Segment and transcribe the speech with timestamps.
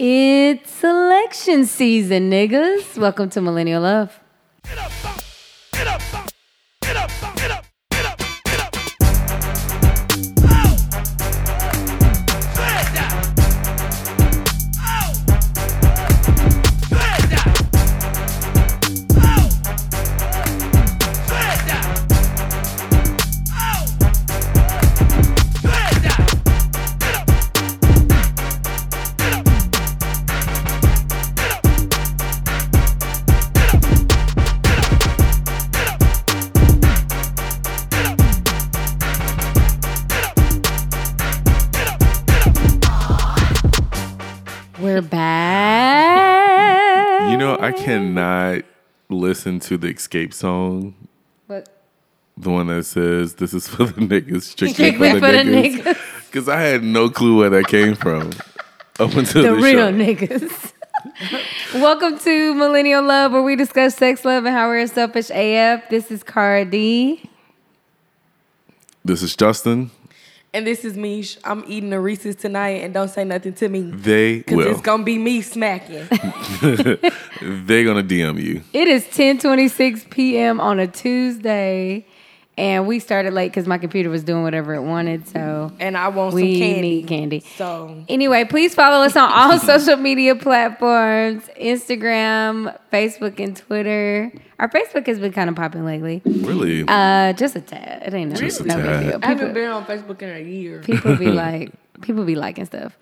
[0.00, 2.96] It's election season, niggas.
[2.96, 4.20] Welcome to Millennial Love.
[49.38, 50.94] Listen to the Escape song,
[51.46, 51.68] What?
[52.36, 55.96] the one that says "This is for the niggas, strictly for the for the niggas,"
[56.26, 58.32] because I had no clue where that came from
[58.98, 59.92] up until The the, real show.
[59.92, 60.72] niggas.
[61.74, 65.88] Welcome to Millennial Love, where we discuss sex, love, and how we're selfish AF.
[65.88, 67.30] This is Cara D.
[69.04, 69.92] This is Justin.
[70.54, 71.24] And this is me.
[71.44, 73.82] I'm eating the Reese's tonight, and don't say nothing to me.
[73.82, 74.66] They will.
[74.68, 76.06] it's going to be me smacking.
[77.40, 78.62] They're gonna DM you.
[78.72, 80.58] It is 10:26 p.m.
[80.60, 82.06] on a Tuesday,
[82.56, 85.28] and we started late because my computer was doing whatever it wanted.
[85.28, 86.80] So and I want we some candy.
[87.00, 87.40] need candy.
[87.56, 94.32] So, Anyway, please follow us on all social media platforms Instagram, Facebook, and Twitter.
[94.58, 96.20] Our Facebook has been kind of popping lately.
[96.24, 96.84] Really?
[96.88, 98.02] Uh, just a tad.
[98.06, 99.00] It ain't no, Just a no big tad.
[99.04, 99.20] deal.
[99.22, 100.80] I haven't People, been on Facebook in a year.
[100.82, 102.96] people be like, people be liking stuff.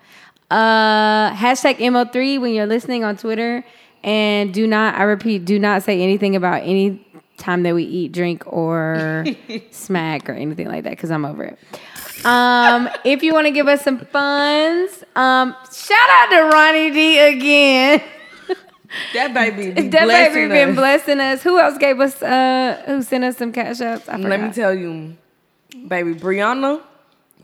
[0.51, 3.65] Uh, hashtag ML3 when you're listening on Twitter.
[4.03, 7.03] And do not, I repeat, do not say anything about any
[7.37, 9.25] time that we eat, drink, or
[9.71, 11.57] smack or anything like that because I'm over it.
[12.25, 17.19] Um, if you want to give us some funds, um, shout out to Ronnie D
[17.19, 18.01] again.
[19.13, 20.75] That baby be that blessing baby been us.
[20.75, 21.43] blessing us.
[21.43, 22.21] Who else gave us?
[22.21, 24.07] Uh, who sent us some cash ups?
[24.07, 25.15] Let me tell you,
[25.87, 26.81] baby, Brianna,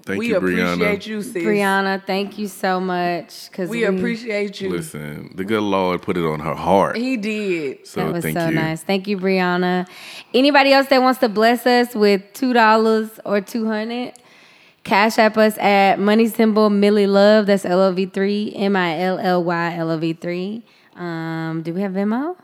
[0.05, 0.41] Thank you Brianna.
[0.41, 1.43] we appreciate you, sis.
[1.43, 3.51] Brianna, thank you so much.
[3.51, 4.69] Cause We appreciate you.
[4.69, 6.97] Listen, the good Lord put it on her heart.
[6.97, 7.87] He did.
[7.87, 8.55] So that was thank so you.
[8.55, 8.83] nice.
[8.83, 9.87] Thank you, Brianna.
[10.33, 14.13] Anybody else that wants to bless us with two dollars or two hundred,
[14.83, 17.45] cash app us at money symbol Milly Love.
[17.45, 20.63] That's L O V three M I L L Y L O V three.
[20.95, 22.35] Um, do we have Venmo?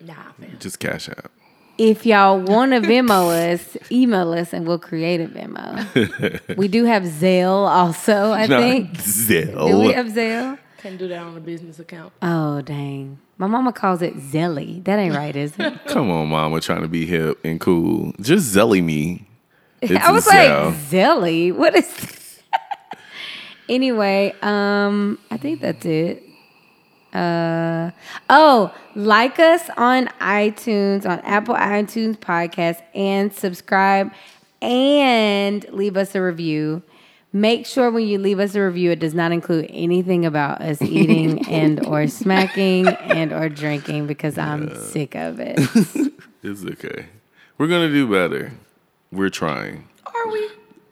[0.00, 0.56] Nah, man.
[0.60, 1.30] Just cash out.
[1.76, 6.56] If y'all want to Venmo us, email us and we'll create a Venmo.
[6.56, 8.32] we do have Zelle also.
[8.32, 8.90] I Not think.
[8.94, 9.68] Zelle.
[9.68, 10.58] Do we have Zelle?
[10.78, 12.12] Can't do that on a business account.
[12.20, 13.18] Oh dang!
[13.38, 14.84] My mama calls it Zelly.
[14.84, 15.84] That ain't right, is it?
[15.86, 18.12] Come on, mama, trying to be hip and cool.
[18.20, 19.26] Just zelly me.
[19.80, 20.72] It's I was like, Zelle.
[20.90, 21.54] Zelly?
[21.54, 22.40] What is
[23.68, 26.22] Anyway, um, I think that's it.
[27.14, 27.90] Uh
[28.28, 34.12] oh, like us on iTunes, on Apple iTunes podcast, and subscribe
[34.60, 36.82] and leave us a review.
[37.32, 40.80] Make sure when you leave us a review, it does not include anything about us
[40.82, 45.58] eating and or smacking and or drinking because I'm sick of it.
[46.46, 47.06] It's okay.
[47.56, 48.52] We're gonna do better.
[49.10, 49.88] We're trying.
[50.04, 50.46] Are we?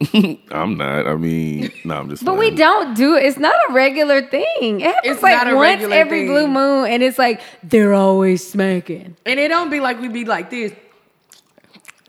[0.51, 1.07] I'm not.
[1.07, 2.25] I mean, no, I'm just.
[2.25, 3.25] But we don't do it.
[3.25, 4.81] It's not a regular thing.
[4.81, 6.27] It happens It's like once every thing.
[6.29, 9.17] blue moon, and it's like they're always smacking.
[9.27, 10.73] And it don't be like we be like this.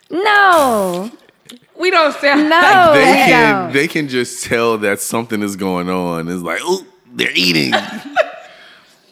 [0.10, 1.10] No,
[1.80, 3.64] We don't sound no, They we can.
[3.64, 3.74] don't.
[3.74, 6.28] They can just tell that something is going on.
[6.28, 7.74] It's like, oh, they're eating.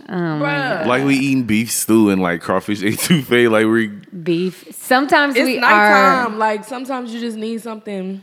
[0.09, 0.86] Oh Bruh.
[0.88, 3.50] like we eating beef stew and like crawfish etouffee.
[3.50, 3.88] Like we.
[3.88, 4.68] Beef.
[4.75, 6.34] Sometimes It's we nighttime.
[6.34, 6.38] are.
[6.38, 8.22] Like sometimes you just need something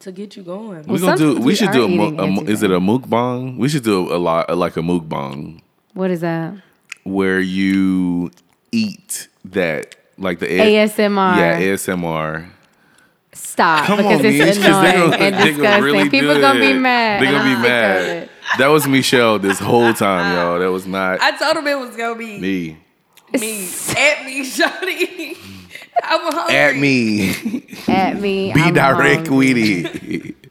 [0.00, 0.82] to get you going.
[0.86, 1.34] We're gonna do.
[1.36, 3.56] We we should do a, eating mu- a mu- Is it a mukbang?
[3.56, 5.60] We should do a lot like a mukbang
[5.94, 6.54] What is that?
[7.04, 8.30] where you
[8.72, 11.36] eat that like the A- ASMR.
[11.36, 12.46] Yeah, ASMR.
[13.32, 15.62] Stop Come because on, it's Miché, 'cause annoying they gonna, and they disgusting.
[15.62, 17.22] gonna really People do gonna be mad.
[17.22, 18.28] They and gonna be mad.
[18.58, 20.58] That was Michelle this whole time, y'all.
[20.58, 22.76] That was not I told him it was gonna be me.
[23.38, 23.68] me.
[23.96, 25.36] At me, Shawty.
[26.02, 26.56] I'm hungry.
[26.56, 27.66] At me.
[27.88, 28.52] At me.
[28.52, 29.52] Be I'm direct hungry.
[29.54, 30.36] with it.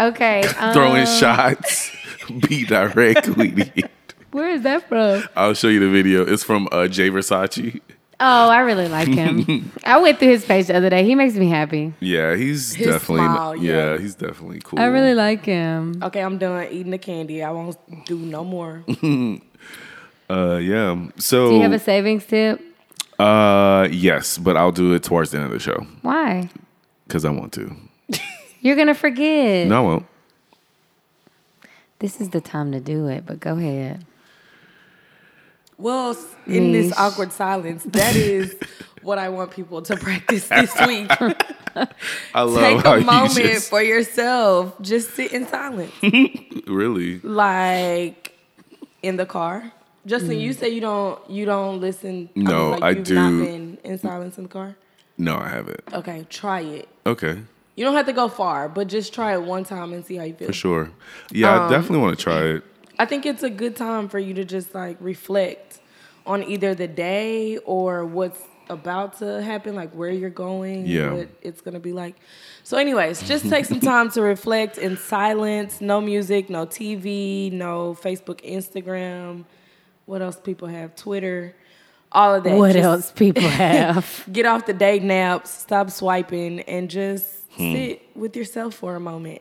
[0.00, 0.42] Okay.
[0.58, 1.92] Um, Throwing shots.
[2.48, 3.90] Be direct with it.
[4.32, 5.22] Where is that from?
[5.36, 6.22] I'll show you the video.
[6.24, 7.80] It's from uh, Jay Versace.
[8.18, 9.70] Oh, I really like him.
[9.84, 11.04] I went through his page the other day.
[11.04, 11.92] He makes me happy.
[12.00, 13.72] Yeah, he's His definitely smile, yeah.
[13.92, 13.98] yeah.
[13.98, 14.78] he's definitely cool.
[14.80, 16.00] I really like him.
[16.02, 17.42] Okay, I'm done eating the candy.
[17.42, 17.76] I won't
[18.06, 18.82] do no more.
[20.30, 21.06] uh yeah.
[21.18, 22.60] So Do you have a savings tip?
[23.22, 26.48] Uh yes, but I'll do it towards the end of the show Why?
[27.06, 27.74] because I want to.
[28.60, 29.66] You're gonna forget.
[29.68, 30.06] No, I won't.
[31.98, 34.04] This is the time to do it, but go ahead.
[35.78, 36.94] Well, s- in this Niche.
[36.98, 38.56] awkward silence, that is
[39.02, 41.10] what I want people to practice this week.
[42.34, 42.60] I love it.
[42.60, 44.80] Take how a you moment just for yourself.
[44.80, 45.92] Just sit in silence.
[46.66, 47.20] really.
[47.20, 48.36] like
[49.02, 49.72] in the car.
[50.06, 52.28] Justin, you say you don't you don't listen.
[52.34, 53.14] I mean, No, like I you've do.
[53.14, 54.74] Not been in silence in the car.
[55.18, 55.80] No, I haven't.
[55.92, 56.88] Okay, try it.
[57.06, 57.38] Okay,
[57.76, 60.24] You don't have to go far, but just try it one time and see how
[60.24, 60.48] you feel.
[60.48, 60.90] for sure.
[61.30, 62.62] Yeah, Um, I definitely want to try it.
[62.98, 65.80] I think it's a good time for you to just like reflect
[66.26, 71.12] on either the day or what's about to happen, like where you're going, Yeah.
[71.12, 72.14] what it's gonna be like.
[72.64, 75.80] So, anyways, just take some time to reflect in silence.
[75.80, 79.44] No music, no TV, no Facebook, Instagram.
[80.12, 80.94] What else people have?
[80.94, 81.54] Twitter,
[82.12, 82.58] all of that.
[82.58, 84.26] What Just else people have?
[84.30, 87.24] Get off the day naps, stop swiping, and just
[87.56, 87.72] Hmm.
[87.72, 89.40] sit with yourself for a moment.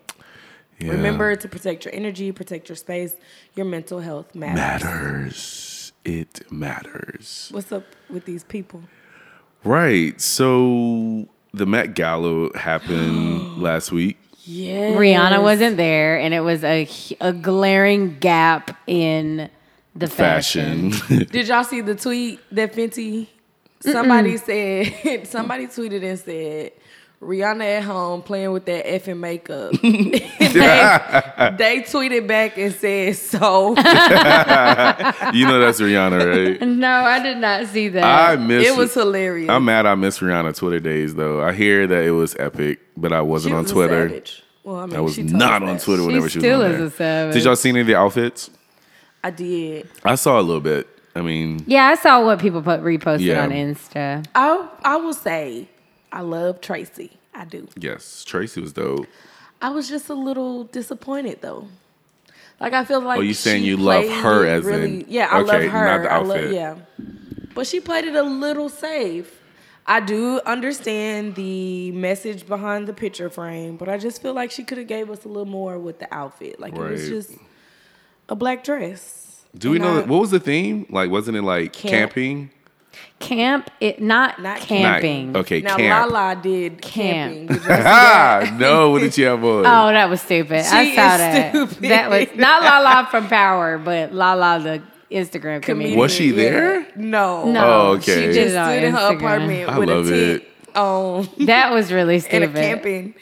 [0.79, 0.91] Yeah.
[0.91, 3.15] Remember to protect your energy, protect your space.
[3.53, 4.55] Your mental health matters.
[4.85, 5.91] matters.
[6.05, 7.49] It matters.
[7.51, 8.81] What's up with these people?
[9.65, 10.19] Right.
[10.21, 14.17] So the Met Gala happened last week.
[14.45, 14.91] Yeah.
[14.93, 16.87] Rihanna wasn't there, and it was a
[17.19, 19.49] a glaring gap in
[19.95, 20.91] the fashion.
[20.91, 21.25] Fashion.
[21.31, 23.27] Did y'all see the tweet that Fenty?
[23.81, 25.27] Somebody said.
[25.27, 26.71] Somebody tweeted and said.
[27.21, 29.73] Rihanna at home playing with that effing makeup.
[29.81, 33.69] they, they tweeted back and said, "So
[35.31, 36.67] you know that's Rihanna, right?
[36.67, 38.03] No, I did not see that.
[38.03, 41.43] I miss it was hilarious." I'm mad I miss Rihanna Twitter days though.
[41.43, 44.09] I hear that it was epic, but I wasn't She on was a Twitter.
[44.09, 44.43] savage.
[44.63, 45.77] Well, I mean, I was she not on.
[45.77, 46.85] Twitter She whenever she was still on is there.
[46.87, 47.33] a savage.
[47.35, 48.49] Did y'all see any of the outfits?
[49.23, 49.87] I did.
[50.03, 50.87] I saw a little bit.
[51.15, 53.43] I mean, yeah, I saw what people put reposted Yeah.
[53.43, 54.25] on Insta.
[54.33, 55.67] I I will say,
[56.11, 57.11] I love Tracy.
[57.33, 57.67] I do.
[57.77, 59.07] yes, Tracy was dope.
[59.61, 61.67] I was just a little disappointed though.
[62.59, 65.05] Like I feel oh, like Oh, you saying you love her it as in- really,
[65.07, 65.85] yeah, I okay, love her.
[65.85, 66.53] not the I love outfit.
[66.53, 66.75] yeah,
[67.55, 69.37] but she played it a little safe.
[69.87, 74.63] I do understand the message behind the picture frame, but I just feel like she
[74.63, 76.59] could have gave us a little more with the outfit.
[76.59, 77.31] Like it was just
[78.31, 79.43] a black dress.
[79.57, 80.85] Do we And know I- that, what was the theme?
[80.89, 81.91] Like, wasn't it like Camp.
[82.13, 82.49] camping?
[83.19, 85.33] Camp, it not, Not camping.
[85.33, 86.11] Not- okay, Now camp.
[86.11, 87.31] Lala did Camp.
[87.31, 87.47] camping.
[87.47, 87.85] Did y'all see that?
[87.85, 89.59] Ah, no, what did you have on?
[89.65, 90.59] Oh, that was stupid.
[90.61, 91.49] I saw is that.
[91.51, 91.89] stupid.
[91.89, 94.81] That was not Lala from Power, but Lala the
[95.15, 95.99] Instagram comedian.
[95.99, 96.35] Was she Yeah.
[96.35, 96.87] there?
[96.95, 97.45] No.
[97.51, 98.27] No, Oh, okay.
[98.27, 100.43] she She just it on stood in her apartment I with love a tent
[100.75, 102.49] on That was really and stupid.
[102.49, 103.13] a camping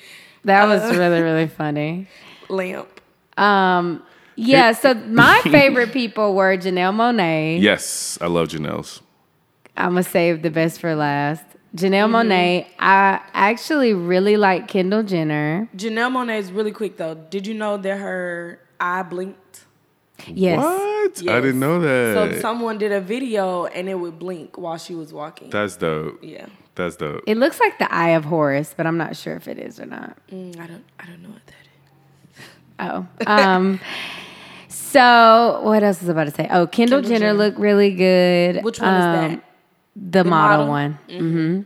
[0.45, 2.07] That was really really funny.
[2.47, 2.87] lamp.
[3.37, 4.03] Um,
[4.39, 4.71] yeah.
[4.73, 7.61] So my favorite people were Janelle Monáe.
[7.61, 9.01] Yes, I love Janelle's.
[9.77, 11.43] I'm gonna save the best for last.
[11.75, 12.31] Janelle Mm-hmm.
[12.31, 12.65] Monáe.
[12.79, 15.69] I actually really like Kendall Jenner.
[15.75, 17.15] Janelle Monáe is really quick though.
[17.15, 19.65] Did you know that her eye blinked?
[20.27, 20.57] Yes.
[20.59, 21.29] What?
[21.29, 22.33] I didn't know that.
[22.33, 25.49] So someone did a video and it would blink while she was walking.
[25.49, 26.19] That's dope.
[26.23, 26.47] yeah.
[26.75, 27.23] That's dope.
[27.27, 29.85] It looks like the Eye of Horus, but I'm not sure if it is or
[29.85, 30.17] not.
[30.29, 31.63] Mm, I don't I don't know what that
[32.41, 32.45] is.
[32.79, 33.07] Oh.
[33.27, 33.79] Um
[34.91, 36.47] so what else was I about to say?
[36.51, 37.33] Oh, Kendall, Kendall Jenner, Jenner.
[37.33, 38.63] looked really good.
[38.63, 39.43] Which one is Um, that?
[39.95, 40.69] The, The model, model?
[40.69, 40.99] one.
[41.09, 41.61] hmm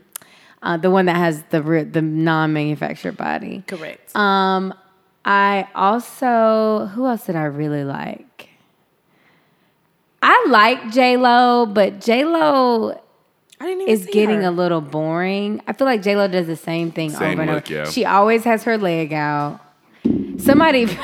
[0.61, 3.63] Uh, the one that has the re- the non-manufactured body.
[3.67, 4.15] Correct.
[4.15, 4.73] Um,
[5.25, 8.49] I also who else did I really like?
[10.21, 12.91] I like J Lo, but J Lo
[13.59, 14.48] I didn't even is getting her.
[14.48, 15.62] a little boring.
[15.67, 17.63] I feel like J Lo does the same thing Same over and over.
[17.74, 17.86] yeah.
[17.89, 19.59] She always has her leg out.
[20.38, 20.86] Somebody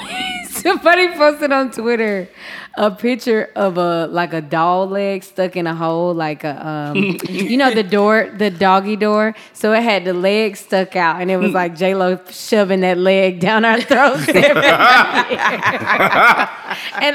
[0.64, 2.30] somebody posted on Twitter
[2.76, 6.96] a picture of a like a doll leg stuck in a hole, like a um
[7.30, 9.36] you know the door, the doggy door.
[9.54, 12.98] So it had the leg stuck out, and it was like J Lo shoving that
[12.98, 14.28] leg down our throats.
[14.30, 14.38] and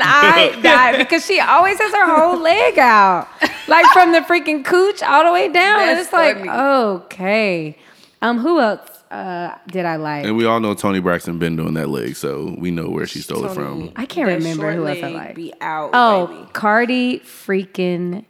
[0.02, 3.28] I died because she always has her whole leg out,
[3.68, 5.80] like from the freaking cooch all the way down.
[5.80, 7.78] and That's it's like okay.
[8.22, 10.24] Um, who else uh, did I like?
[10.26, 13.20] And we all know Toni Braxton been doing that leg, so we know where she
[13.20, 13.92] stole it from.
[13.96, 15.34] I can't remember who else I like.
[15.36, 15.90] Be out.
[15.94, 16.48] Oh, baby.
[16.52, 18.24] Cardi freaking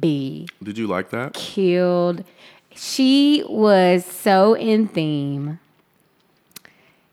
[0.00, 1.34] B Did you like that?
[1.34, 2.24] killed.
[2.74, 5.58] She was so in theme.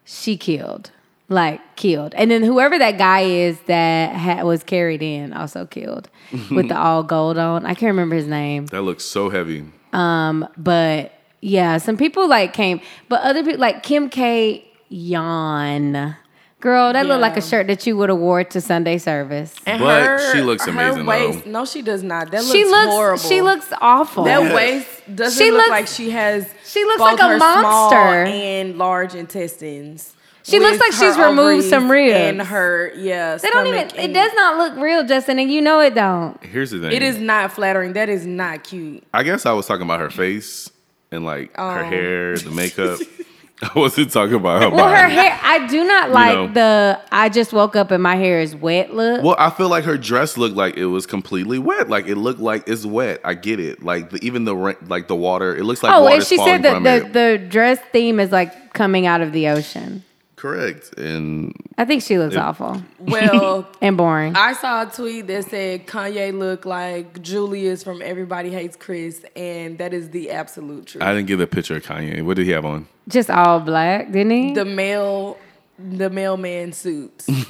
[0.03, 0.91] She killed,
[1.29, 6.09] like killed, and then whoever that guy is that ha- was carried in also killed
[6.51, 7.65] with the all gold on.
[7.65, 8.67] I can't remember his name.
[8.67, 9.65] That looks so heavy.
[9.93, 11.13] Um, but
[11.45, 14.65] yeah, some people like came, but other people like Kim K.
[14.89, 16.15] Yawn.
[16.61, 19.53] Girl, that looked like a shirt that you would have wore to Sunday service.
[19.67, 21.09] And But she looks amazing, though.
[21.11, 22.31] waist, No, she does not.
[22.31, 23.19] That looks she looks horrible.
[23.19, 24.23] she looks awful.
[24.23, 26.47] That waist doesn't She look looks- like she has.
[26.65, 27.95] she looks both like a monster.
[27.97, 30.15] and large intestines.
[30.43, 32.15] She looks like she's removed some ribs.
[32.15, 33.35] and her yeah.
[33.37, 33.89] They don't even.
[33.89, 36.43] stomach It does not look real, Justin, and you know it don't.
[36.43, 36.91] Here's the thing.
[36.91, 37.93] It is not flattering.
[37.93, 39.03] That is not cute.
[39.13, 40.69] I guess I was talking about her face
[41.11, 41.83] and like her Oh.
[41.89, 42.99] hair, the makeup.
[43.63, 45.01] I wasn't talking about her Well, body.
[45.01, 45.39] her hair.
[45.41, 46.47] I do not like know.
[46.53, 46.99] the.
[47.09, 49.23] I just woke up and my hair is wet look.
[49.23, 51.87] Well, I feel like her dress looked like it was completely wet.
[51.89, 53.21] Like it looked like it's wet.
[53.23, 53.81] I get it.
[53.81, 54.53] Like the, even the
[54.87, 57.79] like the water, it looks like oh, and she said that from the, the dress
[57.93, 60.03] theme is like coming out of the ocean.
[60.45, 60.93] Correct.
[60.99, 64.35] And I think she looks awful Well, and boring.
[64.35, 69.79] I saw a tweet that said Kanye looked like Julius from Everybody Hates Chris, and
[69.79, 71.03] that is the absolute truth.
[71.03, 72.23] I didn't get a picture of Kanye.
[72.23, 72.87] What did he have on?
[73.07, 74.53] just all black, didn't he?
[74.53, 75.39] the male,
[75.79, 77.27] the mailman suits.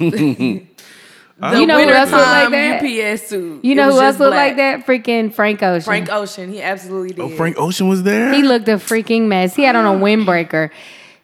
[1.38, 3.12] I You know who like else look like Wintertime that?
[3.14, 3.62] UPS suit.
[3.62, 4.56] you know was who else looked black.
[4.56, 4.86] like that?
[4.86, 5.84] Freaking Frank Ocean.
[5.84, 6.50] Frank Ocean.
[6.50, 7.34] He absolutely oh, did.
[7.34, 8.32] Oh, Frank Ocean was there.
[8.32, 9.54] He looked a freaking mess.
[9.54, 10.70] He had on a windbreaker.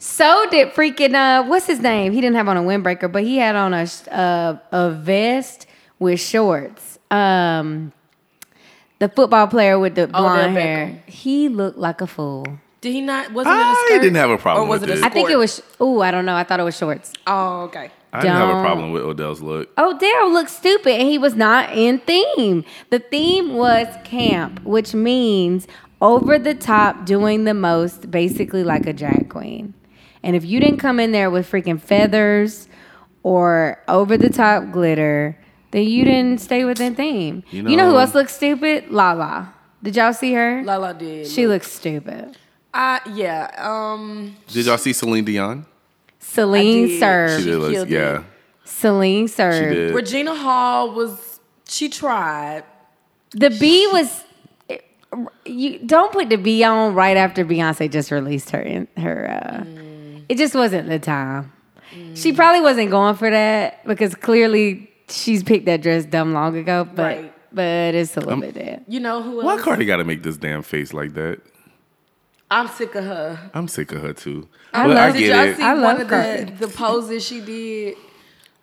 [0.05, 2.13] So did freaking uh, what's his name?
[2.13, 5.67] He didn't have on a windbreaker, but he had on a uh, a vest
[6.01, 6.99] with shorts.
[7.09, 7.93] Um,
[8.99, 10.61] the football player with the blonde Beckham.
[10.61, 11.03] hair.
[11.07, 12.45] He looked like a fool.
[12.81, 13.33] Did he not?
[13.33, 13.95] Wasn't it a I skirt?
[13.95, 15.05] I didn't have a problem Or was with it a it.
[15.05, 15.63] I think it was.
[15.79, 16.35] Oh, I don't know.
[16.35, 17.13] I thought it was shorts.
[17.29, 17.93] Oh, okay.
[18.13, 19.71] I didn't have a Don't- problem with Odell's look.
[19.79, 22.65] Oh, Daryl looked stupid and he was not in theme.
[22.91, 25.69] The theme was camp, which means
[26.01, 29.75] over the top, doing the most, basically like a drag queen.
[30.23, 32.69] And if you didn't come in there with freaking feathers
[33.23, 35.37] or over the top glitter,
[35.73, 37.43] then you didn't stay within theme.
[37.51, 38.91] You You know, who else looks stupid?
[38.91, 39.53] Lala.
[39.83, 40.63] Did y'all see her?
[40.65, 41.27] Lala did.
[41.27, 42.37] She looks stupid.
[42.73, 43.51] Uh, yeah.
[43.59, 45.67] Um, Did y'all see Celine Dion?
[46.21, 47.01] Celine did.
[47.01, 47.43] served.
[47.43, 47.93] She did look, killed it.
[47.93, 48.23] yeah,
[48.65, 49.75] Celine she served.
[49.75, 49.95] did.
[49.95, 51.41] Regina Hall was.
[51.69, 52.65] She tried.
[53.33, 54.25] The B was.
[55.45, 59.29] You don't put the B on right after Beyonce just released her in her.
[59.31, 59.65] Uh,
[60.29, 61.53] It just wasn't the time.
[62.15, 66.85] She probably wasn't going for that because clearly she's picked that dress dumb long ago.
[66.85, 67.35] But Right.
[67.53, 68.85] but it's a little bit dead.
[68.89, 69.63] You know who Why else?
[69.63, 71.41] Cardi got to make this damn face like that?
[72.51, 73.39] I'm sick of her.
[73.55, 74.49] I'm sick of her too.
[74.73, 75.57] I but love- I Did get y'all it.
[75.57, 76.45] see I one love of Cardi.
[76.45, 77.97] the, the poses she did?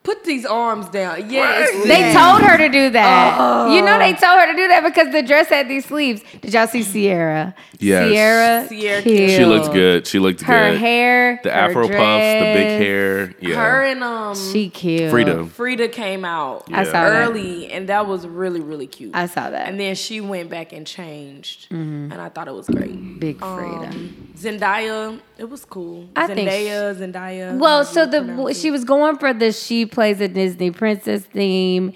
[0.01, 1.29] Put these arms down.
[1.29, 1.69] Yes.
[1.85, 3.69] They told her to do that.
[3.71, 6.23] You know they told her to do that because the dress had these sleeves.
[6.41, 7.53] Did y'all see Ciara?
[7.79, 8.09] Yes.
[8.11, 8.67] Ciara.
[8.69, 9.31] Ciara killed.
[9.31, 10.07] She looked good.
[10.07, 10.79] She looked Her good.
[10.79, 11.93] hair, the her afro puffs,
[12.33, 13.35] the big hair.
[13.41, 13.55] Yeah.
[13.55, 15.13] Her and um She killed.
[15.13, 15.45] Freedia.
[15.49, 16.83] Freedia came out I Yeah.
[16.85, 17.27] saw that.
[17.27, 19.11] early, and that was really really cute.
[19.13, 19.67] I saw that.
[19.67, 23.19] and then she went back and changed, and I thought it was great.
[23.19, 23.89] Big Freedia.
[23.89, 26.07] Um, Zendaya, it was cool.
[26.15, 27.57] I think Zendaya, Zendaya.
[27.59, 31.93] Well, so the she was going for the she plays a Disney princess theme.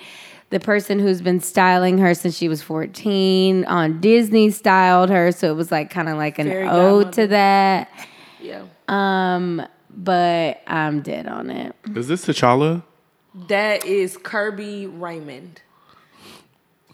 [0.50, 5.50] The person who's been styling her since she was 14 on Disney styled her, so
[5.50, 7.12] it was like kind of like an Fairy ode godmother.
[7.12, 7.90] to that.
[8.42, 8.64] yeah.
[8.88, 11.76] Um, but I'm dead on it.
[11.96, 12.84] Is this T'Challa?
[13.48, 15.62] That is Kerby Raymond.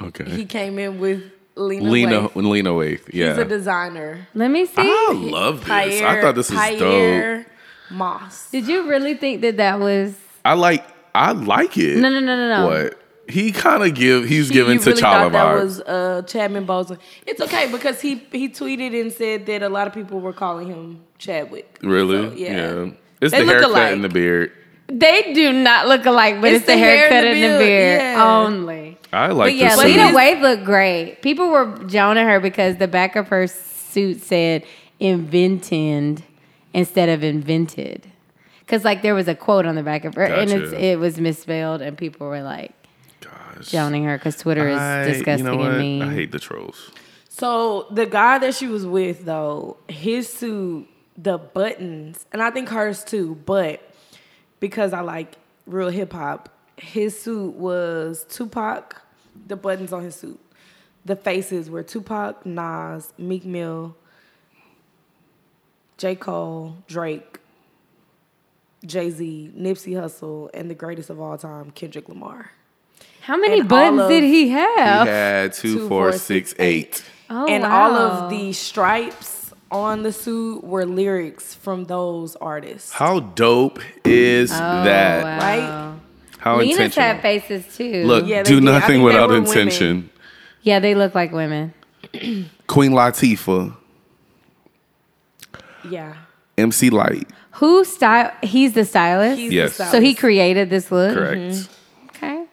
[0.01, 0.23] Okay.
[0.29, 1.23] He came in with
[1.59, 1.89] Lena.
[1.91, 2.35] Lena Waithe.
[2.35, 3.09] Lena Waithe.
[3.13, 3.29] Yeah.
[3.29, 4.27] He's a designer.
[4.33, 4.73] Let me see.
[4.77, 6.01] I love this.
[6.01, 7.45] I thought this was dope.
[7.91, 8.49] Moss.
[8.51, 10.15] Did you really think that that was?
[10.45, 10.85] I like
[11.15, 11.97] I like it.
[11.97, 12.67] No, no, no, no, no.
[12.67, 12.95] What?
[13.27, 16.65] He kind of give he's You- giving you really T'Challa thought that was uh, Chadman
[16.65, 16.97] Boseman.
[17.27, 20.67] It's okay because he he tweeted and said that a lot of people were calling
[20.67, 21.77] him Chadwick.
[21.81, 22.29] really?
[22.29, 22.89] So, yeah.
[23.21, 23.91] It's They the look haircut alike.
[23.93, 24.51] and the beard.
[24.87, 27.57] They do not look alike, but it's, It's the, the haircut and and the the
[27.59, 28.37] beard, beard yeah.
[28.39, 28.88] only.
[29.11, 30.15] I like But yeah, the Lena suit.
[30.15, 31.21] Waithe looked great.
[31.21, 34.63] People were joning her because the back of her suit said
[34.99, 36.23] "invented"
[36.73, 38.05] instead of "invented,"
[38.59, 41.19] because like there was a quote on the back of her, and it's, it was
[41.19, 42.71] misspelled, and people were like
[43.21, 43.69] Gosh.
[43.71, 45.71] joning her because Twitter is I- disgusting you know what?
[45.71, 46.01] and mean.
[46.03, 46.91] I hate the trolls.
[47.29, 50.87] So the guy that she was with though, his suit,
[51.17, 53.81] the buttons, and I think hers too, but
[54.59, 55.35] because I like
[55.65, 59.01] real hip hop, his suit was Tupac,
[59.47, 60.39] the buttons on his suit.
[61.05, 63.95] The faces were Tupac, Nas, Meek Mill,
[65.97, 66.15] J.
[66.15, 67.39] Cole, Drake,
[68.85, 72.51] Jay Z, Nipsey Hussle, and the greatest of all time, Kendrick Lamar.
[73.21, 75.07] How many and buttons of- did he He have?
[75.07, 77.03] had two, Two, four, four, six, six, eight.
[77.29, 82.91] oh, and all of the stripes on the suit were lyrics from those artists.
[82.93, 85.23] How dope is Oh, that?
[85.23, 85.37] wow.
[85.37, 85.88] right?
[86.39, 87.07] How Lena's intentional.
[87.13, 88.05] had faces too.
[88.05, 88.69] Look, Yeah, they do did.
[88.69, 89.47] I nothing without were women.
[89.49, 90.09] intention.
[90.63, 91.73] yeah, they look like women.
[92.67, 93.75] Queen Latifah,
[95.89, 96.13] Yeah.
[96.57, 97.27] MC Lyte.
[97.53, 98.31] Who style?
[98.43, 99.37] He's the stylist.
[99.39, 99.77] He's Yes.
[99.77, 101.13] the so he created this look.
[101.13, 101.39] Correct.
[101.41, 102.09] Mm-hmm.
[102.09, 102.45] Okay.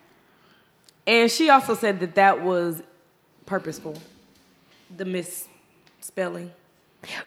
[1.06, 2.82] And she also said that that was
[3.46, 3.96] purposeful.
[4.96, 6.50] The misspelling.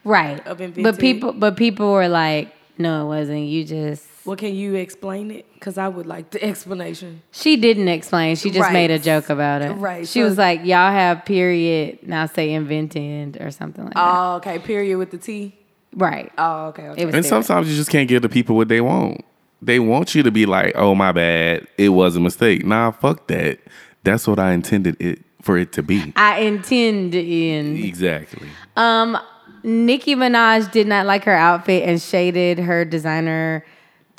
[0.04, 0.46] Right.
[0.46, 3.46] Of but people but people were like, no, it wasn't.
[3.46, 5.44] You just Well, can you explain it?
[5.54, 7.20] Because I would like the explanation.
[7.32, 8.36] She didn't explain.
[8.36, 8.72] She just Right.
[8.72, 9.70] made a joke about it.
[9.72, 14.00] Right, She so- was like, "Y'all have period now say invented or something like that."
[14.00, 14.60] Oh, okay.
[14.60, 15.56] Period with the T.
[15.96, 16.30] Right.
[16.38, 16.90] Oh, okay.
[16.90, 17.02] okay.
[17.02, 17.24] And stupid.
[17.24, 19.24] sometimes you just can't give the people what they want.
[19.60, 23.26] They want you to be like, "Oh my bad, it was a mistake." Nah, fuck
[23.26, 23.58] that.
[24.04, 26.12] That's what I intended it for it to be.
[26.14, 27.76] I intend in.
[27.78, 28.46] Exactly.
[28.76, 29.18] Um,
[29.64, 33.64] Nicki Minaj did not like her outfit and shaded her designer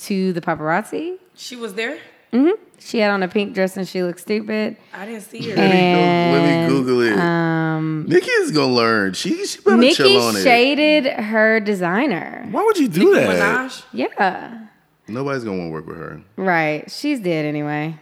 [0.05, 1.17] to the paparazzi.
[1.36, 1.98] she was there.
[2.34, 2.63] Mm-hmm.
[2.79, 4.77] She had on a pink dress and she looked stupid.
[4.93, 5.55] I didn't see her.
[5.55, 7.20] Let me, go, let me Google it.
[7.20, 9.13] Um, Nikki is gonna learn.
[9.13, 10.34] She she better Nicki chill on it.
[10.39, 12.48] Nikki shaded her designer.
[12.51, 13.70] Why would you do Nicki that?
[13.70, 13.84] Minaj.
[13.93, 14.65] Yeah,
[15.08, 16.22] Nobody's gonna want to work with her.
[16.38, 16.89] right.
[16.89, 17.98] She's dead anyway.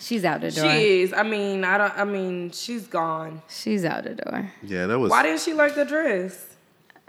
[0.00, 0.68] She's out the door.
[0.72, 1.12] She is.
[1.12, 1.96] I mean, I don't.
[1.96, 3.40] I mean, she's gone.
[3.48, 4.50] She's out the door.
[4.62, 5.10] Yeah, that was.
[5.10, 6.51] Why didn't she like the dress?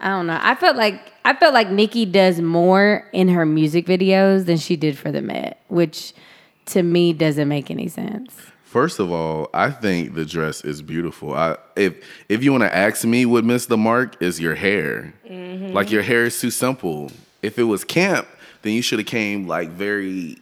[0.04, 0.38] I don't know.
[0.42, 4.76] I felt like I felt like Nicki does more in her music videos than she
[4.76, 6.14] did for the Met, which
[6.66, 8.36] to me doesn't make any sense.
[8.66, 11.34] First of all, I think the dress is beautiful.
[11.34, 15.14] I if if you want to ask me what missed the mark is your hair.
[15.26, 15.74] Mm-hmm.
[15.74, 17.10] Like your hair is too simple.
[17.42, 18.28] If it was camp,
[18.62, 20.38] then you should have came like very.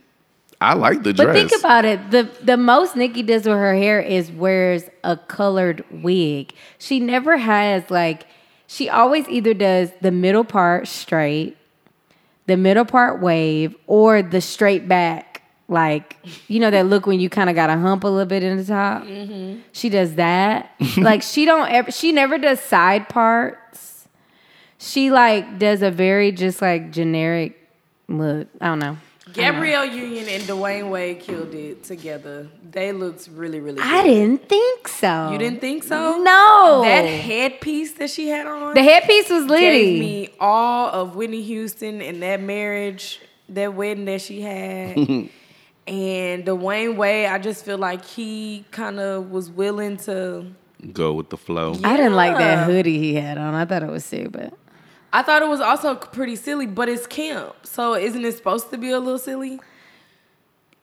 [0.60, 1.28] I like the dress.
[1.28, 2.10] But think about it.
[2.10, 6.52] The the most Nicki does with her hair is wears a colored wig.
[6.80, 8.26] She never has like
[8.72, 11.58] she always either does the middle part straight,
[12.48, 15.44] the middle part wave, or the straight back.
[15.68, 16.16] Like
[16.48, 18.58] you know that look when you kind of got a hump a little bit in
[18.58, 19.04] the top.
[19.04, 19.60] Mm-hmm.
[19.74, 20.72] She does that.
[20.98, 21.92] like she don't ever.
[21.92, 24.08] She never does side parts.
[24.78, 27.58] She like does a very just like generic
[28.08, 28.48] look.
[28.62, 28.98] I don't know.
[29.34, 32.48] Gabrielle Union and Dwyane Wade killed it together.
[32.70, 33.78] They looked really, really.
[33.78, 33.86] Good.
[33.86, 35.32] I didn't think so.
[35.32, 36.22] You didn't think so?
[36.22, 36.82] No.
[36.84, 40.00] That headpiece that she had on the headpiece was gave litty.
[40.00, 43.20] me all of Whitney Houston and that marriage,
[43.50, 44.98] that wedding that she had.
[45.88, 50.48] and Dwyane Wade, I just feel like he kind of was willing to.
[50.94, 51.76] Go with the flow.
[51.84, 53.54] I didn't like that hoodie he had on.
[53.54, 54.52] I thought it was stupid.
[55.14, 57.54] I thought it was also pretty silly, but it's camp.
[57.64, 59.60] So isn't it supposed to be a little silly?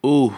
[0.05, 0.33] Ooh,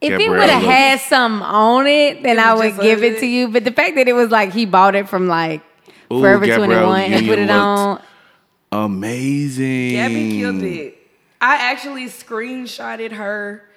[0.00, 3.20] If it would have had something on it, then It I would give like it
[3.20, 3.48] to you.
[3.48, 5.62] But the fact that it was like he bought it from like
[6.12, 8.00] Ooh, Forever Gabrielle 21 and put it on.
[8.70, 9.90] amazing.
[9.92, 10.98] Gabby killed it.
[11.40, 13.68] I actually screenshotted her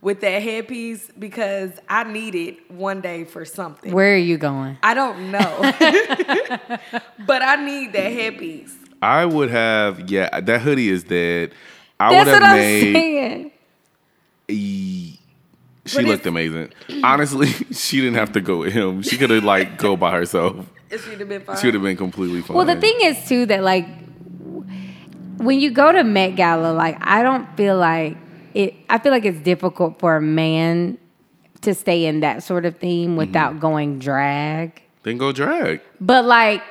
[0.00, 3.92] with that headpiece because I need it one day for something.
[3.92, 4.78] Where are you going?
[4.82, 5.58] I don't know.
[7.26, 8.74] but I need that headpiece.
[9.02, 10.10] I would have.
[10.10, 11.52] Yeah, that hoodie is dead.
[12.00, 12.92] I That's would what have I'm made.
[12.94, 13.50] saying.
[14.48, 15.18] E-
[15.86, 16.72] She But looked it's- amazing.
[17.04, 19.02] Honestly, she didn't have to go with him.
[19.02, 20.66] She could have like go by herself.
[20.90, 21.56] It should have been fine.
[21.58, 22.56] She would have been completely fine.
[22.56, 23.86] Well, the thing is too that like
[25.38, 28.16] when you go to Met Gala, like I don't feel like
[28.54, 28.74] it.
[28.88, 30.98] I feel like it's difficult for a man
[31.62, 33.18] to stay in that sort of theme Mm-hmm.
[33.18, 34.82] without going drag.
[35.02, 35.80] then go drag.
[36.00, 36.62] But like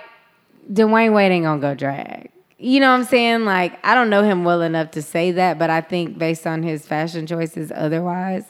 [0.72, 2.30] Dwyane Wade ain't gonna go drag.
[2.58, 3.46] You know what I'm saying?
[3.46, 6.64] Like I don't know him well enough to say that, but I think based on
[6.64, 8.46] his fashion choices, otherwise,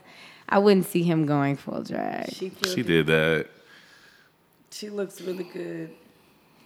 [0.47, 2.31] I wouldn't see him going full drag.
[2.31, 3.47] She, She did that.
[4.71, 5.91] she looks really good.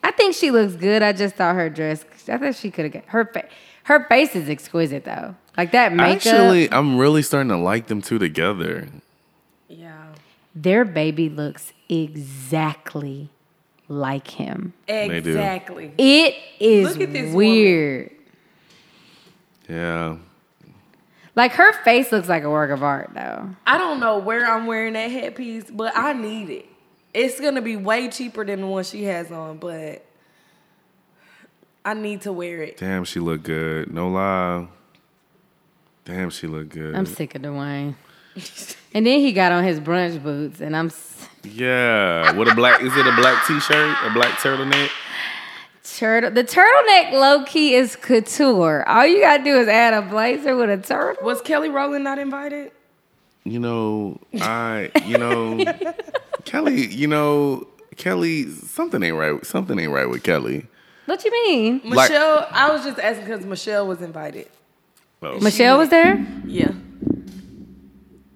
[0.03, 1.01] I think she looks good.
[1.03, 2.05] I just thought her dress.
[2.27, 3.25] I thought she could have got her.
[3.25, 3.47] Fa-
[3.83, 5.35] her face is exquisite though.
[5.57, 6.27] Like that makeup.
[6.33, 8.87] Actually, I'm really starting to like them two together.
[9.67, 10.13] Yeah.
[10.55, 13.29] their baby looks exactly
[13.89, 14.71] like him.
[14.87, 14.93] do.
[14.93, 15.91] Exactly.
[15.97, 17.35] It is Look at this woman.
[17.35, 18.11] weird.
[19.67, 20.17] Yeah.
[21.35, 23.49] Like her face looks like a work of art though.
[23.67, 26.65] I don't know where I'm wearing that headpiece, but I need it.
[27.13, 30.05] It's gonna be way cheaper than the one she has on, but
[31.85, 32.77] I need to wear it.
[32.77, 33.91] Damn, she looked good.
[33.93, 34.67] No lie.
[36.05, 36.95] Damn, she looked good.
[36.95, 37.95] I'm sick of Dwyane.
[38.93, 42.31] and then he got on his brunch boots, and I'm s- yeah.
[42.33, 43.97] With a black, is it a black t-shirt?
[44.03, 44.89] A black turtleneck?
[45.99, 46.31] turtle.
[46.31, 48.87] The turtleneck low key is couture.
[48.87, 51.25] All you gotta do is add a blazer with a turtle.
[51.25, 52.71] Was Kelly Rowland not invited?
[53.43, 55.63] You know, I, you know,
[56.45, 59.45] Kelly, you know, Kelly, something ain't right.
[59.45, 60.67] Something ain't right with Kelly.
[61.05, 61.81] What you mean?
[61.83, 64.47] Like- Michelle, I was just asking because Michelle was invited.
[65.21, 65.39] Oh.
[65.39, 66.25] Michelle was there?
[66.45, 66.71] Yeah.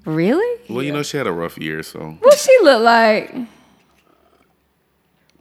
[0.05, 0.61] Really?
[0.69, 3.33] Well, you know, she had a rough year, so What she look like?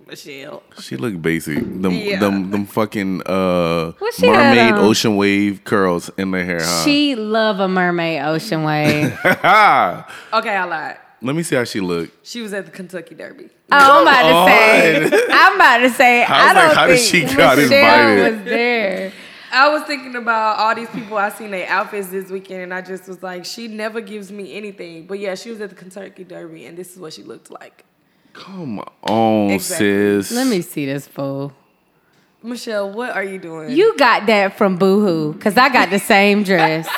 [0.06, 0.62] Michelle.
[0.80, 1.58] she looked basic.
[1.80, 2.18] Them, Yeah.
[2.20, 6.84] them, them fucking uh, What she had mermaid ocean wave curls in the hair, huh?
[6.84, 9.12] She love a mermaid ocean wave.
[9.24, 10.96] Okay, I lied.
[11.22, 12.26] Let me see how she looked.
[12.26, 13.48] She was at the Kentucky Derby.
[13.70, 15.26] Oh, I'm about to say.
[15.30, 16.24] I'm about to say.
[16.24, 18.36] I, I don't like, how did think she got Michelle invited?
[18.36, 19.12] was there.
[19.52, 22.80] I was thinking about all these people I seen their outfits this weekend, and I
[22.80, 25.06] just was like, she never gives me anything.
[25.06, 27.84] But yeah, she was at the Kentucky Derby, and this is what she looked like.
[28.32, 30.22] Come on, Exactly.
[30.22, 30.32] sis.
[30.32, 31.52] Let me see this fool.
[32.42, 33.70] Michelle, what are you doing?
[33.70, 36.88] You got that from Boohoo, cause I got the same dress.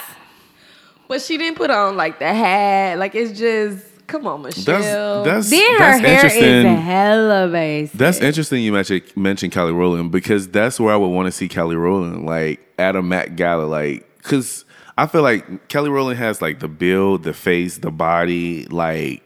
[1.09, 2.99] but she didn't put on like the hat.
[2.99, 5.25] Like it's just, come on, Michelle.
[5.25, 7.99] That's that's then her that's hair is hella basic.
[7.99, 8.63] That's interesting.
[8.63, 12.27] You mentioned mentioned Kelly Rowland because that's where I would want to see Kelly Rowland,
[12.27, 14.65] like at a Met Gala, like because
[14.97, 19.23] I feel like Kelly Rowland has like the build, the face, the body, like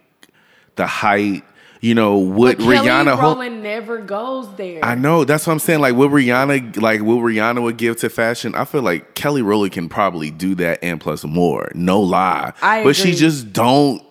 [0.77, 1.45] the height.
[1.81, 3.15] You know what Kelly Rihanna?
[3.15, 4.85] ho- Rowland never goes there.
[4.85, 5.79] I know that's what I'm saying.
[5.79, 8.57] Like what Rihanna, like what Rihanna would give to fashion.
[8.57, 11.71] I feel like Kelly Rowland can probably do that and plus more.
[11.77, 14.03] No lie, I but she just don't.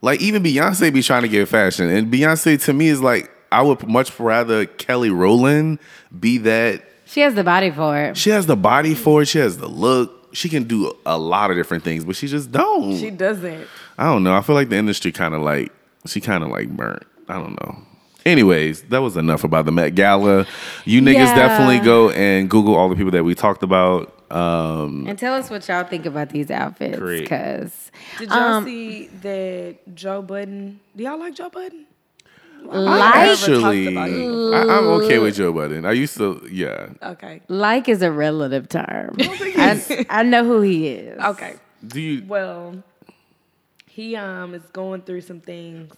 [0.00, 3.62] Like even Beyonce be trying to get fashion, and Beyonce to me is like I
[3.62, 5.78] would much rather Kelly Rowland
[6.18, 6.82] be that.
[7.06, 8.16] She has the body for it.
[8.16, 9.26] She has the body for it.
[9.26, 10.14] She has the look.
[10.34, 12.96] She can do a lot of different things, but she just don't.
[12.98, 13.66] she doesn't.
[13.96, 14.34] I don't know.
[14.36, 15.72] I feel like the industry kind of like
[16.06, 17.02] she kind of like burnt.
[17.28, 17.78] I don't know.
[18.26, 20.46] Anyways, that was enough about the Met Gala.
[20.84, 21.34] You niggas Yeah.
[21.34, 24.14] definitely go and Google all the people that we talked about.
[24.30, 27.22] Um, And tell us what y'all think about these outfits, Great.
[27.22, 30.80] because Did y'all Um, see that Joe Budden?
[30.96, 31.86] Do y'all like Joe Budden?
[32.64, 35.84] like actually, I, I'm okay with Joe Budden.
[35.86, 36.88] I used to, yeah.
[37.02, 37.40] Okay.
[37.48, 39.16] like is a relative term.
[39.20, 41.18] I, I know who he is.
[41.22, 41.54] Okay.
[41.86, 42.24] Do you?
[42.26, 42.82] Well,
[43.86, 45.92] he um is going through some things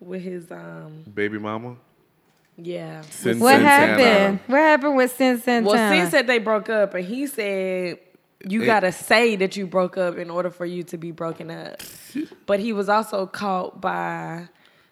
[0.00, 1.76] with his um Baby mama.
[2.56, 3.02] Yeah.
[3.10, 3.66] Cyn What Santana.
[4.04, 4.40] happened?
[4.46, 5.66] What happened with Cyn Santana?
[5.66, 7.98] Well, Cyn said they broke up, and he said
[8.46, 11.50] you It- gotta say that you broke up in order for you to be broken
[11.50, 11.80] up.
[12.46, 14.48] But he was also caught by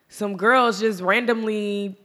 [0.08, 1.96] some girls just randomly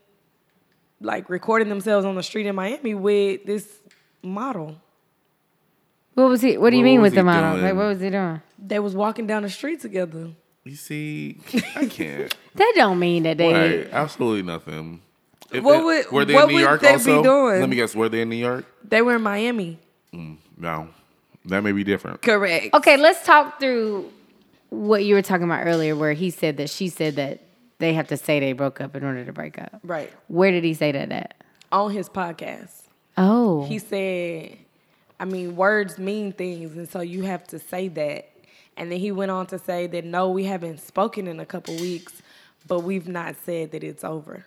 [1.01, 3.67] like recording themselves on the street in Miami with this
[4.21, 4.75] model.
[6.15, 6.57] what was he?
[6.57, 7.51] What do you What mean with the model?
[7.53, 7.63] doing?
[7.63, 8.41] Like, what was he doing?
[8.59, 10.29] They was walking down the street together.
[10.65, 11.39] You see,
[11.75, 12.35] I can't.
[12.55, 13.53] That don't mean that they.
[13.53, 15.01] Right, absolutely nothing.
[15.51, 17.23] If What would- were they what in New would York they be also?
[17.23, 17.59] doing?
[17.61, 17.95] Let me guess.
[17.95, 18.65] Were they in New York?
[18.87, 19.79] They were in Miami.
[20.13, 20.89] Mm, no,
[21.45, 22.21] that may be different.
[22.21, 22.73] Correct.
[22.73, 24.09] Okay, let's talk through
[24.69, 27.39] what you were talking about earlier, where he said that she said that
[27.79, 29.79] they have to say they broke up in order to break up.
[29.83, 30.11] Right.
[30.27, 31.35] Where did he say that at?
[31.71, 32.83] On his podcast.
[33.17, 34.57] Oh, He said,
[35.19, 38.29] I mean, words mean things, and so you have to say that.
[38.75, 41.73] And then he went on to say that no, we haven't spoken in a couple
[41.75, 42.21] weeks,
[42.67, 44.45] but we've not said that it's over.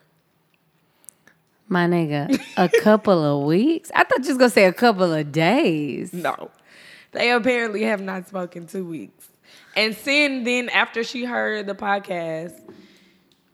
[1.72, 3.92] My nigga, a couple of weeks.
[3.94, 6.12] I thought you was gonna say a couple of days.
[6.12, 6.50] No.
[7.12, 9.28] They apparently have not spoken two weeks.
[9.76, 12.60] And Cyn then after she heard the podcast,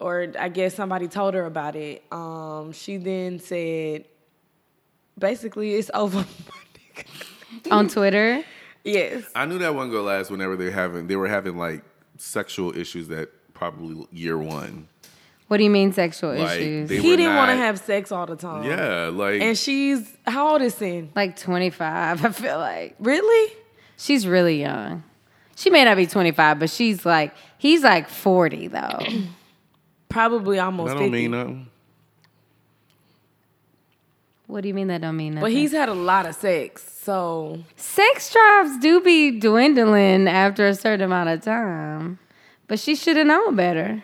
[0.01, 4.07] or I guess somebody told her about it, um, she then said
[5.19, 6.25] basically it's over.
[7.71, 8.43] On Twitter,
[8.83, 9.25] yes.
[9.35, 10.31] I knew that wasn't gonna last.
[10.31, 11.85] Whenever they having, they were having like
[12.17, 14.89] sexual issues that probably year one.
[15.49, 16.91] What do you mean sexual Like, issues?
[16.91, 18.65] He didn't want to have sex all the time.
[18.65, 21.09] Yeah, like And she's how old is Cyn?
[21.15, 22.25] like twenty five.
[22.25, 23.53] I feel like Really?
[23.97, 25.05] she's really young.
[25.55, 28.99] She may not be twenty five, but she's like he's like forty though.
[30.09, 31.11] Probably almost that don't 50.
[31.13, 31.67] mean nothing.
[34.47, 35.43] what do you mean that don't mean nothing?
[35.45, 40.75] But he's had a lot of sex, so sex drives do be dwindling after a
[40.75, 42.19] certain amount of time.
[42.69, 44.03] But she should have known better.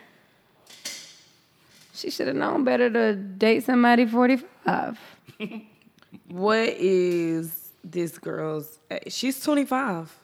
[1.93, 4.99] She should have known better to date somebody 45.
[6.29, 8.79] what is this girl's?
[8.91, 10.17] eh, She's 25.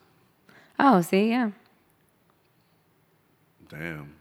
[0.79, 1.51] Oh, see, yeah.
[3.69, 4.15] Damn.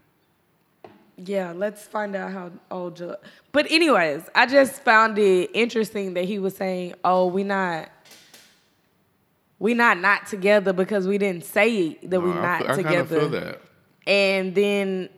[1.18, 3.16] Yeah, let's find out how old Joe.
[3.52, 7.90] But anyways, I just found it interesting that he was saying, "Oh, we not,
[9.58, 12.68] we not not together because we didn't say that we No, I not f- I,
[12.68, 13.62] kind together." of feel that.
[14.06, 15.10] And then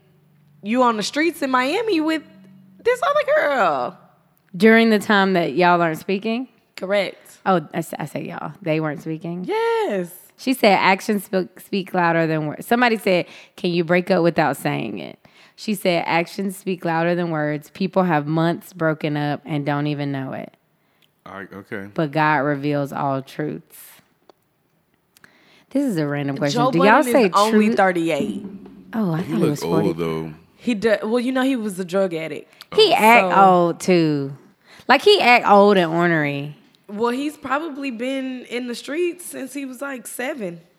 [0.63, 2.23] you on the streets in Miami with
[2.83, 3.97] this other girl.
[4.55, 6.47] During the time that y'all aren't speaking?
[6.75, 7.39] Correct.
[7.45, 8.53] Oh, I say y'all.
[8.61, 9.45] They weren't speaking.
[9.45, 10.13] Yes.
[10.37, 12.65] She said actions speak, speak louder than words.
[12.65, 13.25] Somebody said,
[13.57, 15.19] Can you break up without saying it?
[15.55, 17.69] She said, Actions speak louder than words.
[17.71, 20.53] People have months broken up and don't even know it.
[21.25, 21.89] All right, okay.
[21.93, 23.77] But God reveals all truths.
[25.71, 26.59] This is a random question.
[26.61, 27.77] Joe Do y'all Budden say is only truth?
[27.77, 28.45] 38.
[28.93, 29.87] oh, I He thought he was looks 40.
[29.87, 30.33] old though.
[30.59, 30.99] He does.
[31.03, 32.51] Well, you know he was a drug addict.
[32.75, 34.33] He act So- old too.
[34.87, 36.55] Like he act old and ornery.
[36.87, 40.61] Well, he's probably been in the streets since he was like seven.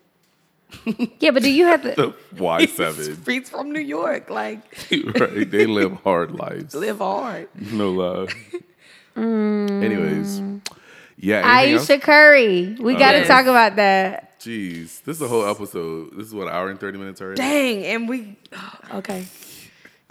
[1.19, 1.89] Yeah, but do you have to?
[1.95, 3.15] The Y seven.
[3.21, 4.59] Streets from New York, like
[5.19, 5.49] right.
[5.51, 6.73] They live hard lives.
[6.75, 7.49] live hard.
[7.55, 8.33] No love.
[9.15, 9.83] Mm.
[9.83, 10.39] Anyways,
[11.17, 11.39] Yeah.
[11.45, 11.89] anything else?
[11.89, 12.77] Ayesha Curry.
[12.79, 13.27] We got to Yes.
[13.27, 14.39] talk about that.
[14.39, 16.17] Jeez, this is a whole episode.
[16.17, 17.41] This is what an hour and thirty minutes already.
[17.41, 18.37] Dang, and we
[18.93, 19.25] okay.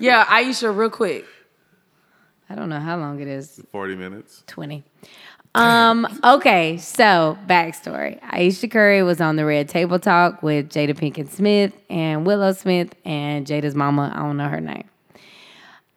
[0.01, 1.25] Yeah, Ayesha, real quick.
[2.49, 3.61] I don't know how long it is.
[3.71, 4.43] Forty minutes.
[4.49, 4.83] 20.
[5.55, 8.21] Um, okay, so backstory.
[8.23, 12.95] Ayesha Curry was on the Red Table Talk with Jada Pinkett Smith and Willow Smith
[13.05, 14.13] and Jada's mama.
[14.15, 14.89] I don't know her name.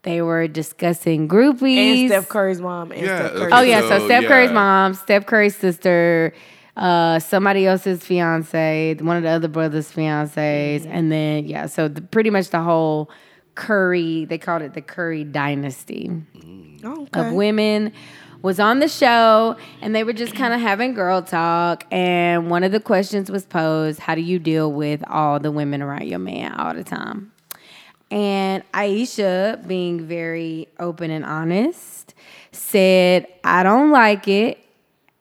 [0.02, 2.02] They were discussing groupies.
[2.02, 3.54] And Steph Curry's mom and Yeah, Steph Curry's.
[3.54, 6.34] Oh yeah, so So, Steph Curry's mom, Steph Curry's sister,
[6.76, 12.02] uh, somebody else's fiance, one of the other brothers' fiancés, and then yeah, so the,
[12.02, 13.10] pretty much the whole
[13.56, 14.26] Curry.
[14.26, 16.12] They called it the Curry dynasty
[16.84, 17.94] Oh, of women
[18.42, 22.64] was on the show and they were just kind of having girl talk and one
[22.64, 26.20] of the questions was posed how do you deal with all the women around your
[26.20, 27.32] man all the time
[28.12, 32.14] and ayesha being very open and honest
[32.52, 34.60] said i don't like it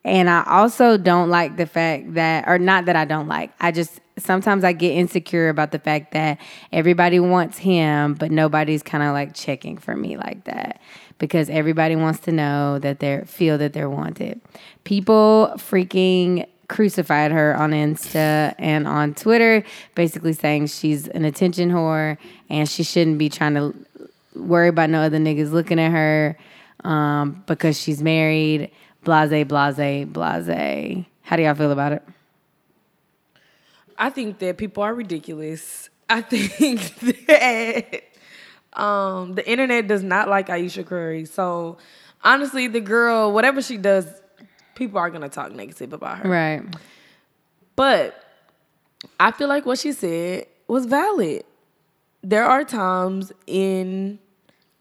[0.03, 3.71] and I also don't like the fact that, or not that I don't like, I
[3.71, 6.39] just sometimes I get insecure about the fact that
[6.71, 10.81] everybody wants him, but nobody's kind of like checking for me like that
[11.19, 14.41] because everybody wants to know that they feel that they're wanted.
[14.83, 19.63] People freaking crucified her on Insta and on Twitter,
[19.95, 22.17] basically saying she's an attention whore
[22.49, 23.73] and she shouldn't be trying to
[24.35, 26.37] worry about no other niggas looking at her
[26.83, 28.71] um, because she's married.
[29.03, 31.05] Blase, blase, blase.
[31.21, 32.03] How do y'all feel about it?
[33.97, 35.89] I think that people are ridiculous.
[36.09, 36.95] I think
[37.27, 38.03] that
[38.73, 41.25] um, the internet does not like Ayesha Curry.
[41.25, 41.77] So
[42.23, 44.07] honestly, the girl, whatever she does,
[44.75, 46.29] people are gonna talk negative about her.
[46.29, 46.63] Right.
[47.75, 48.21] But
[49.19, 51.43] I feel like what she said was valid.
[52.21, 54.19] There are times in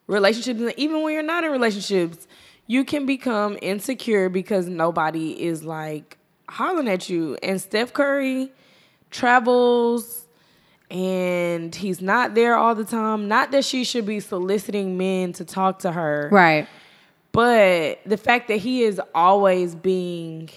[0.06, 2.28] relationships, even when you're not in relationships,
[2.66, 7.37] you can become insecure because nobody is like hollering at you.
[7.42, 8.53] And Steph Curry
[9.11, 10.27] travels
[10.90, 13.27] and he's not there all the time.
[13.27, 16.29] Not that she should be soliciting men to talk to her.
[16.31, 16.68] Right.
[17.33, 20.51] But the fact that he is always being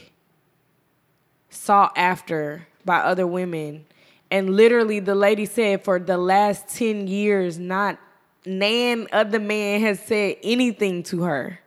[1.49, 3.85] sought after by other women,
[4.29, 7.97] and literally the lady said for the last 10 years, not
[8.45, 11.59] nan other man has said anything to her.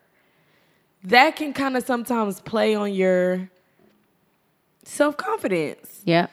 [1.04, 3.48] That can kind of sometimes play on your
[4.84, 6.00] self confidence.
[6.04, 6.26] Yeah.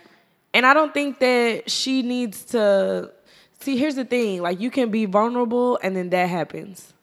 [0.53, 3.11] And I don't think that she needs to
[3.59, 3.77] see.
[3.77, 6.93] Here's the thing: like you can be vulnerable, and then that happens.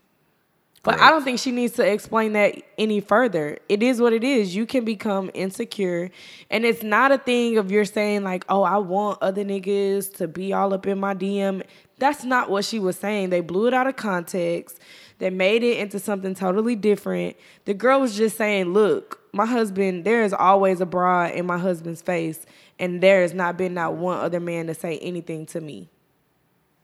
[0.84, 3.58] But I don't think she needs to explain that any further.
[3.68, 4.56] It is what it is.
[4.56, 6.10] You can become insecure,
[6.50, 10.26] and it's not a thing of you're saying like, "Oh, I want other niggas to
[10.26, 11.62] be all up in my DM."
[11.98, 13.30] That's not what she was saying.
[13.30, 14.80] They blew it out of context.
[15.22, 17.36] They made it into something totally different.
[17.64, 20.04] The girl was just saying, "Look, my husband.
[20.04, 22.44] There is always a bra in my husband's face,
[22.80, 25.88] and there has not been not one other man to say anything to me."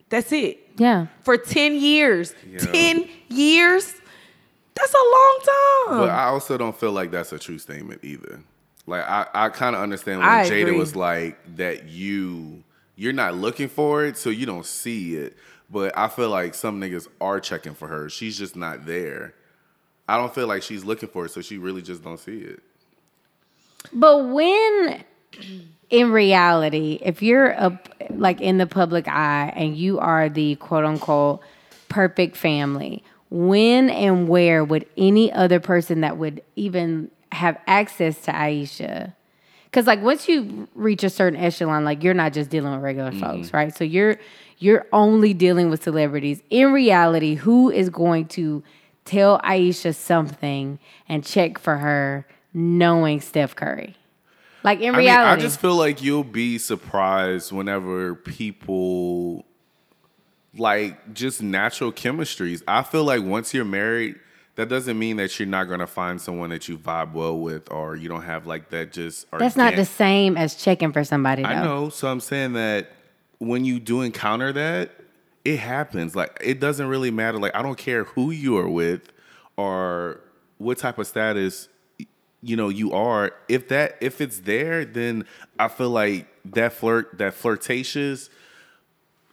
[0.09, 1.07] That's it Yeah.
[1.23, 2.33] for 10 years.
[2.49, 2.59] Yeah.
[2.59, 3.93] 10 years?
[4.75, 5.39] That's a long
[5.89, 5.99] time.
[6.07, 8.41] But I also don't feel like that's a true statement either.
[8.87, 10.79] Like I, I kind of understand when I Jada agree.
[10.79, 12.63] was like that you
[12.97, 15.37] you're not looking for it, so you don't see it.
[15.71, 18.09] But I feel like some niggas are checking for her.
[18.09, 19.35] She's just not there.
[20.09, 22.63] I don't feel like she's looking for it, so she really just don't see it.
[23.93, 25.05] But when
[25.91, 30.85] in reality, if you're a, like in the public eye and you are the quote
[30.85, 31.41] unquote
[31.89, 38.35] perfect family, when and where would any other person that would even have access to
[38.35, 39.15] Ayesha?
[39.65, 43.11] Because like once you reach a certain echelon, like you're not just dealing with regular
[43.11, 43.21] mm-hmm.
[43.21, 43.75] folks, right?
[43.75, 44.19] So you're
[44.59, 46.43] you're only dealing with celebrities.
[46.51, 48.63] In reality, who is going to
[49.05, 53.97] tell Ayesha something and check for her knowing Steph Curry?
[54.65, 59.45] Like in I mean, reality, I just feel like you'll be surprised whenever people
[60.57, 62.63] like just natural chemistries.
[62.67, 64.17] I feel like once you're married,
[64.57, 67.95] that doesn't mean that you're not gonna find someone that you vibe well with, or
[67.95, 68.91] you don't have like that.
[68.93, 71.45] Just that's not the same as checking for somebody.
[71.45, 71.49] Though.
[71.49, 71.89] I know.
[71.89, 72.91] So I'm saying that
[73.39, 74.91] when you do encounter that,
[75.45, 76.15] it happens.
[76.15, 77.39] Like it doesn't really matter.
[77.39, 79.13] Like I don't care who you are with
[79.57, 80.21] or
[80.59, 81.69] what type of status
[82.43, 83.33] you know you are.
[83.49, 85.25] If that if it's there, then
[85.59, 88.31] I feel like that flirt that flirtatious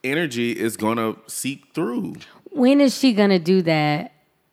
[0.03, 2.15] energy is gonna seep through.
[2.51, 4.11] When is she gonna do that?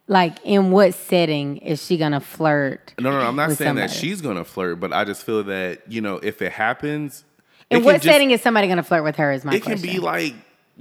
[0.08, 2.92] Like in what setting is she gonna flirt?
[2.98, 6.00] No, no, I'm not saying that she's gonna flirt, but I just feel that you
[6.00, 7.24] know if it happens,
[7.72, 9.32] In can what just- setting is somebody gonna flirt with her?
[9.32, 9.82] Is my it question.
[9.82, 10.34] can be like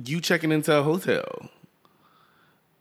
[0.04, 1.50] you checking into a hotel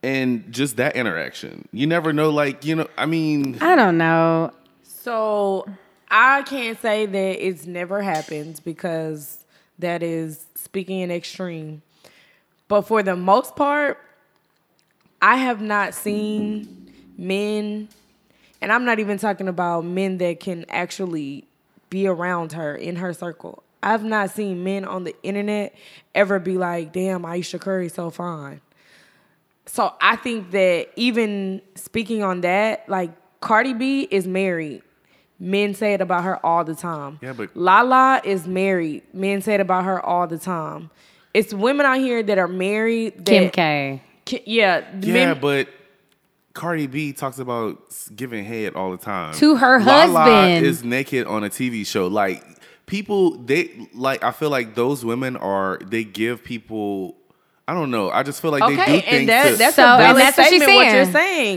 [0.01, 4.51] and just that interaction you never know like you know i mean I don't know.
[4.83, 5.65] So
[6.09, 9.45] I can't say that it's never happened because
[9.79, 11.81] that is speaking in extreme.
[12.67, 13.97] But for the most part,
[15.21, 17.89] I have not seen men,
[18.61, 21.45] and I'm not even talking about men that can actually
[21.89, 23.63] be around her in her circle.
[23.83, 25.73] I've not seen men on the internet
[26.13, 28.61] ever be like, damn, Ayesha Curry so fine.
[29.65, 34.83] So I think that even speaking on that, like Cardi B is married.
[35.39, 37.17] Men say it about her all the time.
[37.21, 39.03] Yeah, but- Lala is married.
[39.13, 40.91] Men say it about her all the time.
[41.33, 43.17] It's women out here that are married.
[43.25, 44.01] That, Kim K.
[44.25, 45.69] Ki- Yeah, Yeah, men- but
[46.53, 47.77] Cardi B talks about
[48.15, 50.65] giving head all the time To her Lala husband.
[50.65, 52.07] is naked on a TV show.
[52.07, 52.43] Like
[52.91, 54.23] people, they like.
[54.23, 55.79] I feel like those women are.
[55.83, 57.17] They give people.
[57.67, 58.11] I don't know.
[58.11, 59.05] I just feel like they do Okay, things.
[59.21, 60.85] and that, to, that's So, a and valid that's what she's statement.
[60.87, 61.13] What, you're saying.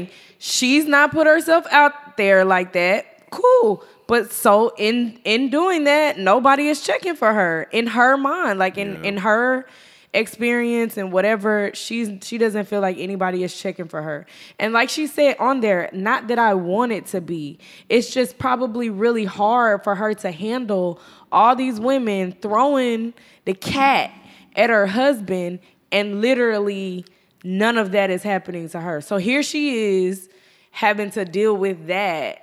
[0.06, 3.28] saying, she's not put herself out there like that.
[3.30, 8.58] Cool, but so in in doing that, nobody is checking for her in her mind,
[8.60, 9.08] like in Yeah.
[9.08, 9.66] in her
[10.12, 11.72] experience and whatever.
[11.74, 14.26] She's she doesn't feel like anybody is checking for her.
[14.60, 17.58] And like she said on there, not that I want it to be.
[17.88, 21.00] It's just probably really hard for her to handle
[21.34, 23.12] all these women throwing
[23.44, 24.10] the cat
[24.54, 25.58] at her husband
[25.90, 27.04] and literally
[27.42, 29.00] none of that is happening to her.
[29.00, 30.30] So here she is
[30.70, 32.38] having to deal with that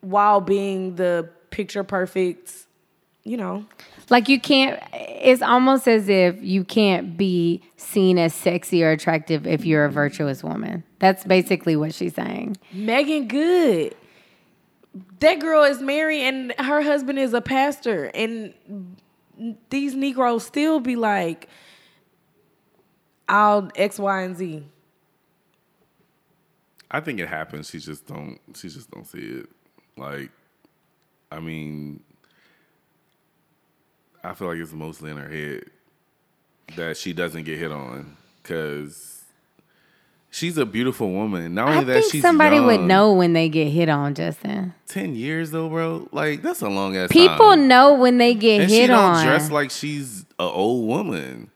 [0.00, 2.52] while being the picture perfect,
[3.24, 3.64] you know.
[4.10, 4.82] Like you can't.
[4.92, 9.90] It's almost as if you can't be seen as sexy or attractive if you're a
[9.90, 10.82] virtuous woman.
[10.98, 12.56] That's basically what she's saying.
[12.72, 13.94] Meagan Good.
[15.20, 18.06] That girl is married and her husband is a pastor.
[18.14, 18.54] And
[19.70, 21.48] these Negroes still be like,
[23.28, 24.64] I'll X, Y, and Z.
[26.90, 27.68] I think it happens.
[27.68, 28.38] She just don't.
[28.54, 29.48] She just don't see it.
[29.96, 30.30] Like,
[31.30, 32.02] I mean,
[34.24, 35.64] I feel like it's mostly in her head
[36.76, 39.17] that she doesn't get hit on because
[40.30, 41.54] she's a beautiful woman.
[41.54, 44.74] Not only I that, think she's somebody would know when they get hit on, Justin.
[44.86, 46.08] Ten years though, bro.
[46.12, 47.10] Like that's a long ass.
[47.10, 47.68] People time.
[47.68, 49.24] know when they get and hit she don't on.
[49.26, 51.50] dress like she's an old woman.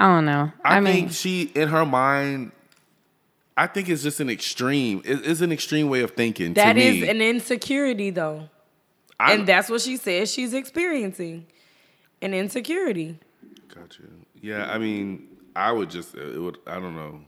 [0.00, 0.52] I don't know.
[0.64, 2.52] I, I, mean, think she, in her mind,
[3.56, 5.02] I think it's just an extreme.
[5.04, 6.54] It- It's an extreme way of thinking.
[6.54, 7.08] That to is me.
[7.08, 8.48] an insecurity, though.
[9.18, 11.46] I'm- and that's what she says she's experiencing
[12.22, 13.18] an insecurity.
[13.74, 14.02] Gotcha.
[14.40, 15.26] Yeah, I mean,
[15.58, 17.20] I would just, it would, I don't know.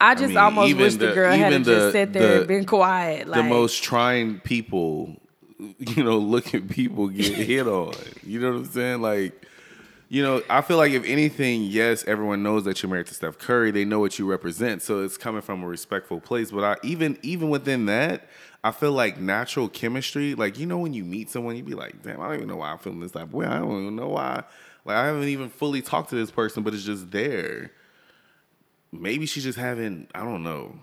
[0.00, 2.38] I just mean, almost wish the, the- girl had even just the- sat there the-
[2.40, 3.28] and been quiet.
[3.28, 5.16] Like, the most trying people,
[5.78, 7.94] you know, look at people get hit on.
[8.24, 9.02] You know what I'm saying?
[9.02, 9.46] Like,
[10.08, 13.38] you know, I feel like if anything, yes, everyone knows that you're married to Steph
[13.38, 13.70] Curry.
[13.70, 16.50] They know what you represent, so it's coming from a respectful place.
[16.50, 18.28] But I even even within that,
[18.62, 20.34] I feel like natural chemistry.
[20.34, 22.56] Like you know, when you meet someone, you be like, "Damn, I don't even know
[22.56, 23.46] why I'm feeling this type of way.
[23.46, 24.42] I don't even know why.
[24.84, 27.72] Like I haven't even fully talked to this person, but it's just there.
[28.90, 30.08] Maybe she's just having.
[30.14, 30.78] I don't know.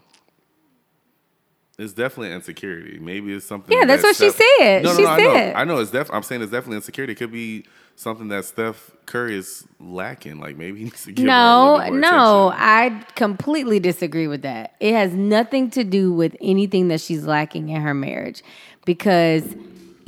[1.78, 3.00] It's definitely insecurity.
[3.00, 3.76] Maybe it's something.
[3.76, 4.84] Yeah, that's that what she Steph- said.
[4.84, 5.54] No, no, She no, I know.
[5.56, 5.78] I know.
[5.80, 6.10] It's def.
[6.12, 7.14] I'm saying it's definitely insecurity.
[7.14, 10.42] It could be something that Steph Curry is lacking.
[10.42, 12.68] Like maybe he needs to give her a no, little no, attention.
[12.68, 14.76] I completely disagree with that.
[14.82, 18.44] It has nothing to do with anything that she's lacking in her marriage.
[18.84, 19.56] Because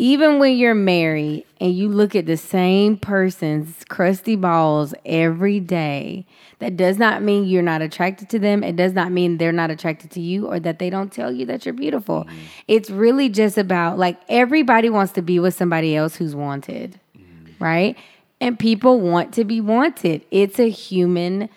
[0.01, 6.25] even when you're married and you look at the same person's crusty balls every day,
[6.57, 8.63] that does not mean you're not attracted to them.
[8.63, 11.45] It does not mean they're not attracted to you or that they don't tell you
[11.45, 12.25] that you're beautiful.
[12.25, 12.33] Mm.
[12.67, 17.53] It's really just about like everybody wants to be with somebody else who's wanted, mm.
[17.59, 17.95] right?
[18.39, 20.25] And people want to be wanted.
[20.31, 21.47] It's a human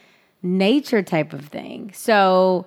[0.43, 1.93] nature type of thing.
[1.95, 2.67] So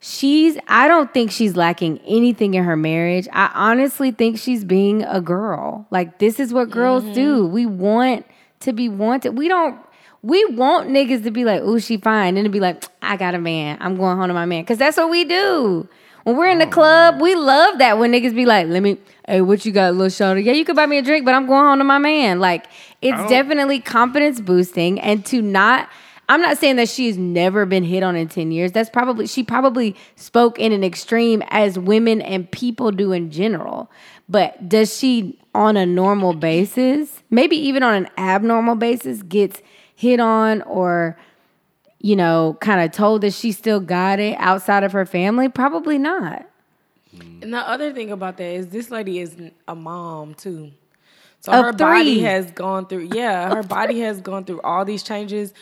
[0.00, 3.28] she's I don't think she's lacking anything in her marriage.
[3.32, 5.86] I honestly think she's being a girl.
[5.90, 7.46] Like this is what girls do.
[7.46, 8.26] We want
[8.60, 9.36] to be wanted.
[9.36, 9.78] We don't
[10.22, 13.34] we want niggas to be like, "Oh, she fine," and to be like, "I got
[13.34, 13.78] a man.
[13.80, 15.88] I'm going home to my man," because that's what we do.
[16.24, 19.40] When we're in the club, we love that when niggas be like, "Let me, hey,
[19.40, 20.40] what you got, little shoulder?
[20.40, 22.66] Yeah, you could buy me a drink, but I'm going home to my man." Like,
[23.00, 25.88] it's definitely confidence boosting, and to not.
[26.28, 28.72] I'm not saying that she's never been hit on in 10 years.
[28.72, 33.90] That's probably, she probably spoke in an extreme as women and people do in general.
[34.28, 39.62] But does she, on a normal basis, maybe even on an abnormal basis, gets
[39.94, 41.16] hit on or,
[42.00, 45.48] you know, kind of told that she still got it outside of her family?
[45.48, 46.44] Probably not.
[47.40, 49.36] And the other thing about that is this lady is
[49.68, 50.72] a mom too.
[51.40, 55.02] So Of her body has gone through yeah, her body has gone through all these
[55.02, 55.54] changes.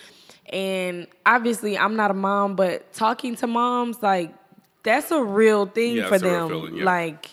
[0.53, 4.33] And obviously I'm not a mom, but talking to moms, like
[4.83, 6.49] that's a real thing Yeah, for it's a real them.
[6.49, 6.85] feeling, yeah.
[6.85, 7.31] Like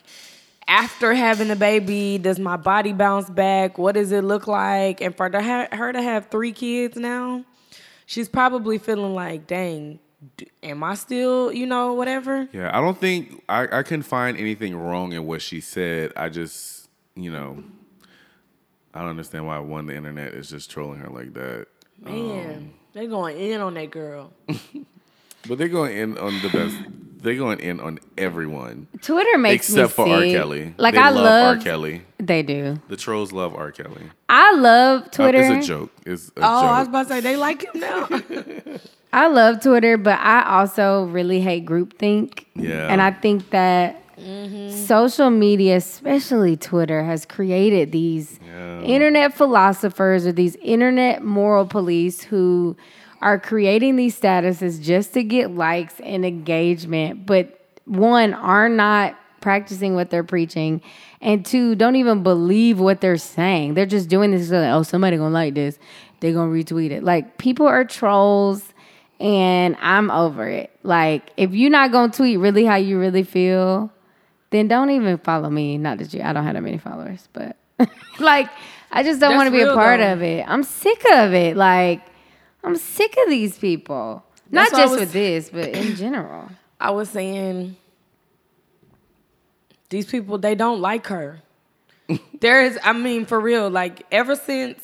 [0.67, 3.77] after having a baby, does my body bounce back?
[3.77, 5.01] What does it look like?
[5.01, 7.43] And for the, her to have three kids now,
[8.05, 9.99] she's probably feeling like, dang,
[10.63, 12.47] am I still, you know, whatever?
[12.53, 16.13] Yeah, I don't think I, I couldn't find anything wrong in what she said.
[16.15, 17.63] I just, you know,
[18.93, 21.67] I don't understand why one the internet is just trolling her like that.
[21.99, 24.31] Man, um, they going in on that girl.
[25.47, 26.77] But they're going in on the best.
[27.17, 30.21] They're going in on everyone Twitter makes except me for R.
[30.21, 30.75] Kelly.
[30.77, 31.63] Like They I love, love, R.
[31.63, 32.03] Kelly.
[32.19, 32.77] They do.
[32.89, 33.71] The trolls love R.
[33.71, 34.03] Kelly.
[34.29, 35.39] I love Uh, Twitter.
[35.41, 35.89] It's a joke.
[36.05, 36.89] It's a Oh, I was joke.
[36.89, 38.07] about to say they like him now.
[39.13, 42.45] I love Twitter, but I also really hate groupthink.
[42.55, 42.87] Yeah.
[42.91, 44.75] And I think that Mm-hmm.
[44.85, 48.81] social media, especially Twitter, has created these Yeah.
[48.81, 52.75] internet philosophers or these internet moral police who
[53.21, 59.95] are creating these statuses just to get likes and engagement, but one, are not practicing
[59.95, 60.81] what they're preaching,
[61.19, 63.73] and two, don't even believe what they're saying.
[63.73, 65.79] They're just doing this, like, oh, somebody gonna like this.
[66.19, 67.03] They're gonna retweet it.
[67.03, 68.63] Like, people are trolls
[69.19, 70.71] and I'm over it.
[70.83, 73.91] Like, if you're not gonna tweet really how you really feel,
[74.51, 75.77] then don't even follow me.
[75.77, 77.57] Not that you, I don't have that many followers, but
[78.19, 78.49] like,
[78.91, 80.13] I just don't want to be a part though.
[80.13, 80.45] of it.
[80.47, 81.57] I'm sick of it.
[81.57, 82.01] Like,
[82.63, 84.23] I'm sick of these people.
[84.49, 86.49] Not That's I just was- with this, but in general.
[86.79, 87.75] I was saying
[89.89, 91.41] these people they don't like her.
[92.41, 94.83] there is I mean for real like ever since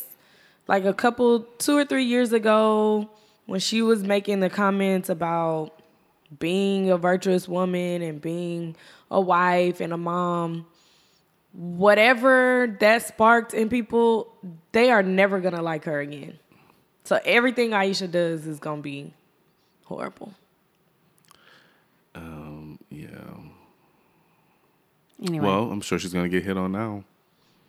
[0.68, 3.10] like a couple 2 or 3 years ago
[3.46, 5.72] when she was making the comments about
[6.40, 8.76] being a virtuous woman and being
[9.12, 10.66] a wife and a mom
[11.54, 14.32] whatever that sparked in people
[14.74, 16.38] they are never going to like her again.
[17.04, 19.14] So everything Ayesha does is going to be
[19.86, 20.34] horrible.
[22.14, 23.08] Um, Yeah.
[25.26, 27.04] Anyway, Well, I'm sure she's gonna get hit on now.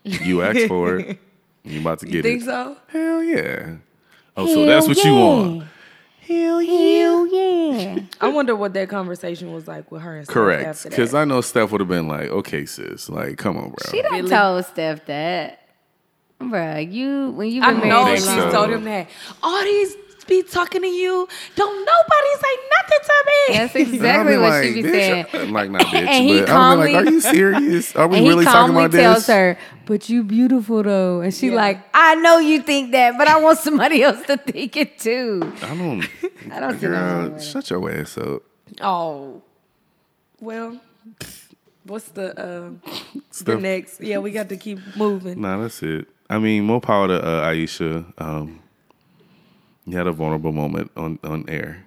[0.05, 1.19] You asked for it.
[1.65, 2.47] You about to get you Think it.
[2.47, 2.77] so?
[2.87, 3.77] Hell yeah.
[4.37, 5.65] Oh, so that's what you want.
[6.29, 8.01] Hell Hell yeah.
[8.21, 10.85] I wonder what that conversation was like with her and Steph Correct.
[10.85, 11.15] Because.
[11.15, 13.77] I know Steph would have been like, okay, sis, like, come on, bro.
[13.91, 14.29] She done Really?
[14.31, 15.61] told Steph that.
[16.41, 18.51] Bruh, you when you I know married she's so Think long.
[18.53, 18.57] so.
[18.59, 19.09] told him that.
[19.43, 19.97] All these
[20.29, 21.27] be talking to you.
[21.57, 23.59] Don't nobody say nothing to me.
[23.59, 25.27] That's exactly what like, she be bitch, saying.
[25.35, 27.97] uh, Like, not bitch, And he but I'll like, calmly- are you serious?
[27.97, 31.33] Are we And really he talking calmly about tells her, "But you beautiful though," and
[31.35, 31.55] she Yeah.
[31.57, 35.41] like, "I know you think that, but I want somebody else to think it too."
[35.63, 36.07] I don't.
[36.53, 37.45] I don't see nothing wrong Girl, with it.
[37.45, 38.43] shut your ass up.
[38.81, 39.43] Oh.
[40.41, 40.81] Well,
[41.85, 42.71] what's the uh
[43.45, 44.01] the next?
[44.01, 45.41] Yeah, we got to keep moving.
[45.41, 46.07] Nah, that's it.
[46.31, 48.05] I mean, more power to uh, Ayesha.
[48.19, 48.61] Um,
[49.91, 51.85] you had a vulnerable moment on, on air.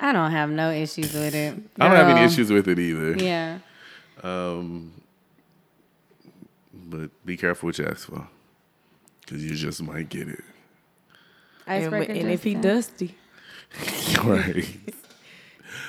[0.00, 1.54] I don't have no issues with it.
[1.78, 3.16] I don't have any issues with it either.
[3.16, 3.58] Yeah,
[4.22, 4.92] Um,
[6.74, 8.26] But be careful what you ask for.
[9.20, 10.44] Because you just might get it.
[11.66, 13.14] Icebreaker and if he Justin.
[13.80, 14.66] dusty, right.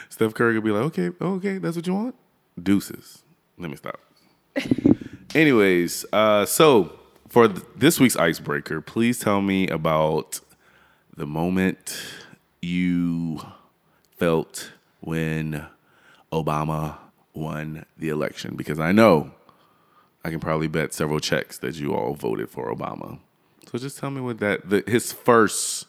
[0.07, 2.16] Steph Curry could be like, okay, okay, that's what you want?
[2.61, 3.24] Deuces.
[3.57, 3.99] Let me stop.
[5.36, 6.97] Anyways, uh, so
[7.28, 10.39] for th- this week's icebreaker, please tell me about
[11.16, 11.95] the moment
[12.61, 13.41] you
[14.18, 15.66] felt when
[16.32, 16.97] Obama
[17.34, 18.55] won the election.
[18.55, 19.32] Because I know
[20.24, 23.20] I can probably bet several checks that you all voted for Obama.
[23.72, 25.86] So just tell me what that the, his first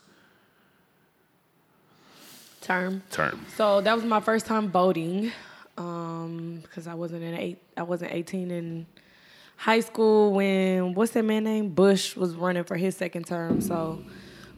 [2.60, 3.02] term.
[3.10, 3.44] term.
[3.56, 5.32] So that was my first time voting,
[5.76, 7.62] um, because I wasn't in eight.
[7.76, 8.86] I wasn't eighteen in
[9.56, 13.60] high school when what's that man name Bush was running for his second term.
[13.60, 14.02] So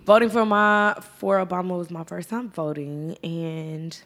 [0.09, 4.01] voting for my for Obama was my first time voting, and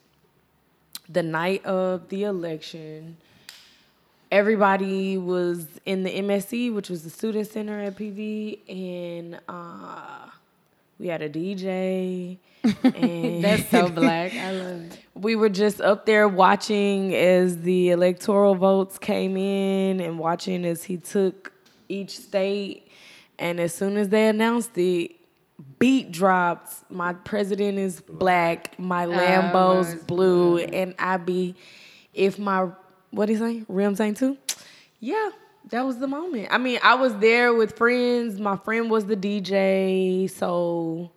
[1.09, 3.17] the night of the election,
[4.33, 10.27] everybody was in the MSC, which was the student center at PV, and uh,
[10.99, 12.37] we had a DJ.
[12.83, 14.35] and that's so black.
[14.35, 14.99] I love it.
[15.15, 20.83] we were just up there watching as the electoral votes came in and watching as
[20.83, 21.53] he took
[21.89, 22.89] each state.
[23.39, 25.22] And as soon as they announced it,
[25.79, 26.91] beat dropped.
[26.91, 28.79] My president is black.
[28.79, 30.59] My oh, Lambo's it's blue.
[30.59, 31.55] And I be,
[32.15, 32.69] if my,
[33.11, 33.65] what do you say?
[33.69, 34.37] Rims ain't too?
[35.01, 35.31] Yeah,
[35.71, 36.49] that was the moment.
[36.51, 38.39] I mean, I was there with friends.
[38.39, 40.31] My friend was the DJ.
[40.31, 41.11] So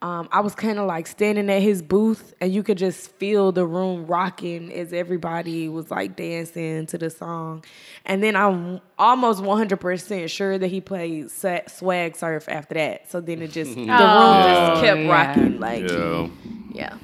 [0.00, 3.50] um, I was kind of like standing at his booth, and you could just feel
[3.50, 7.64] the room rocking as everybody was like dancing to the song.
[8.04, 13.10] And then I'm almost 100% sure that he played Swag Surf after that.
[13.10, 15.10] So then it just, the room Oh, just kept yeah.
[15.12, 15.58] rocking.
[15.60, 16.28] Like, Yeah.
[16.72, 16.94] yeah.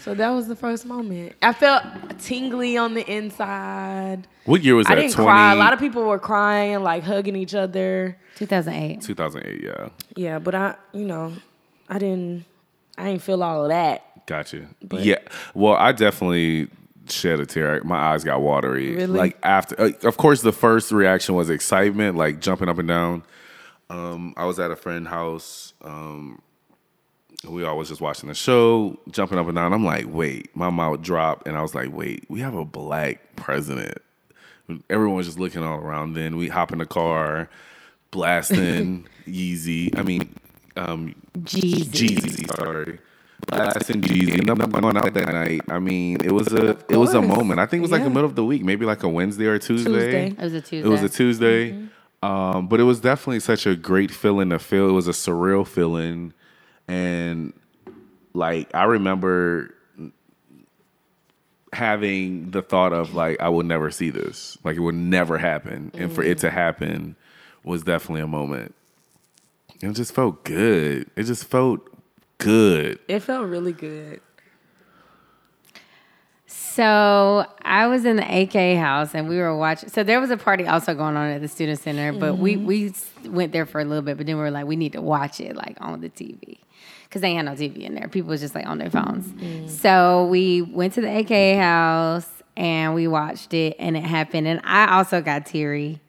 [0.00, 1.34] So that was the first moment.
[1.42, 1.84] I felt
[2.18, 4.26] tingly on the inside.
[4.46, 4.98] What year was that?
[4.98, 5.52] I didn't cry.
[5.52, 8.18] A lot of people were crying, like hugging each other.
[8.36, 9.00] 2008.
[9.02, 9.62] 2008.
[9.62, 11.32] Yeah, Yeah, but I, you know,
[11.92, 12.46] I didn't,
[12.96, 14.26] I didn't feel all of that.
[14.26, 14.66] gotcha.
[14.92, 15.18] yeah,
[15.54, 16.68] well, I definitely
[17.06, 17.82] shed a tear.
[17.84, 18.94] My eyes got watery.
[18.94, 19.18] Really?
[19.18, 23.24] Like after, uh, of course, the first reaction was excitement, like jumping up and down.
[23.90, 25.74] Um, I was at a friend's house.
[25.82, 26.40] Um,
[27.46, 29.74] we all was just watching the show, jumping up and down.
[29.74, 33.36] I'm like, wait, my mouth dropped, and I was like, wait, we have a black
[33.36, 33.98] president.
[34.88, 36.14] Everyone was just looking all around.
[36.14, 37.50] Then we hop in the car,
[38.12, 39.98] blasting Yeezy.
[39.98, 40.34] I mean,
[40.76, 41.84] um, Jeezy.
[41.84, 42.98] Jeezy, sorry.
[43.46, 44.38] Blasting Jeezy.
[44.38, 45.62] And I'm going out that night.
[45.68, 47.60] I mean, it was a it was a moment.
[47.60, 49.58] I think it was like the middle of the week, maybe like a Wednesday or
[49.58, 49.90] Tuesday.
[49.90, 50.26] Tuesday.
[50.28, 50.86] It was a Tuesday.
[50.86, 51.88] It was a Tuesday.
[52.22, 54.88] Um, but it was definitely such a great feeling to feel.
[54.88, 56.32] It was a surreal feeling.
[56.86, 57.52] And
[58.32, 59.74] like I remember
[61.72, 64.56] having the thought of like I will never see this.
[64.62, 65.90] Like it would never happen.
[65.94, 67.16] And for it to happen
[67.64, 68.74] was definitely a moment.
[69.82, 71.10] It just felt good.
[71.16, 71.80] It just felt
[72.38, 72.98] good.
[73.08, 74.20] It felt really good.
[76.46, 79.90] So I was in the AK house and we were watching.
[79.90, 82.66] So there was a party also going on at the student center, but we mm-hmm.
[82.66, 82.94] we
[83.28, 84.16] went there for a little bit.
[84.16, 86.58] But then we were like, we need to watch it like on the TV
[87.04, 88.08] because they ain't had no TV in there.
[88.08, 89.26] People was just like on their phones.
[89.26, 89.68] Mm.
[89.68, 94.46] So we went to the AK house and we watched it, and it happened.
[94.46, 96.00] And I also got teary.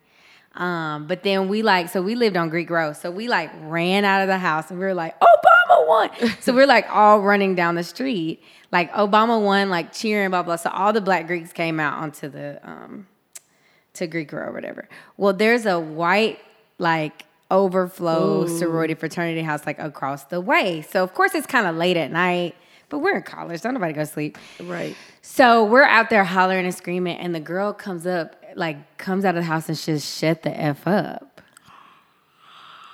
[0.56, 2.96] Um, but then we like, so we lived on Greek Road.
[2.96, 6.10] So we like ran out of the house and we were like, Obama won.
[6.42, 10.56] so we're like all running down the street, like Obama won, like cheering, blah, blah.
[10.58, 13.08] So all the black Greeks came out onto the, um,
[13.94, 14.88] to Greek Road or whatever.
[15.18, 16.40] Well, there's a white,
[16.78, 20.82] like, overflow sorority fraternity house like across the way.
[20.82, 22.56] So of course it's kind of late at night,
[22.90, 23.62] but we're in college.
[23.62, 24.40] Don't nobody go to sleep.
[24.60, 24.96] Right.
[25.22, 29.36] So we're out there hollering and screaming, and the girl comes up, like comes out
[29.36, 31.42] of the house and just shut the f up.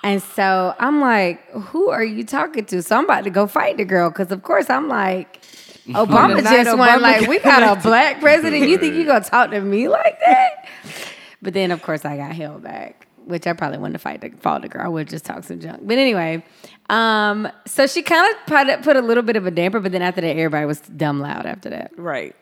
[0.02, 3.76] And so I'm like, "Who are you talking to?" So I'm about to go fight
[3.76, 5.42] the girl because, of course, I'm like,
[5.88, 7.02] Obama just won.
[7.02, 8.68] Like, we got a black president.
[8.68, 10.68] You think you gonna talk to me like that?
[11.42, 14.28] But then, of course, I got held back, which I probably wouldn't have fight the,
[14.40, 14.84] fought the girl.
[14.84, 15.80] I would just talk some junk.
[15.86, 16.44] But anyway,
[16.90, 20.02] um, so she kind of put, put a little bit of a damper, but then
[20.02, 22.36] after that, everybody was dumb loud after that Right.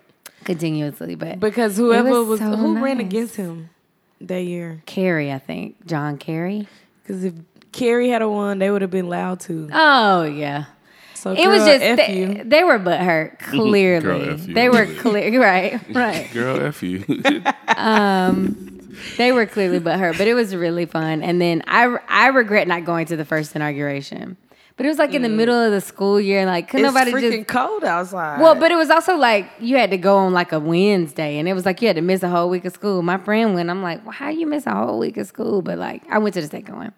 [0.45, 1.15] Continuously.
[1.15, 3.71] But Because whoever was was, so who ran against him
[4.21, 4.83] that year.
[4.87, 6.67] Kerry, I think John Kerry.
[7.03, 7.35] Because if
[7.73, 9.69] Kerry had a won, they would have been loud too.
[9.73, 10.65] Oh yeah.
[11.15, 12.45] So It was just F they, you.
[12.45, 13.39] they were butthurt.
[13.41, 14.55] Clearly, Girl, F you.
[14.55, 15.41] they were clear.
[15.41, 16.31] Right, right.
[16.33, 17.05] Girl, F you.
[17.77, 21.23] Um, they were clearly butthurt, but it was really fun.
[21.23, 24.37] And then I I regret not going to the first inauguration,
[24.79, 26.47] but it was like in the middle of the school year.
[26.47, 27.49] Like could It's nobody freaking just.
[27.49, 28.41] cold outside.
[28.41, 31.49] Well, but it was also like you had to go on like a Wednesday, and
[31.49, 33.03] it was like you had to miss a whole week of school.
[33.03, 33.69] My friend went.
[33.71, 35.63] I'm like, well, how you miss a whole week of school?
[35.63, 36.93] But like, I went to the second one.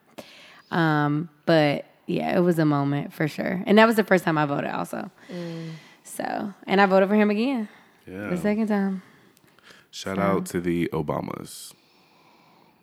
[0.70, 4.36] Um, but yeah, it was a moment for sure, and that was the first time
[4.36, 5.10] I voted also.
[6.04, 7.66] So, and I voted for him again
[8.06, 8.28] yeah.
[8.28, 9.02] the second time.
[9.90, 11.72] Shout out to the Obamas.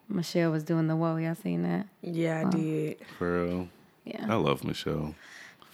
[0.10, 1.18] Michelle was doing the whoa.
[1.18, 1.86] Y'all seen that?
[2.02, 2.98] yeah, I did.
[3.20, 3.70] For real.
[4.08, 4.26] Yeah.
[4.30, 5.16] I love Michelle.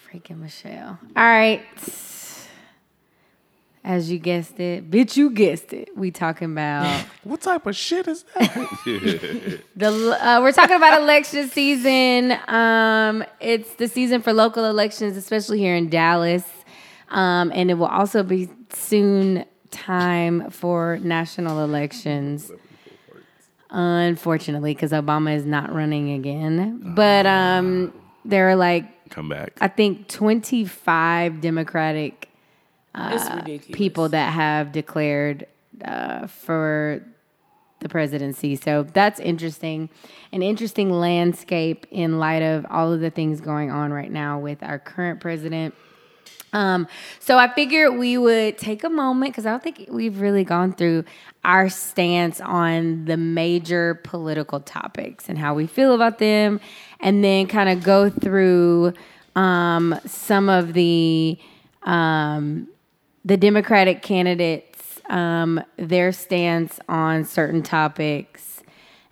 [0.09, 0.99] Freaking Michelle.
[1.15, 1.61] All right.
[3.85, 5.89] As you guessed it, bitch, you guessed it.
[5.97, 9.59] We talking about What type of shit is that?
[9.75, 9.89] the.
[9.89, 12.31] Uh, we're talking about election season.
[12.47, 16.45] Um, it's the season for local elections, especially here in Dallas,
[17.09, 22.51] um, and it will also be soon time for national elections.
[23.69, 27.91] Unfortunately, because Obama is not running again, but um,
[28.25, 29.53] there are like Come back.
[29.61, 32.29] I think 25 Democratic
[32.95, 33.77] it's ridiculous.
[33.77, 35.47] people that have declared
[35.83, 37.03] uh, for
[37.79, 38.55] the presidency.
[38.55, 39.89] So that's interesting.
[40.31, 44.63] An interesting landscape in light of all of the things going on right now with
[44.63, 45.75] our current president.
[46.53, 46.87] Um,
[47.19, 50.73] so I figured we would take a moment because I don't think we've really gone
[50.73, 51.03] through
[51.43, 56.61] our stance on the major political topics and how we feel about them,
[57.03, 58.93] and then kind of go through
[59.35, 61.37] um, some of the
[61.83, 62.69] um,
[63.25, 68.63] the Democratic candidates, um, their stance on certain topics,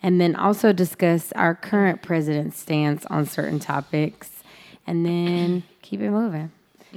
[0.01, 4.41] and then also discuss our current president's stance on certain topics,
[4.87, 6.51] and then keep it moving.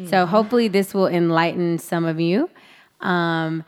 [0.09, 2.51] So hopefully this will enlighten some of you,
[3.01, 3.65] um,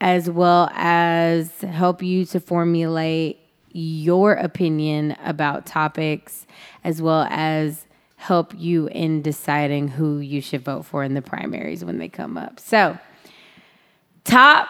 [0.00, 3.40] as well as help you to formulate
[3.72, 6.46] your opinion about topics,
[6.84, 11.84] as well as help you in deciding who you should vote for in the primaries
[11.84, 12.58] when they come up.
[12.58, 12.98] So,
[14.24, 14.68] top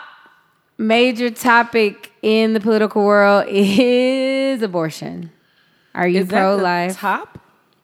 [0.76, 5.32] major topic in the political world is abortion.
[5.94, 6.96] Are you pro life?
[6.96, 7.38] top?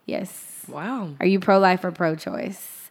[0.06, 0.64] Yes.
[0.68, 1.10] Wow.
[1.20, 2.83] Are you pro life or pro choice?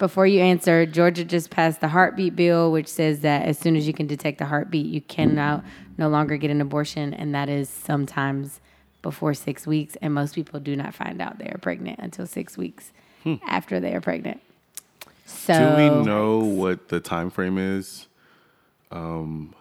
[0.00, 3.86] Before you answer, Georgia just passed the heartbeat bill, which says that as soon as
[3.86, 5.62] you can detect a heartbeat, you can now
[5.98, 8.60] no longer get an abortion, and that is sometimes
[9.02, 9.98] before six weeks.
[10.00, 12.92] And most people do not find out they are pregnant until six weeks
[13.46, 14.40] after they are pregnant.
[15.26, 18.08] So Do we know what the time frame is?
[18.90, 19.54] Um,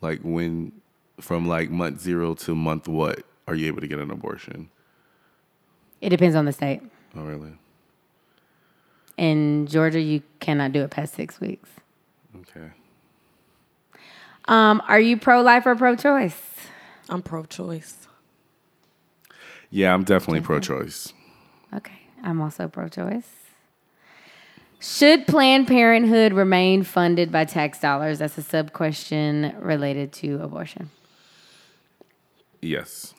[0.00, 0.72] like when
[1.20, 4.70] from like month zero to month what are you able to get an abortion?
[6.00, 6.80] it depends on the state.
[7.14, 7.52] Oh, really?
[9.16, 11.68] In Georgia, you cannot do it past six weeks.
[12.40, 12.70] Okay.
[14.48, 16.38] Um, are you pro life or pro choice?
[17.08, 18.06] I'm pro-choice.
[19.70, 21.12] Yeah, I'm definitely pro-choice.
[21.74, 23.28] Okay, I'm also pro choice.
[24.80, 28.18] Should Planned Parenthood remain funded by tax dollars?
[28.18, 30.90] That's a sub question related to abortion.
[32.60, 33.14] Yes,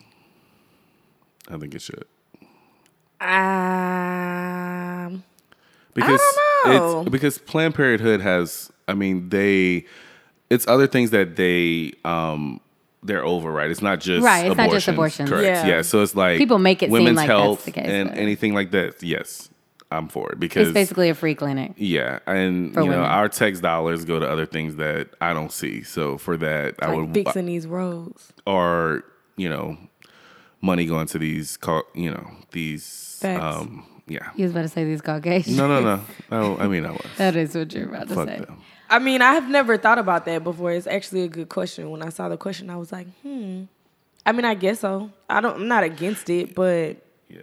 [1.50, 2.06] I think it should
[3.22, 5.24] Um,
[5.94, 6.22] because
[6.66, 7.02] don't know.
[7.02, 8.72] it's because Planned Parenthood has.
[8.88, 9.86] I mean, they.
[10.50, 12.60] It's other things that they um
[13.02, 13.70] they're over, right?
[13.72, 15.30] It's not just Right, it's not just abortions, abortions.
[15.30, 15.68] Correct.
[15.68, 15.76] Yeah.
[15.78, 15.82] Yeah.
[15.82, 18.18] So it's like People make it seem women's like that's health the case, and but-
[18.18, 19.02] anything like that.
[19.04, 19.50] Yes,
[19.92, 21.74] I'm for it because It's basically a free clinic.
[21.78, 23.10] Yeah, and For you know women.
[23.10, 25.84] our tax dollars go to other things that I don't see.
[25.84, 28.32] So for that, I like would fixing these roads.
[28.46, 29.04] or
[29.38, 29.78] you know
[30.62, 33.44] money going to these cau- you know these Facts.
[33.44, 34.30] um yeah.
[34.36, 35.58] You was about to say these Caucasians.
[35.58, 36.02] No, no, no.
[36.30, 37.06] no I mean, I was.
[37.18, 38.40] That is what you're about to Fuck say.
[38.40, 38.62] them.
[38.90, 40.72] I mean, I have never thought about that before.
[40.72, 41.90] It's actually a good question.
[41.90, 43.64] When I saw the question, I was like, hmm.
[44.26, 45.10] I mean, I guess so.
[45.30, 45.56] I don't.
[45.56, 46.98] I'm not against it, but
[47.30, 47.42] Yeah.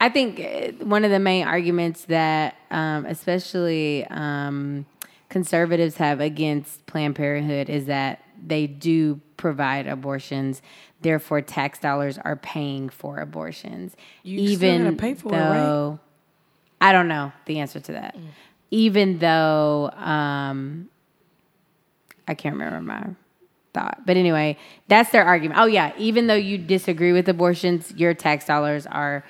[0.00, 4.84] I think uh, one of the main arguments that, um, especially um,
[5.28, 10.60] conservatives have against Planned Parenthood is that they do provide abortions.
[11.02, 13.96] Therefore, tax dollars are paying for abortions.
[14.22, 15.58] You still pay for it, right?
[15.58, 16.00] though,
[16.80, 18.16] I don't know the answer to that.
[18.70, 20.88] Even though um,
[22.26, 23.10] I can't remember my
[23.74, 24.02] thought.
[24.06, 24.56] But anyway,
[24.88, 25.60] that's their argument.
[25.60, 29.24] Oh yeah, even though you disagree with abortions, your tax dollars are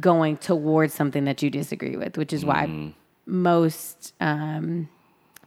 [0.00, 2.92] going towards something that you disagree with, which is why
[3.26, 4.88] most um,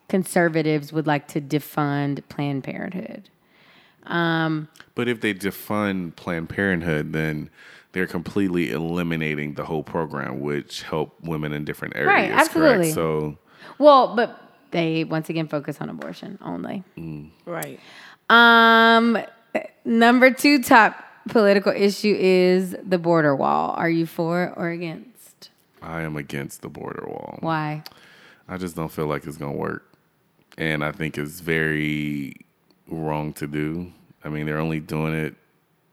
[0.07, 3.29] conservatives would like to defund Planned Parenthood.
[4.07, 7.49] But if they defund Planned Parenthood, then
[7.91, 12.07] they're completely eliminating the whole program, which help women in different areas.
[12.07, 12.77] Right, absolutely.
[12.91, 12.93] Correct?
[12.95, 13.37] So
[13.77, 14.41] Well, but
[14.71, 16.83] they once again focus on abortion only.
[17.45, 17.79] right.
[18.29, 19.17] Um,
[19.85, 23.71] number two top political issue is the border wall.
[23.71, 25.49] Are you for or against?
[25.81, 27.37] I am against the border wall.
[27.41, 27.83] Why?
[28.49, 29.85] I just don't feel like it's gonna work,
[30.57, 32.35] and I think it's very
[32.87, 33.91] wrong to do.
[34.27, 35.35] I mean, they're only doing it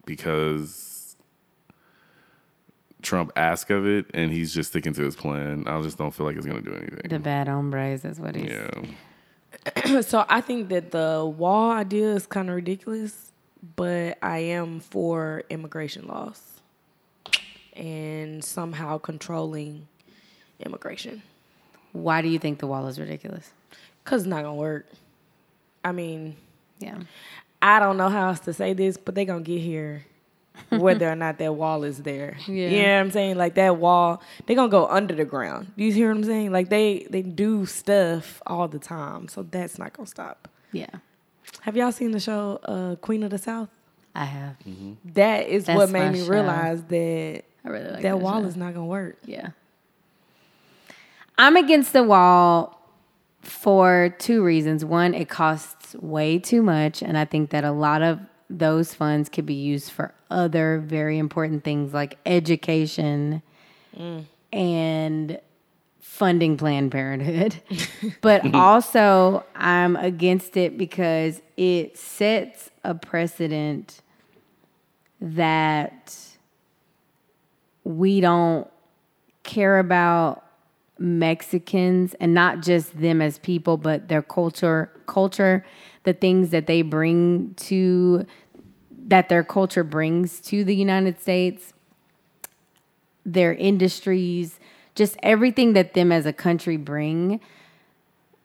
[0.06, 1.16] because
[3.00, 5.64] Trump asked of it, and he's just sticking to his plan.
[5.68, 7.08] I just don't feel like it's gonna do anything.
[7.08, 8.50] The bad hombres is what he's.
[8.50, 13.30] yeah, so I think that the wall idea is kind of ridiculous,
[13.76, 16.42] but I am for immigration laws
[17.76, 19.86] and somehow controlling
[20.60, 21.22] immigration
[21.92, 23.50] Why do you think the wall is ridiculous?
[24.04, 24.86] because it's not gonna work.
[25.84, 26.36] I mean,
[26.80, 26.98] Yeah.
[27.66, 30.04] I don't know how else to say this, but they gonna get here
[30.68, 32.36] whether or not that wall is there.
[32.46, 32.68] Yeah.
[32.68, 33.36] You know what I'm saying?
[33.36, 35.72] Like that wall, they gonna go under the ground.
[35.74, 36.52] You hear what I'm saying?
[36.52, 40.46] Like they they do stuff all the time, so that's not gonna stop.
[40.72, 40.90] Yeah.
[41.62, 43.70] Have y'all seen the show uh, Queen of the South?
[44.14, 44.56] I have.
[45.14, 46.28] That is That's what made me show.
[46.28, 48.46] realize that I really like that wall show.
[48.48, 49.16] is not gonna work.
[49.24, 49.48] Yeah.
[51.38, 52.78] I'm against the wall
[53.44, 54.84] for two reasons.
[54.84, 58.20] One, it costs way too much, and I think that a lot of
[58.50, 63.42] those funds could be used for other very important things like education
[63.96, 64.24] mm.
[64.52, 65.40] and
[66.00, 67.56] funding Planned Parenthood.
[68.20, 74.00] but also, I'm against it because it sets a precedent
[75.20, 76.16] that
[77.82, 78.68] we don't
[79.42, 80.43] care about
[80.98, 85.64] Mexicans and not just them as people, but their culture, culture,
[86.04, 88.26] the things that they bring to
[89.06, 91.74] that their culture brings to the United States,
[93.26, 94.58] their industries,
[94.94, 97.40] just everything that them as a country bring.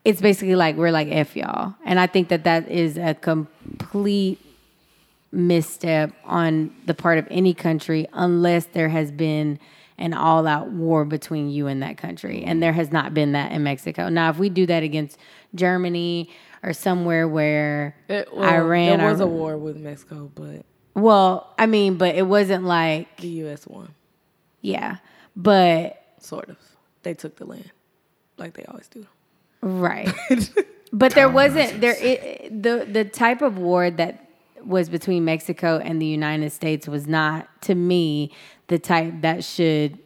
[0.04, 1.76] It's basically like we're like F y'all.
[1.86, 4.40] And I think that that is a complete
[5.32, 9.60] misstep on the part of any country unless there has been
[10.00, 12.44] an all out war between you and that country.
[12.44, 14.10] And there has not been that in Mexico.
[14.10, 15.18] Now, if we do that against
[15.54, 16.30] Germany
[16.64, 21.54] or somewhere where It- well, Iran There was or- a war with Mexico, but well,
[21.58, 23.66] I mean, but it wasn't like, the U.S.
[23.68, 23.94] won,
[24.62, 24.98] yeah,
[25.36, 26.58] but sort of.
[27.04, 27.72] They took the land,
[28.38, 29.06] like they always do.
[29.62, 30.10] Right.
[30.92, 34.26] but there wasn't there it, the the type of war that
[34.66, 38.34] was between Mexico and the United States was not to me
[38.70, 40.00] the type that should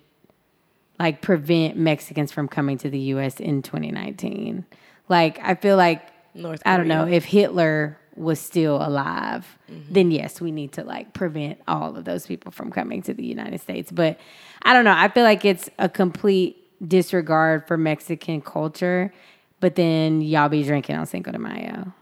[0.99, 4.65] like prevent Mexicans from coming to the US in 2019.
[5.09, 6.01] Like I feel like
[6.33, 11.13] North I don't know if Hitler was still alive, then yes, we need to like
[11.13, 13.91] prevent all of those people from coming to the United States.
[13.91, 14.19] But
[14.61, 14.95] I don't know.
[14.95, 16.57] I feel like it's a complete
[16.87, 19.13] disregard for Mexican culture.
[19.59, 21.93] But then y'all be drinking on Cinco de Mayo,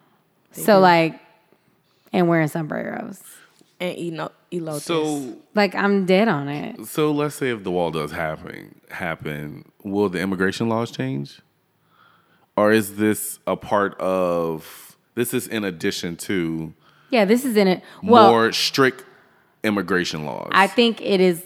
[0.51, 1.19] so like,
[2.11, 3.21] and wearing sombreros.
[3.79, 4.81] And eno- elotes.
[4.81, 6.85] So Like I'm dead on it.
[6.85, 11.41] so let's say if the wall does happen happen, will the immigration laws change?
[12.57, 16.73] Or is this a part of this is in addition to
[17.09, 17.83] Yeah, this is in it.
[18.03, 19.05] Well, more strict
[19.63, 20.49] immigration laws?
[20.51, 21.43] I think it is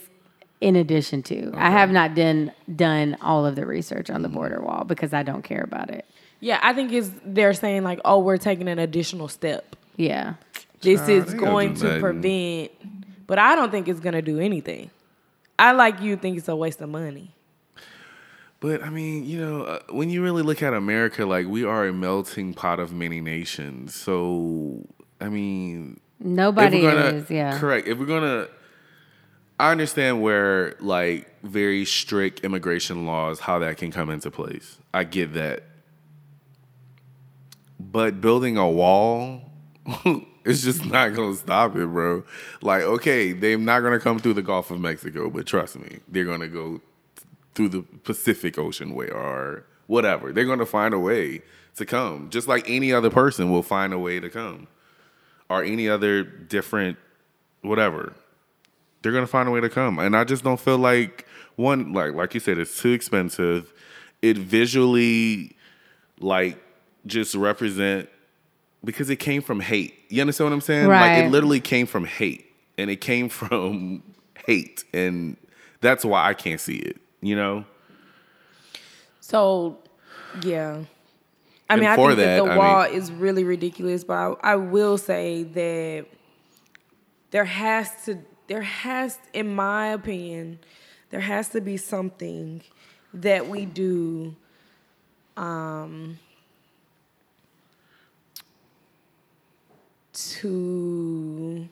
[0.62, 1.51] in addition to.
[1.56, 4.38] I have not done done all of the research on the mm-hmm.
[4.38, 6.06] border wall because I don't care about it.
[6.39, 9.76] yeah, I think it's they're saying like, oh, we're taking an additional step.
[9.95, 10.36] Yeah.
[10.86, 12.01] This Child, is gonna going do to nothing.
[12.01, 12.71] prevent,
[13.27, 14.89] but I don't think it's gonna do anything.
[15.59, 17.31] I like you think it's a waste of money.
[18.59, 21.86] But I mean, you know, uh, when you really look at America, like we are
[21.88, 23.93] a melting pot of many nations.
[23.93, 24.86] So,
[25.21, 27.59] I mean, Nobody gonna, is, yeah.
[27.59, 27.88] Correct.
[27.88, 28.47] If we're gonna,
[29.59, 34.77] I understand where like very strict immigration laws, how that can come into place.
[34.93, 35.63] I get that.
[37.79, 39.41] But building a wall,
[40.46, 42.24] it's just not gonna stop it, bro.
[42.62, 46.26] Like, okay, they're not gonna come through the Gulf of Mexico, but trust me, they're
[46.26, 46.82] gonna go
[47.54, 50.32] through the Pacific Ocean way or whatever.
[50.32, 51.41] They're gonna find a way
[51.76, 54.68] to come, just like any other person will find a way to come
[55.50, 56.98] or any other different
[57.62, 58.14] whatever
[59.02, 62.14] they're gonna find a way to come and i just don't feel like one like
[62.14, 63.74] like you said it's too expensive
[64.22, 65.56] it visually
[66.20, 66.58] like
[67.06, 68.10] just represent
[68.86, 71.17] because it came from hate you understand what i'm saying Right.
[71.17, 72.45] like it literally came from hate
[72.77, 74.03] and it came from
[74.45, 75.36] hate and
[75.81, 77.65] that's why i can't see it you know
[79.19, 79.79] So,
[80.43, 80.83] yeah.
[81.67, 84.13] I And mean, I think that, that, the I wall mean- is really ridiculous, but
[84.43, 86.05] I, I will say that
[87.31, 90.59] there has to, there has, in my opinion,
[91.09, 92.61] there has to be something
[93.15, 94.36] that we do
[95.38, 96.19] um,
[100.16, 101.68] to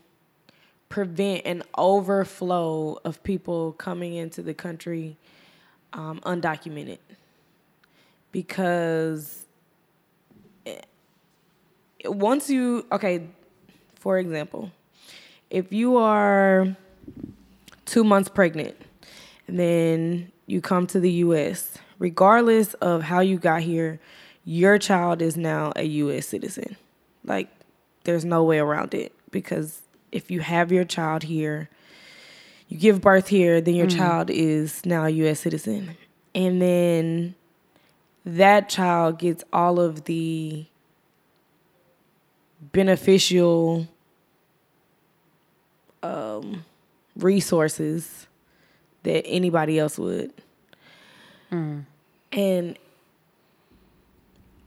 [0.90, 5.18] prevent an overflow of people coming into the country
[5.94, 7.00] um, undocumented.
[8.32, 9.46] Because
[10.66, 10.80] eh,
[12.06, 13.28] once you okay
[13.96, 14.72] for example
[15.50, 16.76] if you are
[17.86, 18.76] two months pregnant
[19.48, 24.00] and then you come to the us regardless of how you got here
[24.46, 26.76] your child is now a us citizen.
[27.24, 27.50] Like
[28.04, 29.82] there's no way around it because
[30.12, 31.70] if you have your child here
[32.70, 35.42] you give birth here, then your child is now a U.S.
[35.42, 35.96] citizen,
[36.34, 37.36] and then
[38.26, 40.66] that child gets all of the
[42.72, 43.88] beneficial
[46.02, 46.66] um,
[47.16, 48.26] resources
[49.04, 50.34] that anybody else would,
[52.32, 52.78] and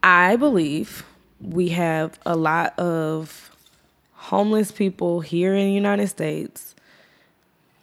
[0.02, 1.04] I believe
[1.46, 3.50] we have a lot of
[4.12, 6.74] homeless people here in the United States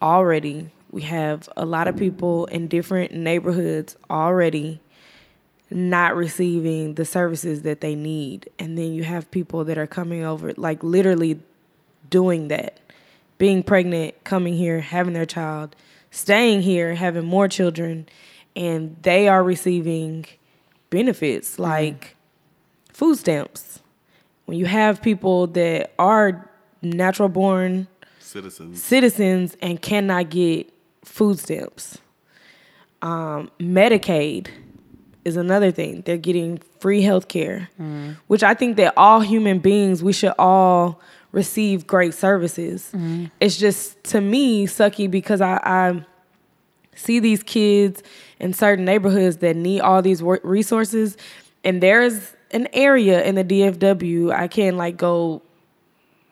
[0.01, 0.69] already.
[0.91, 4.81] We have a lot of people in different neighborhoods already
[5.71, 8.49] not receiving the services that they need.
[8.59, 11.39] And then you have people that are coming over, like literally
[12.09, 12.79] doing that,
[13.37, 15.75] being pregnant, coming here, having their child,
[16.11, 18.07] staying here, having more children,
[18.55, 20.25] and they are receiving
[20.89, 21.63] benefits mm-hmm.
[21.63, 22.15] like
[22.93, 23.81] food stamps.
[24.45, 26.49] When you have people that are
[26.81, 27.87] natural born
[28.19, 30.71] citizens citizens and cannot get
[31.05, 31.97] food stamps.
[33.01, 34.47] Um, Medicaid
[35.25, 36.01] is another thing.
[36.05, 37.69] They're getting free health care,
[38.27, 40.99] which I think that all human beings, we should all
[41.31, 42.91] receive great services.
[43.39, 46.05] It's just, to me, sucky because I, I
[46.95, 48.03] see these kids
[48.39, 51.17] in certain neighborhoods that need all these resources,
[51.63, 55.41] and there's an area in the DFW I can't like go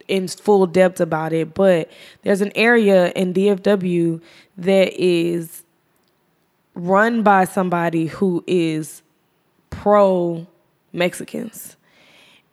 [0.07, 1.89] in full depth about it, but
[2.23, 4.21] there's an area in DFW
[4.57, 5.63] that is
[6.73, 9.01] run by somebody who is
[9.69, 10.45] pro
[10.91, 11.77] Mexicans.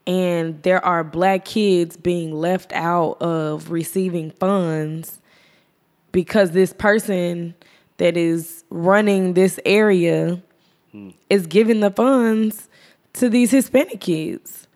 [0.06, 5.18] And there are black kids being left out of receiving funds
[6.12, 7.54] because this person
[7.98, 10.40] that is running this area
[10.92, 11.10] hmm.
[11.28, 12.67] is giving the funds
[13.18, 14.66] to these Hispanic kids.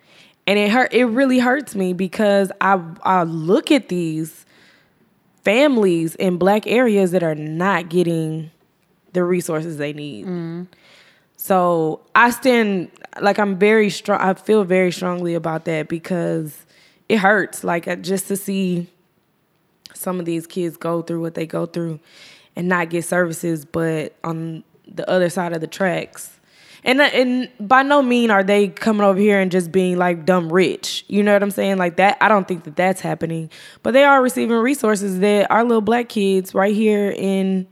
[0.47, 4.45] And it hurt it really hurts me because I I look at these
[5.45, 8.51] families in black areas that are not getting
[9.12, 10.26] the resources they need.
[11.36, 12.90] So I stand
[13.20, 14.20] like I'm very strong.
[14.20, 16.66] I feel very strongly about that because
[17.09, 17.62] it hurts.
[17.64, 18.88] Like just to see
[19.95, 22.01] some of these kids go through what they go through
[22.57, 26.38] and not get services, but on the other side of the tracks.
[26.85, 30.24] And uh, and by no mean are they coming over here and just being like
[30.26, 31.05] dumb rich.
[31.07, 31.78] You know what I'm saying?
[31.78, 32.18] Like that.
[32.20, 33.51] I don't think that that's happening.
[33.83, 37.68] But they are receiving resources that our little black kids right here in,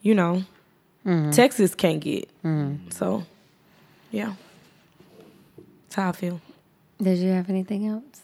[0.00, 0.44] you know,
[1.32, 2.30] Texas can't get.
[2.90, 3.24] So,
[4.10, 4.34] yeah,
[5.84, 6.40] that's how I feel.
[7.02, 8.22] Did you have anything else?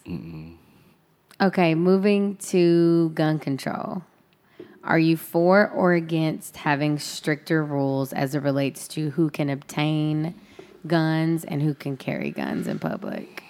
[1.39, 4.01] Okay, moving to gun control.
[4.83, 10.33] Are you for or against having stricter rules as it relates to who can obtain
[10.87, 13.43] guns and who can carry guns in public?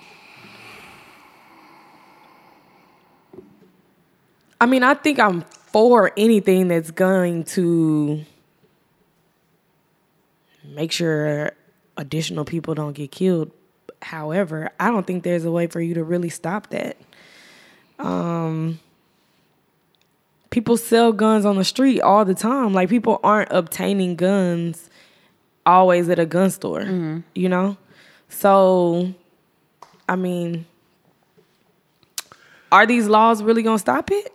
[4.59, 8.23] I mean, I think I'm for anything that's going to
[10.65, 11.53] make sure
[11.97, 13.51] additional people don't get killed.
[14.01, 16.97] However, I don't think there's a way for you to really stop that.
[17.99, 18.79] Um,
[20.51, 22.73] people sell guns on the street all the time.
[22.73, 24.89] Like people aren't obtaining guns
[25.65, 26.83] always at a gun store,
[27.33, 27.77] you know?
[28.29, 29.13] So,
[30.07, 30.65] I mean,
[32.71, 34.33] are these laws really going to stop it?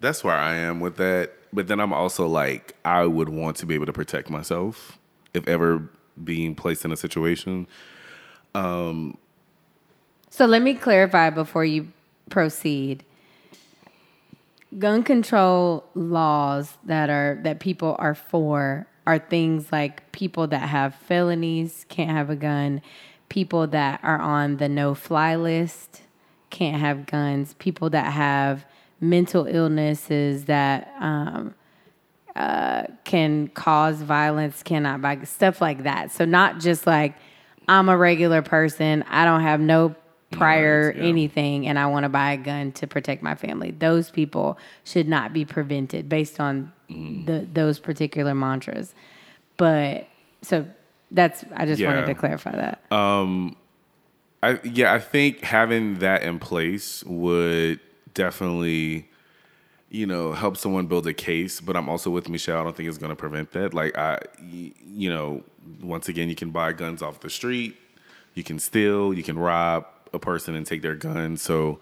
[0.00, 1.32] That's where I am with that.
[1.52, 4.98] But then I'm also like, I would want to be able to protect myself
[5.34, 5.88] if ever
[6.22, 7.66] being placed in a situation.
[8.54, 9.18] Um,
[10.30, 11.92] so let me clarify before you
[12.30, 13.04] proceed.
[14.78, 20.94] Gun control laws that are that people are for are things like people that have
[20.94, 22.80] felonies can't have a gun,
[23.28, 26.02] people that are on the no fly list
[26.50, 28.64] can't have guns, people that have
[29.00, 31.54] mental illnesses that um,
[32.36, 36.12] uh, can cause violence cannot buy stuff like that.
[36.12, 37.16] So not just like
[37.66, 39.94] I'm a regular person, I don't have no
[40.30, 41.02] prior yeah.
[41.02, 43.72] anything and I want to buy a gun to protect my family.
[43.72, 47.24] Those people should not be prevented based on Mm.
[47.24, 48.94] the those particular mantras.
[49.56, 50.08] But
[50.42, 50.66] so
[51.12, 52.82] that's I just wanted to clarify that.
[54.42, 57.78] I yeah, I think having that in place would
[58.14, 59.08] definitely,
[59.90, 61.60] you know, help someone build a case.
[61.60, 62.60] But I'm also with Michelle.
[62.60, 63.74] I don't think it's going to prevent that.
[63.74, 65.44] Like I you know,
[65.82, 67.76] once again, you can buy guns off the street,
[68.34, 71.36] you can steal, you can rob a person and take their gun.
[71.36, 71.80] So,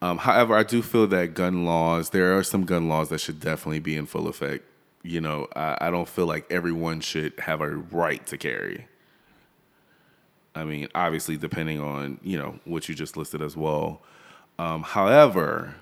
[0.00, 3.40] um, however, I do feel that gun laws, there are some gun laws that should
[3.40, 4.64] definitely be in full effect.
[5.02, 8.86] You know, I, I don't feel like everyone should have a right to carry.
[10.54, 14.02] I mean, obviously, depending on you know what you just listed as well.
[14.58, 15.74] Um, however,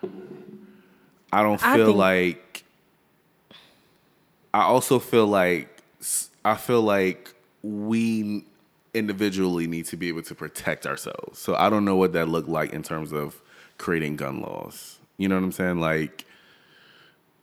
[1.32, 2.64] I don't I feel think- like.
[4.52, 5.82] I also feel like
[6.44, 8.44] I feel like we
[8.94, 11.38] individually need to be able to protect ourselves.
[11.38, 13.40] So I don't know what that looked like in terms of
[13.78, 14.98] creating gun laws.
[15.16, 15.80] You know what I'm saying?
[15.80, 16.24] Like,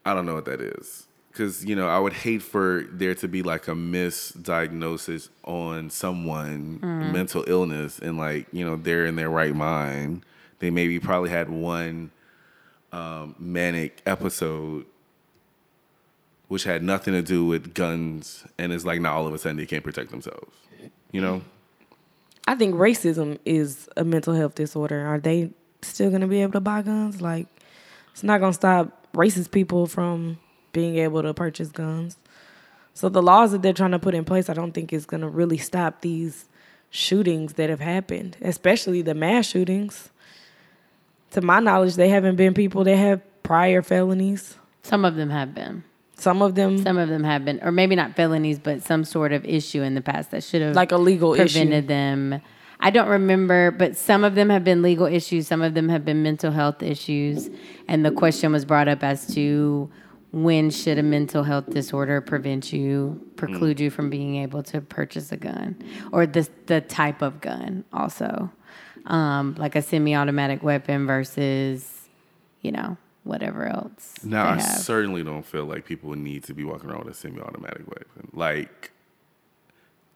[0.06, 1.08] I don't know what that is.
[1.32, 6.80] Because, you know, I would hate for there to be like a misdiagnosis on someone,
[6.82, 10.26] mental illness, and like, you know, they're in their right mind.
[10.60, 12.10] They maybe probably had one
[12.92, 14.88] um, manic episode,
[16.48, 19.58] which had nothing to do with guns, and it's like now all of a sudden
[19.58, 20.56] they can't protect themselves.
[21.12, 21.42] You know?
[22.48, 25.06] I think racism is a mental health disorder.
[25.06, 25.52] Are they
[25.82, 27.22] still going to be able to buy guns?
[27.22, 27.48] Like,
[28.12, 30.40] it's not going to stop racist people from
[30.72, 32.18] being able to purchase guns.
[32.94, 35.22] So the laws that they're trying to put in place, I don't think is going
[35.22, 36.46] to really stop these
[36.90, 40.10] shootings that have happened, especially the mass shootings.
[41.32, 44.56] To my knowledge, they haven't been people that have prior felonies.
[44.84, 45.84] Some of them have been.
[46.18, 49.32] Some of them, Some of them have been, or maybe not felonies, but some sort
[49.34, 51.88] of issue in the past that should have like a legal prevented issue.
[51.88, 52.42] them.
[52.80, 55.48] I don't remember, but some of them have been legal issues.
[55.48, 57.50] Some of them have been mental health issues,
[57.88, 59.90] and the question was brought up as to
[60.32, 65.32] when should a mental health disorder prevent you, preclude you from being able to purchase
[65.32, 65.76] a gun,
[66.12, 68.52] or the the type of gun also.
[69.06, 72.10] um, like a semi-automatic weapon versus,
[72.62, 72.98] you know,
[73.28, 74.16] whatever else.
[74.24, 74.80] Now, they I have.
[74.80, 78.30] certainly don't feel like people need to be walking around with a semi-automatic weapon.
[78.34, 78.92] Like,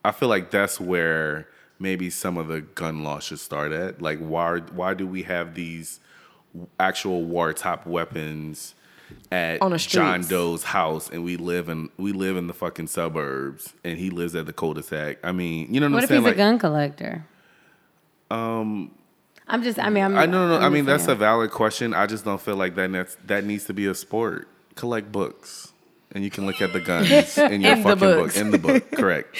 [0.03, 1.47] I feel like that's where
[1.79, 4.01] maybe some of the gun laws should start at.
[4.01, 5.99] Like, why why do we have these
[6.79, 8.73] actual war top weapons
[9.31, 10.21] at On John.
[10.21, 14.35] Doe's house, and we live in we live in the fucking suburbs, and he lives
[14.35, 15.17] at the cul-de-sac?
[15.23, 16.23] I mean, you know what, What I'm saying?
[16.23, 16.47] What if saying?
[16.47, 17.25] he's a gun collector?
[18.29, 18.91] Um,
[19.51, 19.77] I'm just.
[19.77, 20.17] I mean, I'm.
[20.17, 20.65] I no, no, no.
[20.65, 21.93] I mean, that's a valid question.
[21.93, 22.91] I just don't feel like that.
[22.91, 24.47] That's, that needs to be a sport.
[24.75, 25.73] Collect books,
[26.13, 28.35] and you can look at the guns in your In fucking book.
[28.35, 29.35] In the book, correct.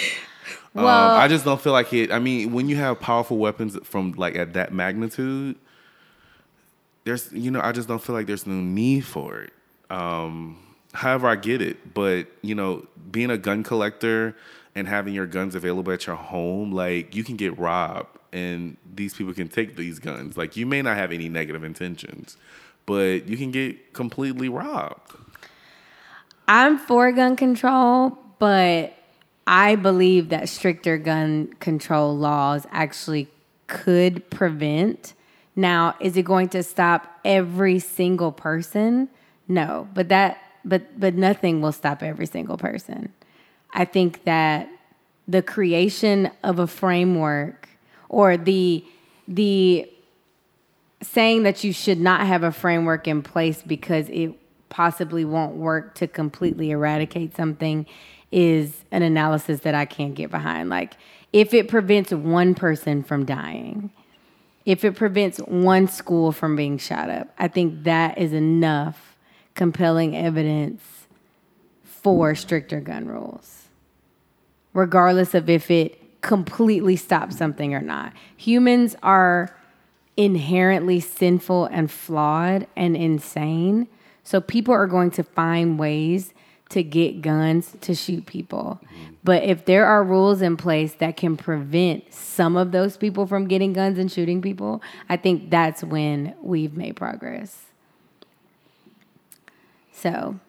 [0.76, 2.12] um, Well- I just don't feel like it.
[2.12, 5.56] I mean, when you have powerful weapons from like at that magnitude,
[7.06, 9.54] there's you know, I just don't feel like there's no need for it.
[9.90, 10.58] Um,
[10.94, 14.36] however, I get it, but you know, being a gun collector
[14.76, 19.14] and having your guns available at your home, like you can get robbed, and these
[19.14, 20.38] people can take these guns.
[20.38, 22.38] Like you may not have any negative intentions,
[22.86, 25.16] but you can get completely robbed.
[26.48, 28.94] I'm for gun control, but
[29.48, 33.28] I believe that stricter gun control laws actually
[33.68, 35.14] could prevent.
[35.56, 39.10] Now, is it going to stop every single person?
[39.48, 43.12] No, but that but but nothing will stop every single person.
[43.74, 44.70] I think that
[45.28, 47.70] the creation of a framework
[48.12, 48.86] or the
[49.28, 49.90] the
[51.02, 54.34] saying that you should not have a framework in place because it
[54.70, 57.88] possibly won't work to completely eradicate something
[58.32, 60.70] is an analysis that I can't get behind.
[60.70, 60.94] Like,
[61.34, 63.90] if it prevents one person from dying,
[64.66, 69.16] if it prevents one school from being shot up, I think that is enough
[69.56, 70.84] compelling evidence
[71.84, 73.64] for stricter gun rules,
[74.74, 78.14] regardless of if it completely stop something or not.
[78.38, 79.56] Humans are
[80.18, 83.88] inherently sinful and flawed and insane.
[84.24, 86.34] So people are going to find ways
[86.70, 88.80] to get guns to shoot people.
[89.24, 93.48] But if there are rules in place that can prevent some of those people from
[93.48, 97.66] getting guns and shooting people, I think that's when we've made progress.
[99.92, 100.40] So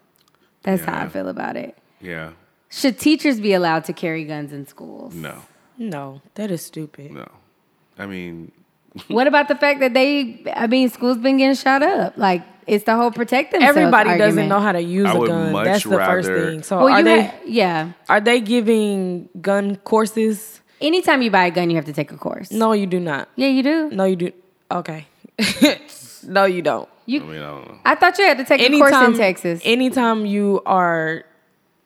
[0.62, 1.76] that's how I feel about it.
[2.00, 2.32] Yeah.
[2.70, 5.14] Should teachers be allowed to carry guns in schools?
[5.14, 5.42] No.
[5.78, 7.12] No, that is stupid.
[7.12, 7.26] No.
[7.98, 8.52] I mean,
[9.08, 12.16] What about the fact that they, I mean, schools been getting shot up?
[12.16, 13.76] Like, it's the whole protect themselves.
[13.76, 15.52] Everybody doesn't know how to use I a would gun.
[15.52, 16.62] much That's the first thing.
[16.62, 17.92] So Well, are you they ha- yeah.
[18.08, 20.60] are they giving gun courses?
[20.80, 22.50] Anytime you buy a gun, you have to take a course.
[22.52, 23.28] No, you do not.
[23.36, 23.90] Yeah, you do.
[23.90, 24.32] No, you do.
[24.70, 25.06] Okay.
[26.24, 26.88] no, you don't.
[26.88, 27.20] I You.
[27.20, 27.78] mean, I don't know.
[27.84, 29.60] I thought you had to take a course in Texas.
[29.64, 31.24] Anytime you are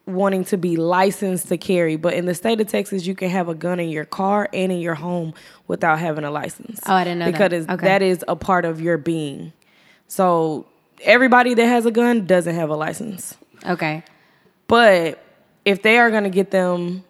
[0.07, 3.49] wanting to be licensed to carry, but in the state of Texas, you can have
[3.49, 5.35] a gun in your car and in your home
[5.67, 6.79] without having a license.
[6.87, 7.33] Oh, I didn't know that.
[7.33, 7.87] because it's- Okay.
[7.87, 9.53] that is a part of your being.
[10.07, 10.67] So
[11.03, 13.37] everybody that has a gun doesn't have a license.
[13.67, 14.05] okay.
[14.69, 15.19] But
[15.65, 17.03] if they are going to get them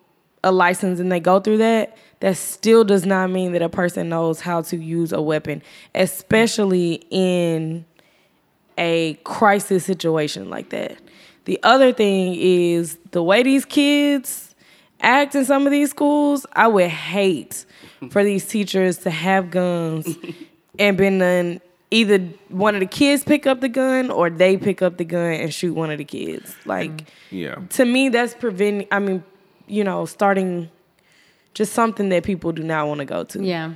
[0.43, 4.09] a license and they go through that, that still does not mean that a person
[4.09, 5.63] knows how to use a weapon,
[5.95, 7.85] especially in
[8.79, 10.97] a crisis situation like that.
[11.47, 14.55] The other thing is the way these kids
[15.01, 17.65] act in some of these schools, I would hate
[18.11, 20.17] for these teachers to have guns
[20.79, 22.19] and been done either
[22.49, 25.55] one of the kids pick up the gun or they pick up the gun and
[25.55, 26.55] shoot one of the kids.
[26.65, 27.55] Like Yeah.
[27.71, 29.23] to me that's preventing I mean,
[29.69, 30.69] you know, starting
[31.55, 33.43] just something that people do not want to go to.
[33.43, 33.75] Yeah.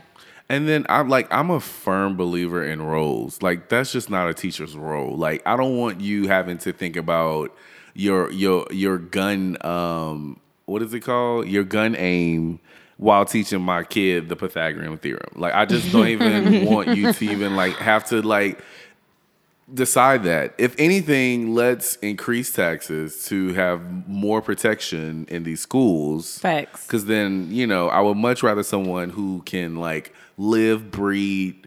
[0.50, 3.40] And then I'm like, I'm a firm believer in roles.
[3.40, 5.16] Like that's just not a teacher's role.
[5.16, 7.56] Like I don't want you having to think about
[7.94, 11.46] your your your gun um what is it called?
[11.46, 12.58] Your gun aim
[12.96, 15.32] while teaching my kid the Pythagorean theorem.
[15.36, 18.60] Like I just don't even want you to even like have to like
[19.72, 20.54] decide that.
[20.58, 26.38] If anything, let's increase taxes to have more protection in these schools.
[26.38, 26.86] Facts.
[26.86, 31.66] Because then, you know, I would much rather someone who can like live, breed,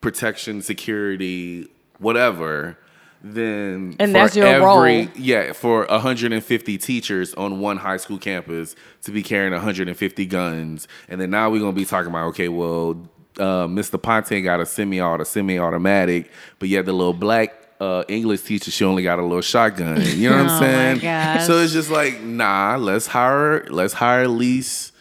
[0.00, 2.78] protection, security, whatever,
[3.20, 5.08] then And that's your every, role.
[5.16, 11.20] Yeah, for 150 teachers on one high school campus to be carrying 150 guns, and
[11.20, 14.00] then now we're gonna be talking about okay, well, uh, Mr.
[14.00, 16.30] Ponte got a semi-auto, semi-automatic,
[16.60, 20.00] but yet the little black uh, English teacher, she only got a little shotgun.
[20.00, 21.00] You know what Oh, I'm my saying?
[21.40, 24.92] So it's just like, nah, let's hire, let's hire at least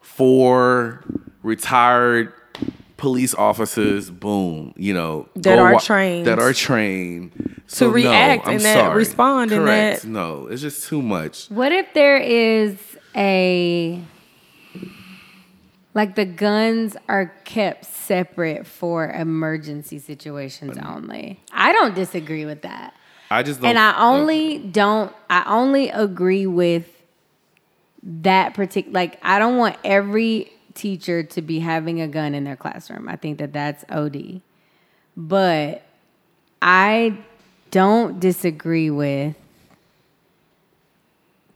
[0.00, 1.02] four
[1.42, 2.34] retired
[3.00, 4.10] police officers.
[4.10, 6.26] Boom, you know, That are wa- trained.
[6.26, 7.32] that are trained
[7.66, 8.96] So, no, react I'm and that sorry.
[8.96, 10.02] respond in Correct.
[10.02, 11.46] that- No, it's just too much.
[11.48, 12.76] What if there is
[13.16, 14.00] a
[15.92, 21.40] Like the guns are kept separate for emergency situations only.
[21.52, 22.94] I don't disagree with that.
[23.28, 23.70] I just don't.
[23.70, 26.86] And I only don't I only agree with
[28.02, 32.56] that particular like I don't want every teacher to be having a gun in their
[32.56, 33.08] classroom.
[33.08, 34.40] I think that that's OD.
[35.16, 35.82] But
[36.62, 37.18] I
[37.70, 39.34] don't disagree with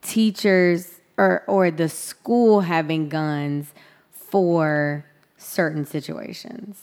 [0.02, 3.72] teachers or or the school having guns
[4.12, 5.04] for
[5.38, 6.82] certain situations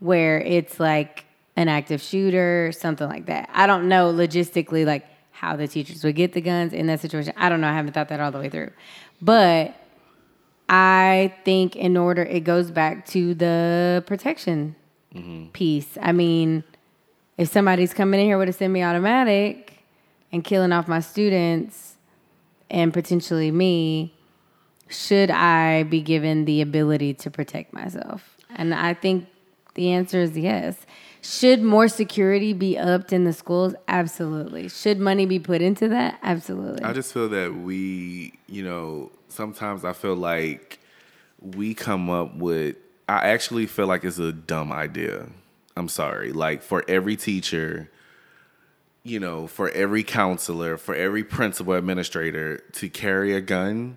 [0.00, 1.24] where it's like
[1.56, 3.48] an active shooter, something like that.
[3.52, 7.32] I don't know logistically like how the teachers would get the guns in that situation.
[7.36, 7.68] I don't know.
[7.68, 8.70] I haven't thought that all the way through.
[9.20, 9.74] But
[10.68, 14.76] I think in order it goes back to the protection
[15.14, 15.46] mm-hmm.
[15.48, 15.96] piece.
[16.00, 16.64] I mean,
[17.36, 19.82] if somebody's coming in here with a semi-automatic
[20.32, 21.96] and killing off my students
[22.70, 24.14] and potentially me,
[24.88, 28.36] should I be given the ability to protect myself?
[28.50, 29.26] And I think
[29.74, 30.76] the answer is yes.
[31.20, 33.74] Should more security be upped in the schools?
[33.86, 34.68] Absolutely.
[34.68, 36.18] Should money be put into that?
[36.22, 36.82] Absolutely.
[36.82, 40.78] I just feel that we, you know, sometimes I feel like
[41.40, 42.76] we come up with.
[43.08, 45.28] I actually feel like it's a dumb idea.
[45.76, 46.32] I'm sorry.
[46.32, 47.90] Like for every teacher,
[49.02, 53.96] you know, for every counselor, for every principal administrator to carry a gun,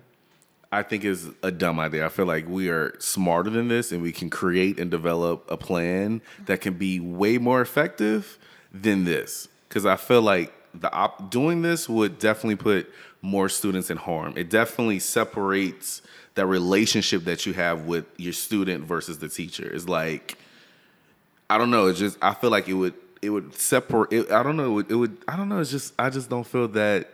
[0.70, 2.06] I think is a dumb idea.
[2.06, 5.56] I feel like we are smarter than this and we can create and develop a
[5.58, 8.38] plan that can be way more effective
[8.72, 9.48] than this.
[9.68, 12.90] Cuz I feel like the op- doing this would definitely put
[13.22, 14.34] more students in harm.
[14.36, 16.02] It definitely separates
[16.34, 19.70] that relationship that you have with your student versus the teacher.
[19.72, 20.36] It's like
[21.48, 21.86] I don't know.
[21.86, 24.12] It's just I feel like it would it would separate.
[24.12, 24.64] It, I don't know.
[24.64, 25.16] It would, it would.
[25.28, 25.60] I don't know.
[25.60, 27.08] It's just I just don't feel that.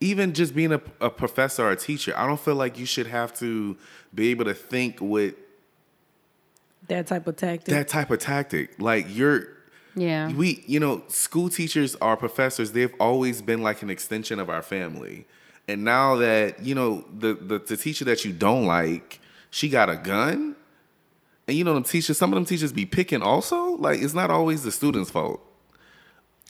[0.00, 3.06] Even just being a, a professor or a teacher, I don't feel like you should
[3.06, 3.76] have to
[4.12, 5.34] be able to think with
[6.88, 7.66] That type of tactic.
[7.72, 8.80] that type of tactic.
[8.80, 9.46] Like you're
[9.94, 10.32] yeah.
[10.32, 12.72] we you know school teachers our professors.
[12.72, 15.26] They've always been like an extension of our family.
[15.68, 19.20] And now that you know the the, the teacher that you don't like
[19.50, 20.56] she got a gun?
[21.48, 23.76] And you know them teachers some of them teachers be picking also?
[23.76, 25.40] Like it's not always the student's fault.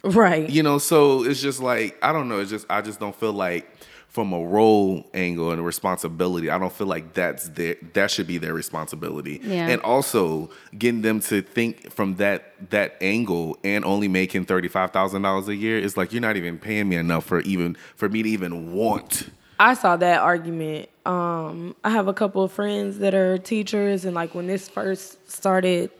[0.04, 0.50] Right.
[0.50, 2.40] you know so it's just like i don't know.
[2.40, 3.70] It's just i just don't feel like
[4.12, 8.26] from a role angle and a responsibility i don't feel like that's their that should
[8.26, 9.68] be their responsibility Yeah.
[9.68, 15.56] and also getting them to think from that that angle and only making $35000 a
[15.56, 18.72] year is like you're not even paying me enough for even for me to even
[18.74, 20.88] want I saw that argument.
[21.06, 25.30] Um, I have a couple of friends that are teachers, and like when this first
[25.30, 25.90] started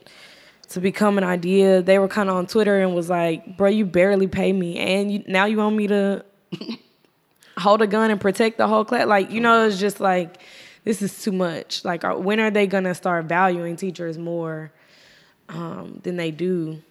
[0.71, 3.87] to become an idea, they were kind of on Twitter and was like, "Bro, you
[3.87, 6.25] barely pay me, and you, now you want me to
[7.59, 10.41] hold a gun and protect the whole class." Like, you know, it's just like
[10.85, 11.85] this is too much.
[11.85, 14.73] Like, are, when are they gonna start valuing teachers more
[15.49, 16.83] um, than they do?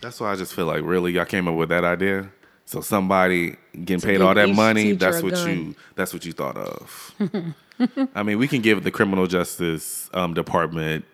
[0.00, 2.28] that's why i just feel like really y'all came up with that idea
[2.66, 5.48] so somebody getting To paid all that money, that's what gun.
[5.48, 7.14] you that's what you thought of
[8.14, 11.04] I mean, we can give the criminal justice um, department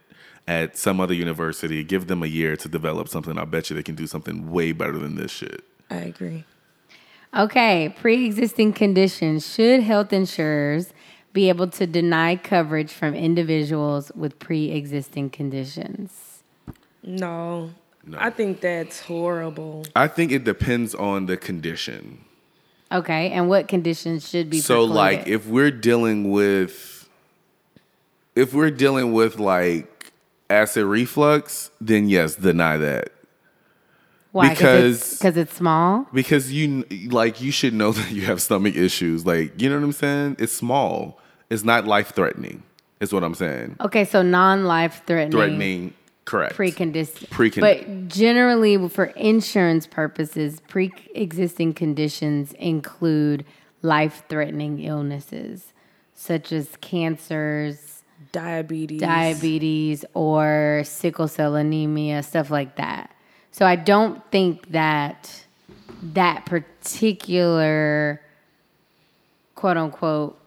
[0.49, 3.39] at some other university, give them a year to develop something.
[3.39, 5.63] I bet you they can do something way better than this shit.
[5.89, 6.45] I agree.
[7.37, 9.47] Okay, pre existing conditions.
[9.53, 10.93] Should health insurers
[11.33, 16.43] be able to deny coverage from individuals with pre existing conditions?
[17.03, 17.71] No,
[18.05, 18.19] No.
[18.21, 19.85] I think that's horrible.
[19.95, 22.25] I think it depends on the condition.
[22.93, 27.09] Okay, and what conditions should be So, like, if we're dealing with,
[28.35, 30.13] if we're dealing with like
[30.51, 33.13] acid reflux, then yes, deny that.
[34.33, 34.51] Why?
[34.51, 36.07] because- because it's small.
[36.13, 39.27] because you like you should know that you have stomach issues.
[39.27, 40.37] Like, you know what I'm saying?
[40.39, 41.19] It's small.
[41.51, 42.63] It's not life threatening.
[43.01, 43.77] Is what I'm saying.
[43.81, 45.33] Okay, so non life threatening.
[45.33, 45.95] Threatening,
[46.27, 46.55] correct.
[46.57, 47.29] Precondition.
[47.29, 53.45] Precon- But generally, for insurance purposes, pre existing conditions include
[53.83, 55.73] life threatening illnesses
[56.15, 58.03] such as cancers,
[58.33, 59.01] Diabetes.
[59.01, 63.11] diabetes, or sickle cell anemia, stuff like that.
[63.61, 65.45] So I don't think that
[66.03, 68.23] that particular
[69.55, 70.41] quote unquote,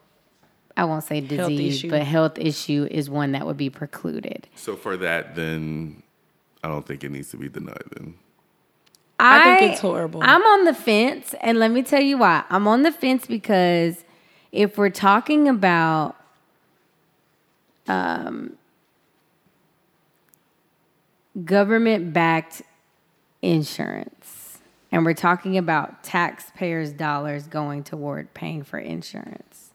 [0.76, 1.92] I won't say disease, issue.
[1.92, 4.48] but health issue is one that would be precluded.
[4.56, 6.02] So for that, then
[6.64, 7.84] I don't think it needs to be denied.
[7.96, 8.16] Then
[9.20, 10.22] I think it's horrible.
[10.24, 12.44] I'm on the fence, and let me tell you why.
[12.50, 14.04] I'm on the fence because
[14.52, 16.16] if we're talking about
[17.88, 18.58] um,
[21.46, 22.64] government backed
[23.44, 24.60] insurance,
[24.92, 29.72] and we're talking about taxpayers' dollars going toward paying for insurance.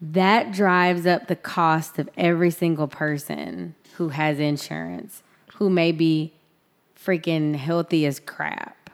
[0.00, 5.22] that drives up the cost of every single person who has insurance,
[5.54, 6.32] who may be
[6.98, 8.90] freaking healthy as crap.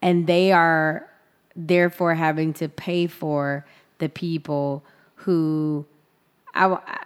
[0.00, 1.08] And they are
[1.56, 3.66] therefore having to pay for
[3.98, 4.84] the people
[5.16, 5.86] who
[6.54, 7.03] I,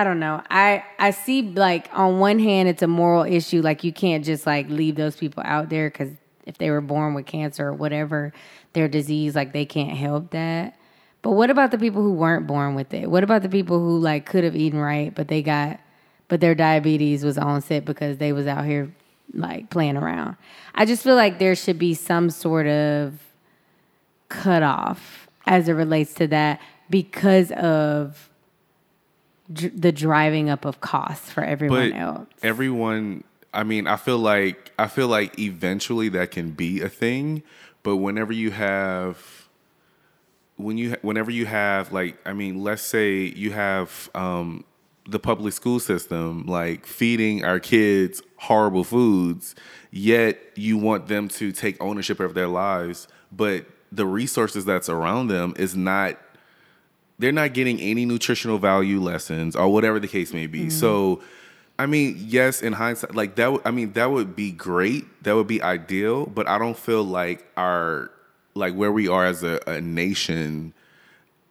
[0.00, 0.42] I, don't know.
[0.50, 4.46] I I see like on one hand it's a moral issue like you can't just
[4.46, 6.10] like leave those people out there cuz
[6.44, 8.32] if they were born with cancer or whatever
[8.72, 10.76] their disease like they can't help that.
[11.22, 13.10] But what about the people who weren't born with it?
[13.10, 15.80] What about the people who like could have eaten right but they got
[16.28, 18.92] but their diabetes was on set because they was out here
[19.34, 20.36] like playing around.
[20.74, 23.18] I just feel like there should be some sort of
[24.28, 26.60] cutoff as it relates to that
[26.90, 28.28] because of
[29.52, 32.26] dr- the driving up of costs for everyone but else.
[32.42, 33.24] everyone
[33.54, 37.42] i mean i feel like i feel like eventually that can be a thing
[37.82, 39.48] but whenever you have
[40.56, 44.64] when you whenever you have like i mean let's say you have um
[45.08, 49.54] the public school system like feeding our kids horrible foods
[49.90, 55.28] yet you want them to take ownership of their lives but the resources that's around
[55.28, 56.16] them is not
[57.18, 60.70] they're not getting any nutritional value lessons or whatever the case may be.
[60.70, 61.22] So,
[61.78, 63.52] I mean, yes, in hindsight, like that.
[63.52, 65.04] Would, I mean, that would be great.
[65.22, 66.26] That would be ideal.
[66.26, 68.10] But I don't feel like our
[68.54, 70.72] like where we are as a, a nation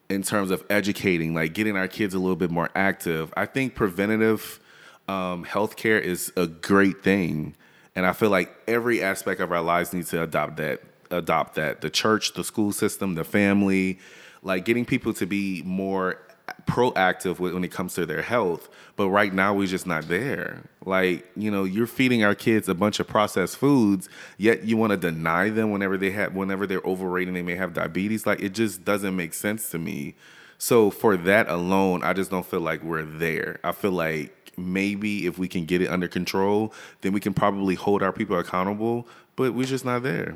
[0.09, 3.33] in terms of educating, like getting our kids a little bit more active.
[3.35, 4.59] I think preventative
[5.07, 7.55] um, healthcare is a great thing,
[7.95, 10.81] and I feel like every aspect of our lives needs to adopt that.
[11.11, 11.81] Adopt that.
[11.81, 13.99] The church, the school system, the family,
[14.45, 16.19] like getting people to be more
[16.67, 18.69] proactive when it comes to their health.
[18.95, 20.63] But right now, we're just not there.
[20.85, 24.07] Like, you know, you're feeding our kids a bunch of processed foods,
[24.37, 27.73] yet you want to deny them whenever they have, whenever they're overrated, they may have
[27.73, 28.27] diabetes.
[28.27, 30.13] Like, it just doesn't make sense to me.
[30.59, 33.59] So for that alone, I just don't feel like we're there.
[33.63, 37.75] I feel like maybe if we can get it under control, then we can probably
[37.75, 39.07] hold our people accountable.
[39.35, 40.35] But we're just not there.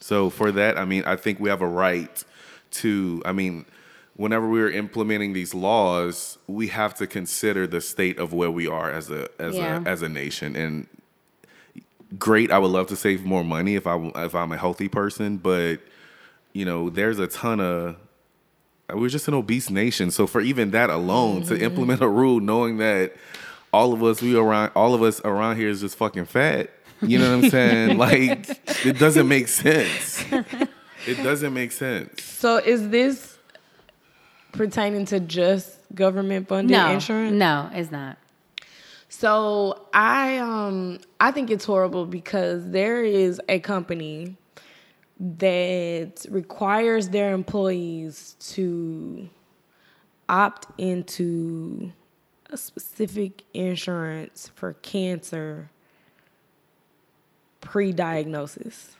[0.00, 2.24] So for that, I mean, I think we have a right
[2.72, 3.22] to.
[3.24, 3.64] I mean,
[4.16, 8.90] whenever we're implementing these laws, we have to consider the state of where we are
[8.90, 9.82] as a as Yeah.
[9.84, 10.56] a as a nation.
[10.56, 10.86] And
[12.18, 15.36] great, I would love to save more money if I if I'm a healthy person,
[15.36, 15.80] but
[16.52, 17.96] you know, there's a ton of
[18.92, 20.10] we're just an obese nation.
[20.10, 21.64] So for even that alone, to mm-hmm.
[21.64, 23.14] implement a rule knowing that
[23.72, 26.70] all of us we around all of us around here is just fucking fat.
[27.02, 27.98] You know what I'm saying?
[28.06, 28.48] like
[28.86, 30.24] it doesn't make sense.
[31.06, 32.22] It doesn't make sense.
[32.22, 33.38] So is this
[34.52, 37.32] pertaining to just government funded no, insurance?
[37.32, 38.18] no, it's not.
[39.08, 44.36] So I um I think it's horrible because there is a company
[45.18, 49.28] that requires their employees to
[50.28, 51.92] opt into
[52.50, 55.70] a specific insurance for cancer
[57.60, 58.96] pre-diagnosis.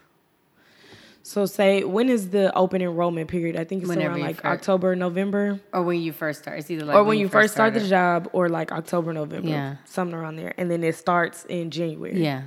[1.26, 3.56] So say when is the open enrollment period?
[3.56, 6.70] I think it's Whenever around like first- October, November Or when you first start, it's
[6.70, 9.76] either like or when you first start the job or like October, November, Yeah.
[9.86, 12.22] something around there, and then it starts in January.
[12.22, 12.42] Yeah,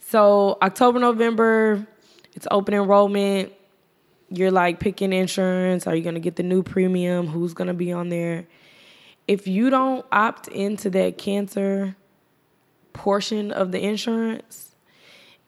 [0.00, 1.86] So October, November,
[2.34, 3.52] it's open enrollment.
[4.30, 5.86] You're like picking insurance.
[5.86, 7.28] Are you gonna get the new premium?
[7.28, 8.46] Who's gonna be on there?
[9.28, 11.94] If you don't opt into that cancer
[12.92, 14.67] portion of the insurance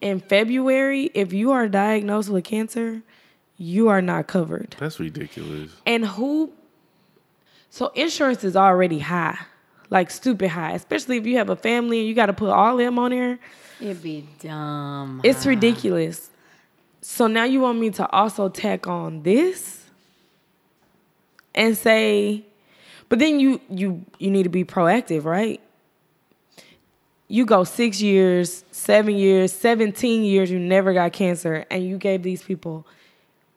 [0.01, 3.02] in February, if you are diagnosed with cancer,
[3.56, 4.74] you are not covered.
[4.78, 5.72] That's ridiculous.
[5.86, 6.52] And who?
[7.68, 9.39] So insurance is already high,
[9.90, 10.72] like stupid high.
[10.72, 13.39] Especially if you have a family and you got to put all them on there.
[13.81, 15.20] it'd be dumb.
[15.22, 16.31] It's ridiculous.
[17.02, 19.85] So now you want me to also tack on this
[21.55, 22.44] and say,
[23.09, 25.60] but then you you you need to be proactive, right?
[27.31, 32.24] You go six years, seven years, seventeen years, you never got cancer, and you gave
[32.24, 32.86] these people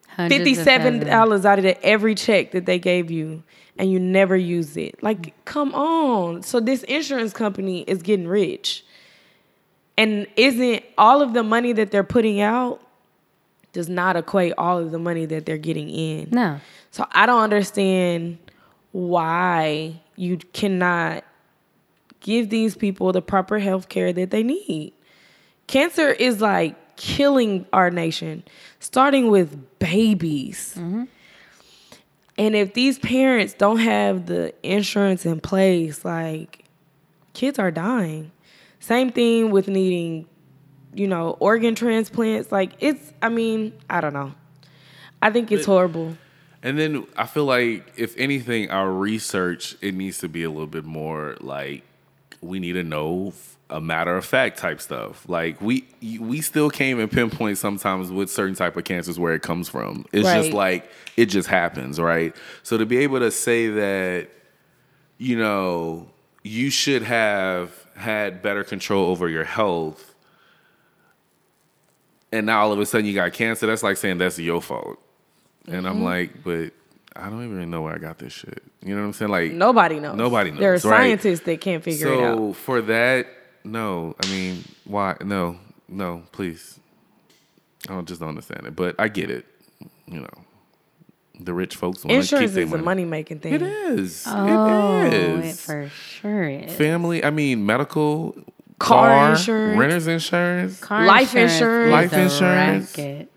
[0.08, 1.10] Hundreds of fifty-seven thousands.
[1.10, 3.41] dollars out of the, every check that they gave you,
[3.80, 5.02] and you never used it.
[5.02, 6.44] Like, come on!
[6.44, 8.86] So this insurance company is getting rich,
[9.98, 12.80] and isn't all of the money that they're putting out
[13.72, 16.28] does not equate all of the money that they're getting in.
[16.32, 16.60] No,
[16.91, 18.38] So I don't understand
[18.91, 21.24] why you cannot
[22.24, 24.94] give these people the proper health care that they need.
[25.68, 28.44] Cancer is like killing our nation,
[28.80, 30.74] starting with babies.
[30.76, 31.04] Mm-hmm.
[32.36, 36.66] And if these parents don't have the insurance in place, like
[37.34, 38.32] kids are dying.
[38.80, 40.26] Same thing with needing,
[40.95, 42.52] you know, organ transplants.
[42.52, 44.34] Like it's, I mean, I don't know.
[45.22, 46.18] I think it's horrible.
[46.64, 50.68] And then I feel like if anything, our research it needs to be a little
[50.68, 51.84] bit more like
[52.44, 53.34] we need to know
[53.70, 55.28] a matter of fact type stuff.
[55.28, 59.41] Like we we still can't even pinpoint sometimes with certain type of cancers where it
[59.41, 60.06] comes from.
[60.11, 62.36] It's just like it just happens, right?
[62.61, 64.30] So to be able to say that,
[65.18, 66.07] you know,
[66.44, 70.14] you should have had better control over your health,
[72.32, 73.65] and now all of a sudden you got cancer.
[73.65, 74.99] That's like saying that's your fault.
[75.68, 76.03] And I'm mm-hmm.
[76.03, 76.74] like, but
[77.15, 78.64] I don't even know where I got this shit.
[78.84, 79.31] You know what I'm saying?
[79.31, 80.15] Like Nobody knows.
[80.15, 80.60] Nobody knows.
[80.60, 80.98] There are knows, right.
[80.99, 82.38] scientists that can't figure it out.
[82.38, 83.27] so for that,
[83.64, 84.15] no.
[84.23, 85.15] I mean, why?
[85.23, 85.57] No,
[85.88, 86.80] no, please.
[87.90, 89.45] I don't, just don't understand it, but I get it.
[90.07, 90.30] You know,
[91.40, 92.84] the rich folks want to keep Insurance their is a money.
[92.84, 93.53] money making thing.
[93.53, 94.23] It is.
[94.27, 95.61] Oh, it it is.
[95.61, 96.73] for sure is.
[96.73, 97.23] Family.
[97.23, 98.35] I mean, medical,
[98.80, 99.77] Car insurance.
[99.80, 100.80] renters insurance.
[100.80, 101.88] Car Life insurance.
[101.88, 103.30] is Life a insurance.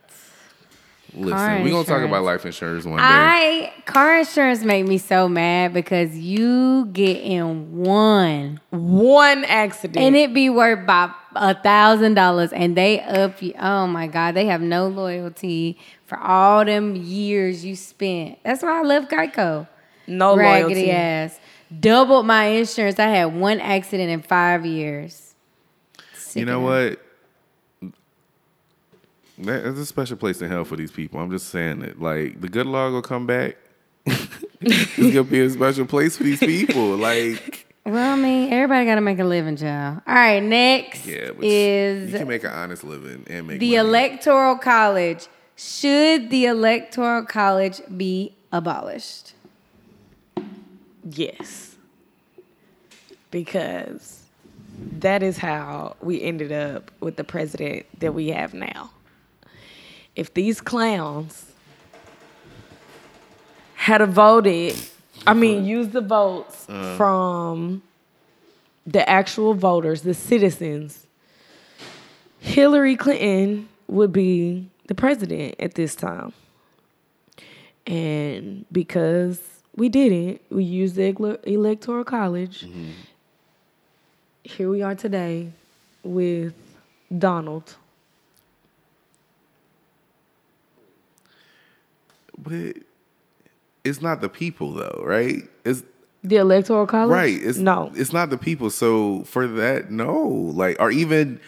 [1.17, 1.33] Racket.
[1.33, 3.03] Listen, we're gonna talk about life insurance one day.
[3.05, 9.97] I car insurance make me so mad because you get in one One accident.
[9.99, 13.55] and it be worth about a thousand dollars and they up you.
[13.59, 18.39] Oh my god, they have no loyalty for all them years you spent.
[18.45, 19.67] That's why I love Geico.
[20.07, 20.91] no Raggedy loyalty.
[20.93, 21.41] ass.
[21.81, 22.99] Doubled my insurance.
[23.01, 25.35] I had one accident in five years.
[26.15, 26.91] Sick you know of them.
[26.91, 27.03] what?
[29.39, 31.21] There's a special place in hell for these people.
[31.21, 32.01] I'm just saying it.
[32.01, 33.57] Like the good Lord will come back.
[34.61, 36.97] it's gonna be a special place for these people.
[36.97, 40.01] Like, Well, I mean, everybody got to make a living, child.
[40.07, 43.89] All right, next yeah, is you can make an honest living and make the money.
[43.89, 45.29] Electoral College.
[45.57, 49.35] Should the Electoral College be abolished?
[51.11, 51.77] Yes.
[53.31, 54.23] Because
[54.99, 58.91] that is how we ended up with the president that we have now.
[60.17, 61.53] If these clowns
[63.75, 64.75] had a voted,
[65.27, 66.97] I mean, used the votes uh.
[66.97, 67.83] from
[68.87, 71.07] the actual voters, the citizens,
[72.41, 76.33] Hillary Clinton would be the president at this time.
[77.87, 79.41] And because
[79.77, 82.63] we didn't, we used the electoral college.
[82.63, 82.91] Mm-hmm.
[84.45, 85.51] Here we are today
[86.03, 86.55] with
[87.17, 87.75] Donald.
[92.39, 92.77] But
[93.85, 95.43] it's not the people though, right?
[95.65, 95.83] It's
[96.23, 97.11] The electoral college?
[97.15, 97.39] right.
[97.41, 97.93] It's no.
[97.95, 98.71] It's not the people.
[98.71, 100.23] So for that, no.
[100.27, 101.41] Like, or even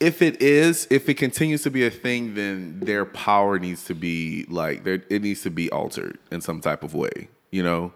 [0.00, 3.94] if it is, if it continues to be a thing, then their power needs to
[3.94, 5.02] be like there.
[5.08, 7.28] It needs to be altered in some type of way.
[7.50, 7.92] You know.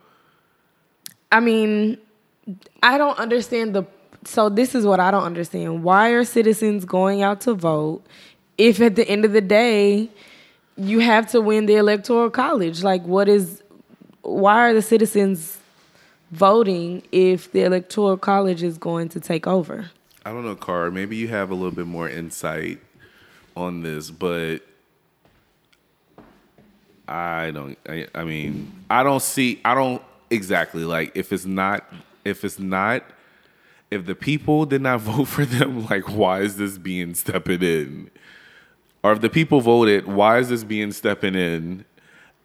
[1.30, 1.98] I mean,
[2.82, 3.84] I don't understand the.
[4.24, 5.82] So this is what I don't understand.
[5.82, 8.02] Why are citizens going out to vote
[8.58, 10.10] if at the end of the day
[10.76, 12.82] you have to win the electoral college?
[12.82, 13.62] Like, what is?
[14.22, 15.58] Why are the citizens
[16.30, 19.90] voting if the electoral college is going to take over?
[20.24, 20.90] I don't know, Car.
[20.90, 22.80] Maybe you have a little bit more insight
[23.56, 24.60] on this, but
[27.08, 27.76] I don't.
[27.88, 29.60] I, I mean, I don't see.
[29.64, 31.84] I don't exactly like if it's not.
[32.24, 33.04] If it's not.
[33.90, 38.10] If the people did not vote for them, like why is this being stepping in?
[39.02, 41.84] Or if the people voted, why is this being stepping in?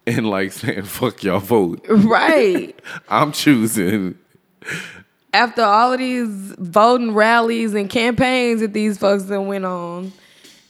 [0.06, 2.80] And like saying, "Fuck y'all, vote." Right.
[3.10, 4.18] I'm choosing.
[5.34, 10.14] After all of these voting rallies and campaigns that these folks then went on,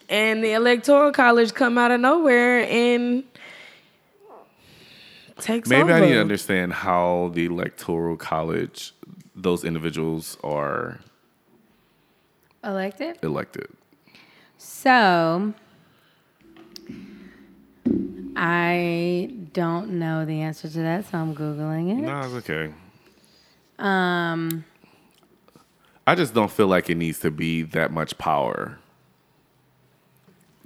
[0.10, 3.24] and the electoral college come out of nowhere and
[5.40, 5.94] takes Maybe over.
[5.94, 8.94] I need to understand how the electoral college,
[9.36, 11.00] those individuals are
[12.64, 13.20] Elected?
[13.22, 13.68] elected.
[14.58, 15.54] So,
[18.36, 22.02] I don't know the answer to that, so I'm Googling it.
[22.02, 22.74] No, it's okay.
[23.80, 24.64] Um,
[26.06, 28.78] I just don't feel like it needs to be that much power.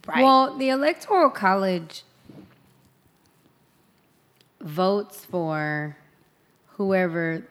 [0.06, 0.24] Right.
[0.24, 2.04] Well, the Electoral College
[4.60, 5.98] votes for
[6.68, 7.46] whoever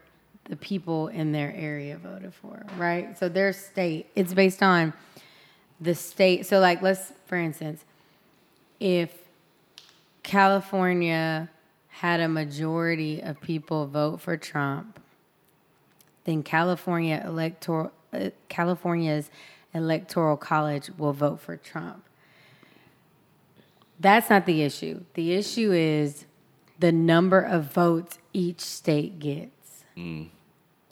[0.45, 3.17] the people in their area voted for, right?
[3.19, 4.93] So their state, it's based on
[5.81, 6.47] the state.
[6.47, 7.85] So, like, let's, for instance,
[8.81, 9.17] if
[10.23, 11.51] California
[11.89, 15.01] had a majority of people vote for Trump,
[16.25, 19.31] then California electoral uh, California's
[19.73, 22.05] electoral college will vote for Trump.
[24.01, 25.05] That's not the issue.
[25.15, 26.25] The issue is
[26.79, 29.85] the number of votes each state gets.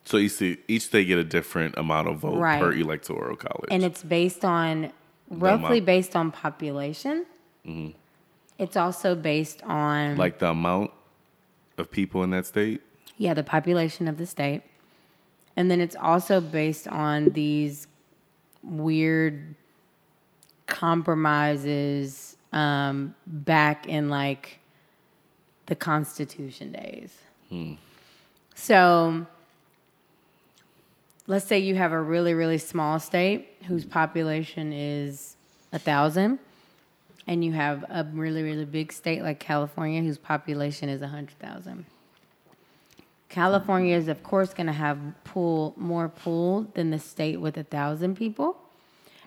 [0.04, 2.60] So you see, each state get a different amount of vote Right.
[2.60, 3.68] per electoral college.
[3.70, 4.92] And it's based on
[5.30, 7.24] roughly based on population.
[8.58, 10.90] It's also based on Like the amount
[11.76, 12.80] of people in that state.
[13.16, 14.62] yeah, the population of the state.
[15.56, 17.86] And then it's also based on these
[18.62, 19.54] weird
[20.66, 24.58] compromises um, back in like
[25.66, 27.16] the Constitution days.
[28.54, 29.26] So
[31.26, 35.36] let's say you have a really, really small state whose population is
[35.72, 36.38] a thousand,
[37.28, 41.38] and you have a really, really big state like California whose population is a hundred
[41.38, 41.84] thousand.
[43.28, 47.62] California is, of course, going to have pool more pool than the state with a
[47.62, 48.56] thousand people,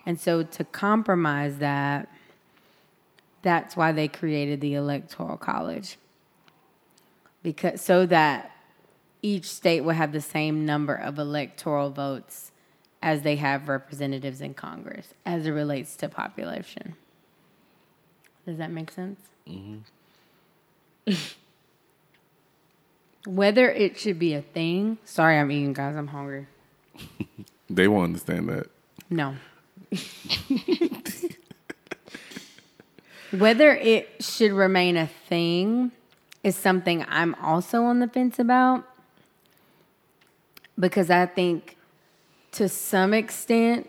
[0.04, 2.08] and so to compromise that,
[3.42, 5.96] that's why they created the electoral college,
[7.44, 8.50] because so that
[9.22, 12.50] each state will have the same number of electoral votes
[13.00, 16.96] as they have representatives in Congress as it relates to population.
[18.46, 19.20] Does that make sense?
[19.48, 21.12] Mm-hmm.
[23.26, 24.98] Whether it should be a thing.
[25.04, 25.96] Sorry, I'm eating, guys.
[25.96, 26.46] I'm hungry.
[27.72, 28.66] They won't understand that.
[29.08, 29.34] No.
[33.30, 35.92] Whether it should remain a thing
[36.44, 38.84] is something I'm also on the fence about
[40.78, 41.78] because I think
[42.52, 43.88] to some extent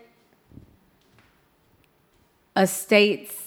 [2.56, 3.43] a state's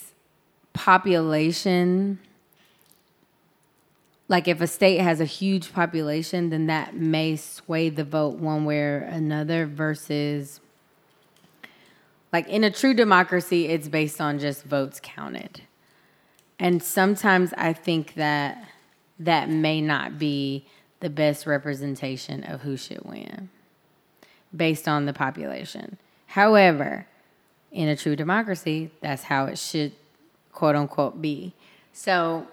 [0.77, 2.19] population
[4.27, 8.63] like if a state has a huge population then that may sway the vote one
[8.63, 10.61] way or another versus
[12.31, 15.61] like in a true democracy it's based on just votes counted.
[16.59, 18.63] And sometimes i think that
[19.19, 20.65] that may not be
[20.99, 23.49] the best representation of who should win
[24.55, 25.97] based on the population.
[26.27, 27.07] However
[27.71, 29.93] in a true democracy that's how it should
[30.57, 31.53] quote unquote be
[31.93, 32.47] so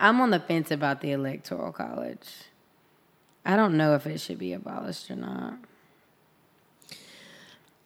[0.00, 2.26] i'm on the fence about the electoral college.
[3.44, 5.54] I don't know if it should be abolished or not.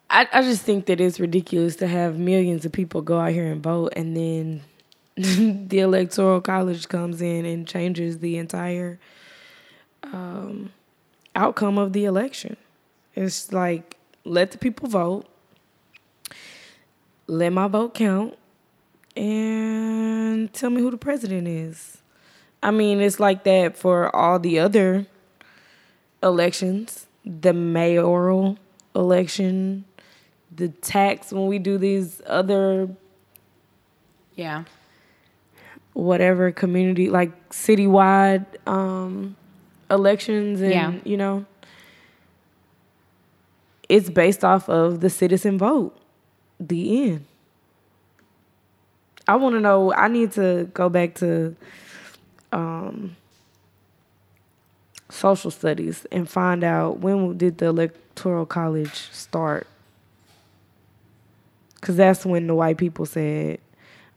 [0.08, 3.52] I, I just think that it's ridiculous to have millions of people go out here
[3.52, 4.62] and vote and then
[5.68, 8.98] the electoral college comes in and changes the entire
[10.04, 10.72] um,
[11.36, 12.56] outcome of the election.
[13.14, 15.26] It's like let the people vote,
[17.26, 18.38] let my vote count,
[19.24, 21.98] and tell me who the president is.
[22.62, 25.06] I mean, it's like that for all the other
[26.22, 28.58] elections, the mayoral
[28.94, 29.84] election,
[30.54, 32.88] the tax when we do these other
[34.34, 34.64] yeah
[35.92, 39.36] whatever community like citywide um
[39.90, 40.92] elections and Yeah.
[41.04, 41.44] you know
[43.88, 45.96] it's based off of the citizen vote
[46.58, 47.24] the end
[49.30, 51.54] i want to know i need to go back to
[52.52, 53.14] um
[55.08, 59.66] social studies and find out when did the electoral college start
[61.76, 63.58] because that's when the white people said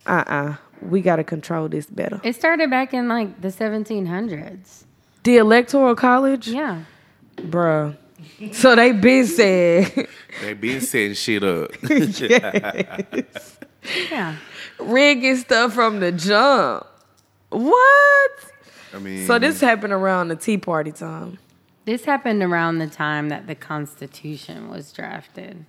[0.06, 4.84] uh-uh we got to control this better It started back in like the 1700s.
[5.24, 6.84] the electoral college Yeah.
[7.38, 7.96] bruh
[8.52, 10.08] so they been said
[10.42, 11.72] They been setting shit up.
[14.12, 14.36] Yeah.
[14.86, 16.88] Rigging stuff from the jump
[17.50, 18.32] what
[18.94, 21.40] I mean, so this happened around the tea party time
[21.86, 25.66] This happened around the time that the Constitution was drafted.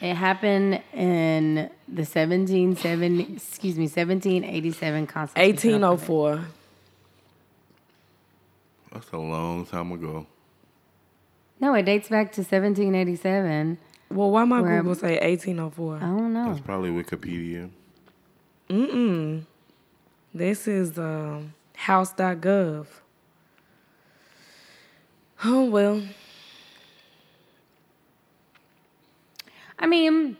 [0.00, 5.82] It happened in the 1770, excuse me, 1787 Constitution.
[5.82, 6.44] 1804
[8.92, 10.26] that's a long time ago.
[11.60, 13.78] No, it dates back to 1787.
[14.12, 16.48] Well why my Where- google say 1804 I don't know.
[16.48, 17.70] That's probably Wikipedia.
[18.68, 19.44] Mm-mm.
[20.34, 22.86] This is um, house.gov.
[25.44, 26.02] Oh, well.
[29.78, 30.36] I mean,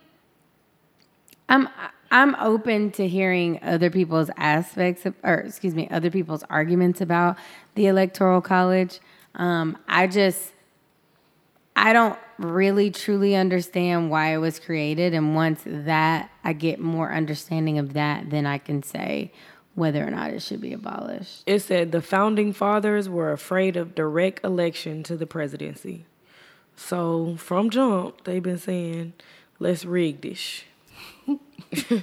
[1.49, 1.69] I'm
[2.11, 7.36] I'm open to hearing other people's aspects of, or excuse me, other people's arguments about
[7.74, 9.01] the electoral college.
[9.35, 10.53] Um, I just
[11.74, 17.12] I don't really truly understand why it was created, and once that I get more
[17.12, 19.32] understanding of that, then I can say
[19.74, 21.42] whether or not it should be abolished.
[21.46, 26.04] It said the founding fathers were afraid of direct election to the presidency.
[26.76, 29.14] So from jump, they've been saying,
[29.59, 30.64] let's rig this.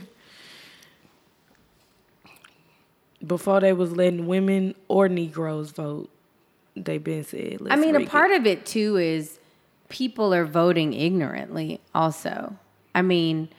[3.26, 6.10] Before they was letting women or Negroes vote,
[6.76, 9.39] they've been said, let's I mean, a rig it." part of it too is
[9.90, 12.56] people are voting ignorantly, also.
[12.96, 13.50] I mean,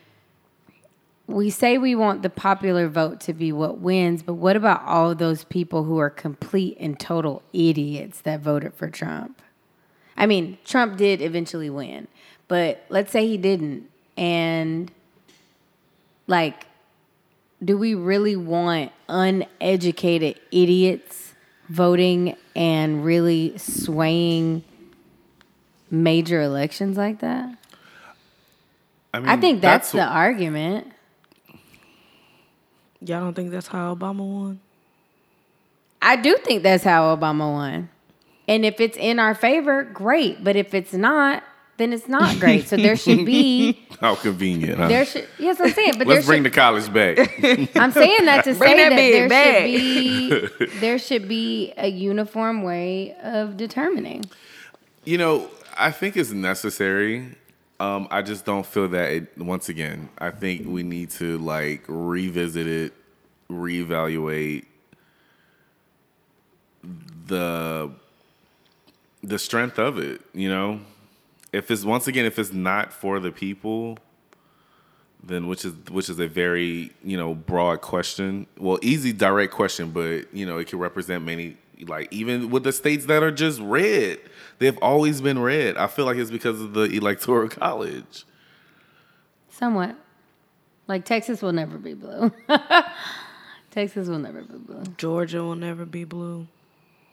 [1.27, 5.13] we say we want the popular vote to be what wins, but what about all
[5.15, 9.41] those people who are complete and total idiots that voted for Trump?
[10.17, 12.07] I mean, Trump did eventually win,
[12.47, 13.89] but let's say he didn't.
[14.17, 14.91] And
[16.27, 16.65] like,
[17.63, 21.33] do we really want uneducated idiots
[21.69, 24.63] voting and really swaying
[25.91, 27.55] major elections like that?
[29.13, 30.87] I, mean, I think that's, the what- argument.
[33.03, 34.59] Y'all don't think that's how Obama won?
[36.01, 37.89] I do think that's how Obama won.
[38.47, 40.43] And if it's in our favor, great.
[40.43, 41.43] But if it's not,
[41.77, 42.67] then it's not great.
[42.67, 44.77] So there should be how convenient.
[44.77, 44.87] Huh?
[44.87, 47.17] there should yes I'm saying, but Let's there bring should, the college back.
[47.75, 49.61] I'm saying that to Bring say that that, there back.
[49.63, 54.25] should be there should be a uniform way of determining.
[55.05, 57.35] You know, I think it's necessary.
[57.79, 61.83] Um, I just don't feel that it, once again, I think we need to like
[61.87, 62.93] revisit it,
[63.49, 64.65] reevaluate
[67.27, 67.91] the
[69.23, 70.79] the strength of it, you know?
[71.53, 73.97] If it's once again if it's not for the people,
[75.23, 78.47] then which is which is a very, you know, broad question.
[78.57, 81.57] Well, easy direct question, but you know, it can represent many
[81.87, 84.19] like even with the states that are just red,
[84.59, 85.77] they've always been red.
[85.77, 88.25] I feel like it's because of the electoral college.
[89.49, 89.95] Somewhat.
[90.87, 92.31] Like Texas will never be blue.
[93.71, 94.83] Texas will never be blue.
[94.97, 96.47] Georgia will never be blue.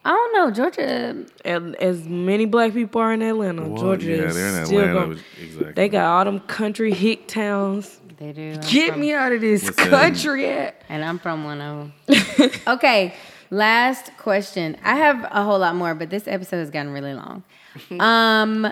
[0.05, 0.51] I don't know.
[0.51, 4.67] Georgia And as many black people are in Atlanta, Well, Georgia yeah, is they're in
[4.67, 5.19] still Atlanta, going.
[5.41, 5.73] exactly.
[5.73, 8.01] They got all them country hick towns.
[8.19, 8.53] they do.
[8.55, 9.91] I'm Get from- me out of this Listen.
[9.91, 10.47] country.
[10.49, 10.81] At.
[10.89, 12.51] And I'm from one of them.
[12.69, 13.15] okay,
[13.51, 14.77] last question.
[14.83, 17.45] I have a whole lot more, but this episode has gotten really long.
[18.01, 18.63] Um,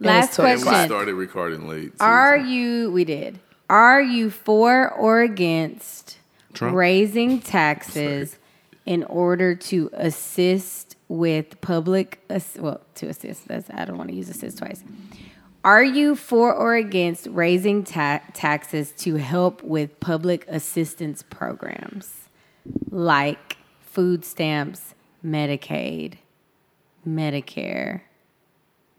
[0.00, 1.92] last it's 12 And we started recording late.
[2.00, 3.38] Are you, we did,
[3.68, 6.18] are you for or against
[6.54, 6.74] Trump?
[6.74, 8.38] raising taxes
[8.86, 12.20] in order to assist with public,
[12.58, 14.82] well, to assist, that's, I don't want to use assist twice.
[15.64, 22.28] Are you for or against raising ta- taxes to help with public assistance programs
[22.90, 23.53] like
[23.94, 24.94] food stamps,
[25.24, 26.14] Medicaid,
[27.06, 28.00] Medicare,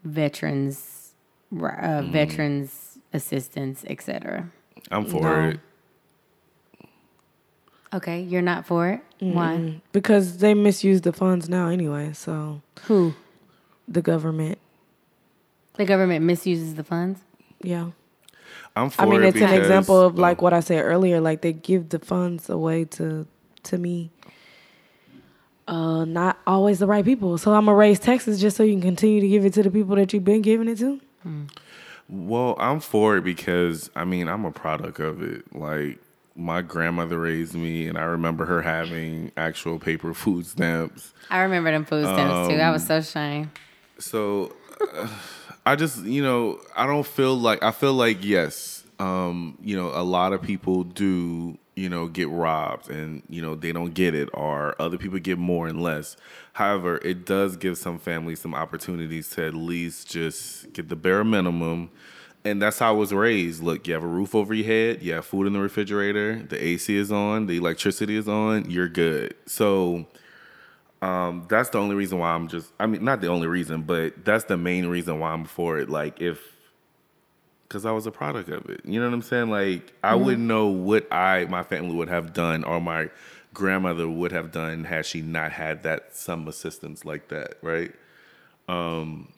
[0.03, 1.13] veterans,
[1.53, 4.49] uh, veterans assistance, etc.?
[4.91, 5.49] I'm for No.
[5.49, 5.59] it.
[7.93, 9.01] Okay, you're not for it.
[9.19, 9.81] Why?
[9.91, 12.11] Because they misuse the funds now anyway.
[12.13, 13.13] So Who?
[13.87, 14.57] the government,
[15.75, 17.19] The government misuses the funds.
[17.61, 17.91] yeah.
[18.77, 21.21] I'm for I mean, it it's an example of like what I said earlier.
[21.21, 23.25] Like they give the funds away to
[23.63, 24.11] to me.
[25.67, 27.37] Uh, not always the right people.
[27.37, 29.71] So I'm gonna raise taxes just so you can continue to give it to the
[29.71, 31.01] people that you've been giving it to.
[32.07, 35.55] Well, I'm for it because I mean I'm a product of it.
[35.55, 35.99] Like
[36.35, 41.13] my grandmother raised me, and I remember her having actual paper food stamps.
[41.29, 42.59] I remember them food stamps too.
[42.59, 43.49] I was so ashamed.
[43.97, 44.53] So
[44.95, 45.07] uh,
[45.65, 49.91] I just, you know, I don't feel like I feel like yes, um, you know,
[49.93, 54.15] a lot of people do, you know, get robbed and you know they don't get
[54.15, 56.15] it, or other people get more and less.
[56.53, 61.23] However, it does give some families some opportunities to at least just get the bare
[61.23, 61.91] minimum.
[62.45, 63.63] And that's how I was raised.
[63.63, 66.63] Look, you have a roof over your head, you have food in the refrigerator, the
[66.63, 69.33] AC is on, the electricity is on, you're good.
[69.47, 70.05] So
[71.01, 72.71] um, that's the only reason why I'm just.
[72.79, 75.89] I mean, not the only reason, but that's the main reason why I'm for it.
[75.89, 76.54] Like, if
[77.67, 79.49] because I was a product of it, you know what I'm saying?
[79.51, 83.09] Like, I wouldn't know what I my family would have done or my
[83.53, 87.93] grandmother would have done had she not had that some assistance like that, right?
[88.69, 89.29] Um,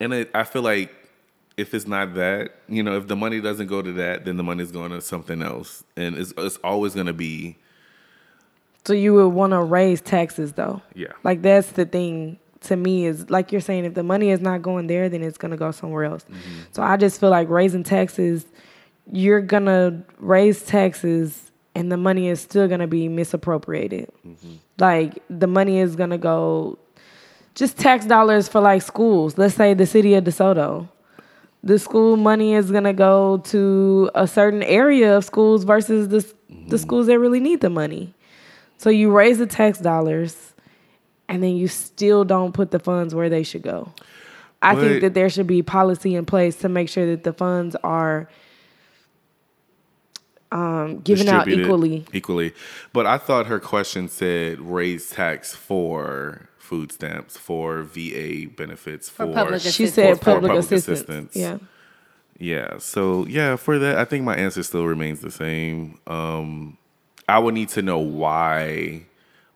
[0.00, 0.94] and it, I feel like
[1.56, 4.44] if it's not that, you know, if the money doesn't go to that, then the
[4.44, 7.56] money's going to something else, and it's it's always going to be
[8.84, 10.82] So you would want to raise taxes though.
[10.94, 11.12] Yeah.
[11.24, 14.62] Like that's the thing to me is like you're saying if the money is not
[14.62, 16.24] going there then it's going to go somewhere else.
[16.24, 16.60] Mm-hmm.
[16.72, 18.46] So I just feel like raising taxes
[19.12, 24.10] you're going to raise taxes and the money is still going to be misappropriated.
[24.26, 24.54] Mm-hmm.
[24.78, 26.78] Like the money is going to go
[27.54, 29.38] just tax dollars for like schools.
[29.38, 30.88] Let's say the city of DeSoto.
[31.62, 36.20] The school money is going to go to a certain area of schools versus the
[36.48, 36.76] the mm-hmm.
[36.76, 38.12] schools that really need the money.
[38.78, 40.49] So you raise the tax dollars
[41.30, 43.92] and then you still don't put the funds where they should go.
[44.60, 47.76] I think that there should be policy in place to make sure that the funds
[47.82, 48.28] are
[50.52, 52.04] um, given out equally.
[52.12, 52.52] Equally.
[52.92, 59.32] But I thought her question said raise tax for food stamps, for VA benefits, for,
[59.32, 61.00] public She said For public, public assistance.
[61.00, 61.36] assistance.
[61.36, 61.58] Yeah.
[62.38, 62.78] Yeah.
[62.78, 65.98] So yeah, for that, I think my answer still remains the same.
[66.06, 66.76] Um,
[67.28, 69.06] I would need to know why,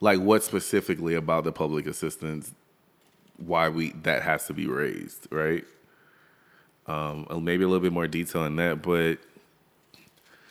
[0.05, 2.53] like, what specifically about the public assistance,
[3.39, 5.65] why we that has to be raised, right?
[6.87, 9.19] Um, maybe a little bit more detail on that, but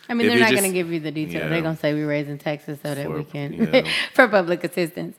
[0.08, 1.42] I mean, If they're not going to give you the detail.
[1.42, 1.48] yeah.
[1.48, 3.88] They're going to say we're raising taxes so that For- we can yeah.
[4.12, 5.16] for public assistance.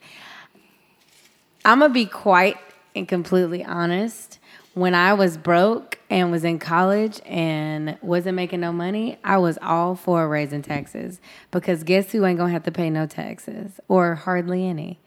[1.63, 2.57] I'm gonna be quite
[2.93, 4.37] and completely honest.
[4.75, 9.57] When I was broke and was in college and wasn't making no money, I was
[9.61, 14.15] all for raising taxes because guess who ain't gonna have to pay no taxes or
[14.15, 14.99] hardly any?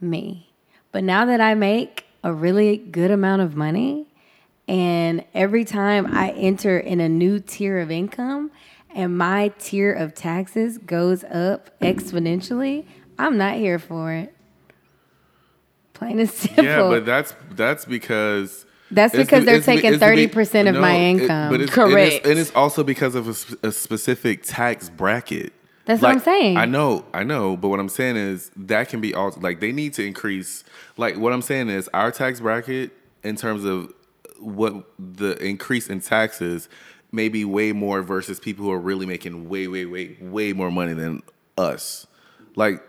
[0.00, 0.52] Me.
[0.90, 4.08] But now that I make a really good amount of money,
[4.66, 8.50] and every time I enter in a new tier of income
[8.92, 12.86] and my tier of taxes goes up exponentially,
[13.20, 14.34] I'm not here for it.
[15.94, 16.64] Plain and simple.
[16.64, 20.80] yeah, but that's that's because That's it's because be- they're taking it's be- 30% of
[20.80, 21.50] my it- income.
[21.50, 21.94] but it's, Correct.
[21.94, 25.52] And it's, and it's also because of a, a specific tax bracket.
[25.86, 26.56] That's what I'm saying.
[26.56, 29.70] I know, I know, but what I'm saying is that can be all like they
[29.70, 30.64] need to increase.
[30.96, 32.90] Like what I'm saying is our tax bracket
[33.22, 33.92] in terms of
[34.40, 36.68] what the increase in taxes
[37.12, 40.70] may be way more versus people who are really making way, way, way, way more
[40.72, 41.22] money than
[41.56, 42.06] us.
[42.56, 42.82] Like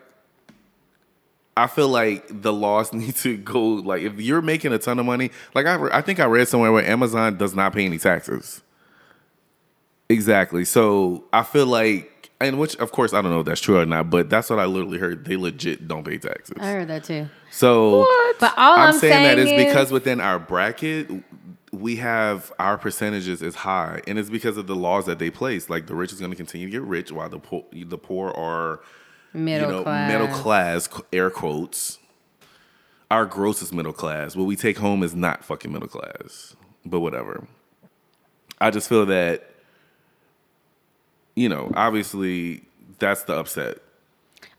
[1.58, 5.06] I feel like the laws need to go like if you're making a ton of
[5.06, 8.62] money, like I, I think I read somewhere where Amazon does not pay any taxes.
[10.10, 10.64] Exactly.
[10.64, 13.86] So I feel like, and which of course I don't know if that's true or
[13.86, 15.26] not, but that's what I literally heard.
[15.26, 16.56] They legit don't pay taxes.
[16.62, 17.28] I heard that too.
[17.52, 18.06] So
[18.40, 21.10] But all I'm, I'm, saying, that is is because within our bracket,
[21.72, 25.70] we have our percentages is high, and it's because of the laws that they place.
[25.70, 28.32] Like the rich is going to continue to get rich, while the poor, the poor
[28.32, 28.82] are
[29.38, 30.12] middle you know, class.
[30.12, 32.00] middle class, air quotes.
[33.10, 34.36] Our gross is middle class.
[34.36, 36.56] What we take home is not fucking middle class.
[36.86, 37.48] But whatever.
[38.60, 39.50] I just feel that,
[41.36, 42.64] you know, obviously
[43.00, 43.78] that's the upset.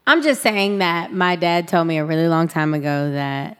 [0.07, 3.57] I'm just saying that my dad told me a really long time ago that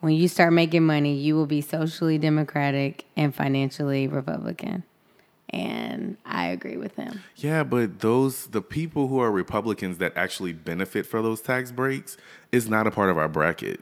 [0.00, 4.82] when you start making money, you will be socially democratic and financially Republican.
[5.52, 7.20] And I agree with him.
[7.36, 12.16] Yeah, but those the people who are Republicans that actually benefit for those tax breaks
[12.52, 13.80] is not a part of our bracket.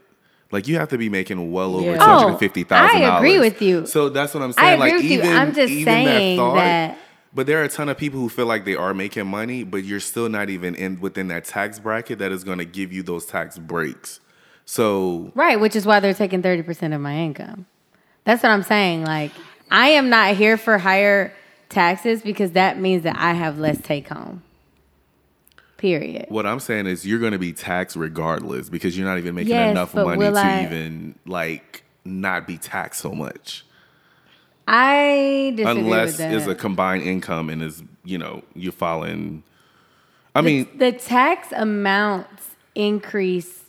[0.51, 1.97] Like you have to be making well over Yeah.
[2.01, 3.01] Oh, two hundred fifty thousand.
[3.03, 3.85] Oh, I agree with you.
[3.85, 4.67] So that's what I'm saying.
[4.67, 4.81] I saying.
[4.81, 5.17] agree like with you.
[5.19, 6.97] even I'm just saying that, thought, that-
[7.33, 9.85] But there are a ton of people who feel like they are making money, but
[9.85, 13.01] you're still not even in within that tax bracket that is going to give you
[13.01, 14.19] those tax breaks.
[14.65, 17.65] So Right, which is why they're taking 30% of my income.
[18.25, 19.05] That's what I'm saying.
[19.05, 19.31] Like,
[19.71, 21.33] I am not here for higher
[21.71, 24.43] taxes because that means that I have less take home.
[25.77, 26.27] Period.
[26.29, 29.55] what I'm saying is you're going to be taxed regardless because you're not even making
[29.55, 33.65] Yes, enough money to I- even like not be taxed so much.
[34.67, 36.33] I disagree unless with that.
[36.35, 39.41] it's a combined income and is you know you're following.
[40.35, 42.45] I mean, the tax amounts
[42.75, 43.63] increase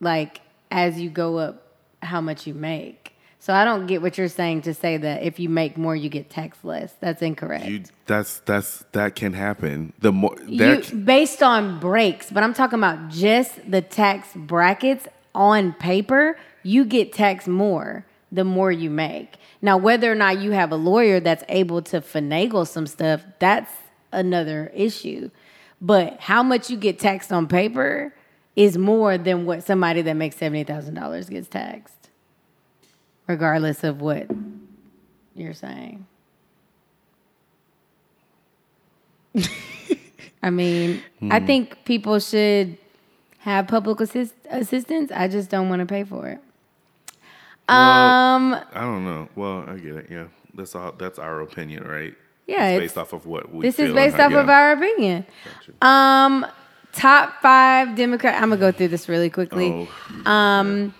[0.00, 1.66] like as you go up
[2.00, 3.05] how much you make.
[3.46, 6.08] So I don't get what you're saying to say that if you make more you
[6.08, 6.92] get taxed less.
[6.98, 7.66] That's incorrect.
[7.66, 9.92] you that's that's that can happen.
[10.00, 15.74] The more You- based on breaks, but I'm talking about just the tax brackets on
[15.74, 19.36] paper, you get taxed more the more you make.
[19.62, 23.70] Now, whether or not you have a lawyer that's able to finagle some stuff, that's
[24.10, 25.30] another issue.
[25.80, 28.12] But how much you get taxed on paper
[28.56, 31.95] is more than what somebody that makes $70,000 gets taxed,
[33.26, 34.26] regardless of what
[35.34, 36.06] you're saying.
[40.42, 41.46] I mean, I Hmm.
[41.46, 42.78] think people should
[43.40, 45.10] have public assist- assistance.
[45.12, 46.38] I just don't want to pay for it.
[47.68, 49.28] um, I don't know.
[49.34, 50.06] Well, I get it.
[50.10, 50.92] Yeah, that's all.
[50.92, 52.14] That's our opinion, right?
[52.46, 53.62] Yeah, it's it's- based off of what we.
[53.62, 55.26] this is based how- off of our opinion.
[55.82, 56.46] Um,
[56.92, 58.34] top five Democrat.
[58.40, 59.88] I'm gonna go through this really quickly.
[60.24, 60.94] Oh, Um,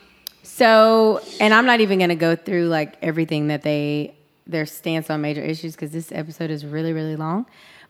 [0.57, 4.15] so, and I'm not even gonna go through like everything that they
[4.47, 7.45] their stance on major issues because this episode is really really long.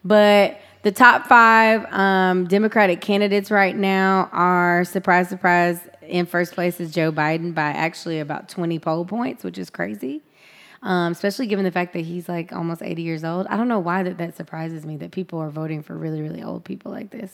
[0.04, 5.80] But the top five um, Democratic candidates right now are surprise surprise.
[6.02, 10.22] In first place is Joe Biden by actually about 20 poll points, which is crazy.
[10.82, 13.46] Um, especially given the fact that he's like almost 80 years old.
[13.46, 16.42] I don't know why that, that surprises me that people are voting for really, really
[16.42, 17.32] old people like this.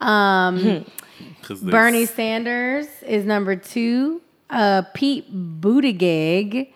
[0.00, 0.84] Um,
[1.62, 4.20] Bernie Sanders is number two.
[4.54, 5.26] Uh, Pete
[5.60, 6.72] Buttigieg,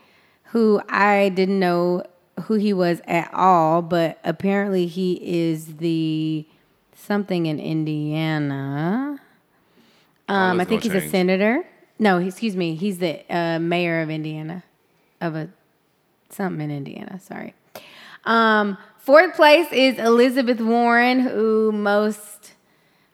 [0.47, 2.03] who I didn't know
[2.43, 6.45] who he was at all, but apparently he is the
[6.95, 9.21] something in Indiana.
[10.29, 11.65] Um, I think he's a senator.
[11.99, 12.75] No, excuse me.
[12.75, 14.65] He's the uh, mayor of Indiana,
[15.21, 15.49] of a
[16.31, 17.21] something in Indiana.
[17.21, 17.55] Sorry.
[18.25, 22.53] Um, fourth place is Elizabeth Warren, who most,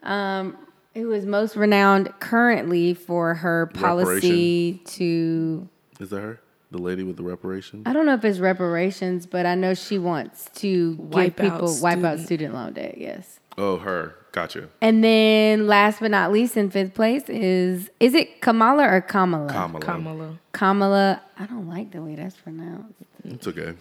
[0.02, 0.56] um,
[0.94, 5.68] who is most renowned currently for her policy to.
[6.00, 6.40] Is that her?
[6.70, 7.84] The lady with the reparations?
[7.86, 11.60] I don't know if it's reparations, but I know she wants to Wipe give out
[11.60, 12.98] people wipe out student- student loan debt.
[12.98, 13.38] Yes.
[13.56, 14.16] Oh, her.
[14.32, 14.68] Gotcha.
[14.80, 19.48] And then last but not least, in fifth place is is it Kamala or Kamala?
[19.48, 19.80] Kamala.
[19.84, 20.38] Kamala.
[20.50, 21.22] Kamala.
[21.38, 22.94] I don't like the way that's pronounced.
[23.22, 23.74] It's okay.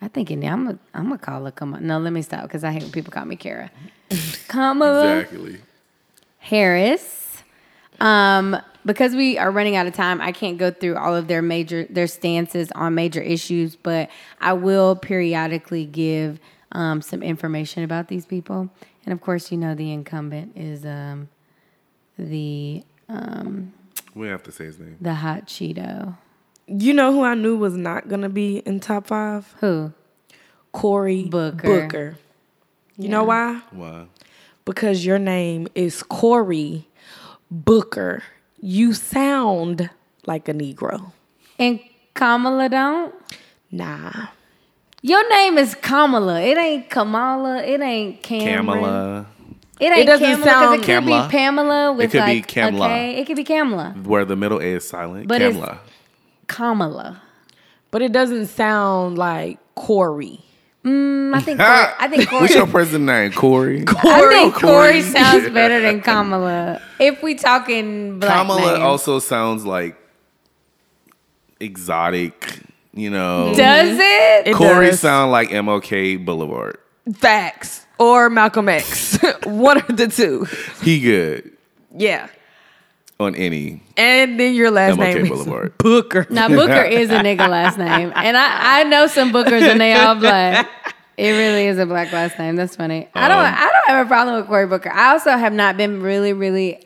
[0.00, 1.82] I think in there, I'm gonna I'm gonna call her Kamala.
[1.82, 3.70] No, let me stop because I hate when people call me Kara.
[4.48, 5.58] Kamala Exactly.
[6.46, 7.42] Harris.
[8.00, 11.42] Um, because we are running out of time, I can't go through all of their
[11.42, 14.10] major their stances on major issues, but
[14.40, 16.38] I will periodically give
[16.72, 18.68] um, some information about these people.
[19.04, 21.28] And of course, you know the incumbent is um,
[22.16, 23.72] the um,
[24.14, 24.98] We have to say his name.
[25.00, 26.16] the hot Cheeto.
[26.68, 29.52] You know who I knew was not gonna be in top five?
[29.60, 29.92] Who?
[30.72, 31.82] Cory Booker.
[31.86, 32.18] Booker.
[32.98, 33.62] You know why?
[33.72, 34.06] Why?
[34.66, 36.86] Because your name is Cory
[37.50, 38.22] Booker.
[38.60, 39.88] You sound
[40.26, 41.12] like a Negro.
[41.58, 41.80] And
[42.14, 43.14] Kamala don't.
[43.70, 44.26] Nah.
[45.02, 46.40] Your name is Kamala.
[46.42, 47.62] It ain't Kamala.
[47.62, 48.56] It ain't Cameron.
[48.66, 49.26] Kamala.
[49.78, 51.22] It ain't doesn't Kamala 'cause sound- it could Kamala.
[51.26, 52.84] be Pamela with could be like Kamala.
[52.86, 53.16] okay.
[53.18, 53.94] It could be Kamala.
[54.04, 55.28] Where the middle A is silent.
[55.28, 55.78] But it's- Kamala.
[56.48, 57.22] Kamala.
[57.92, 60.40] But it doesn't sound like Corey.
[60.86, 61.68] Mm, I think Corey,
[61.98, 63.32] I think Corey, What's your president name?
[63.32, 63.84] Corey.
[63.88, 65.02] I think Corey Corey.
[65.02, 66.80] sounds better than Kamala.
[67.00, 68.78] If we talking black Kamala names.
[68.78, 69.96] also sounds like
[71.60, 72.60] exotic.
[72.94, 73.52] You know.
[73.54, 74.46] does it?
[74.48, 75.00] It Corey does.
[75.00, 76.78] sound like MLK Boulevard.
[77.14, 77.84] Facts.
[77.98, 79.18] Or Malcolm X.
[79.44, 80.46] One of the two.
[80.82, 81.50] He good
[81.94, 82.28] Yeah.
[83.18, 83.82] On any.
[83.96, 85.78] And then your last MLK name is Boulevard.
[85.78, 86.26] Booker.
[86.30, 89.92] now Booker is a nigga last name, and I I know some Bookers and they
[89.94, 90.68] all black.
[91.16, 92.56] It really is a black last name.
[92.56, 93.08] That's funny.
[93.14, 94.90] I don't Um, I don't have a problem with Cory Booker.
[94.92, 96.82] I also have not been really really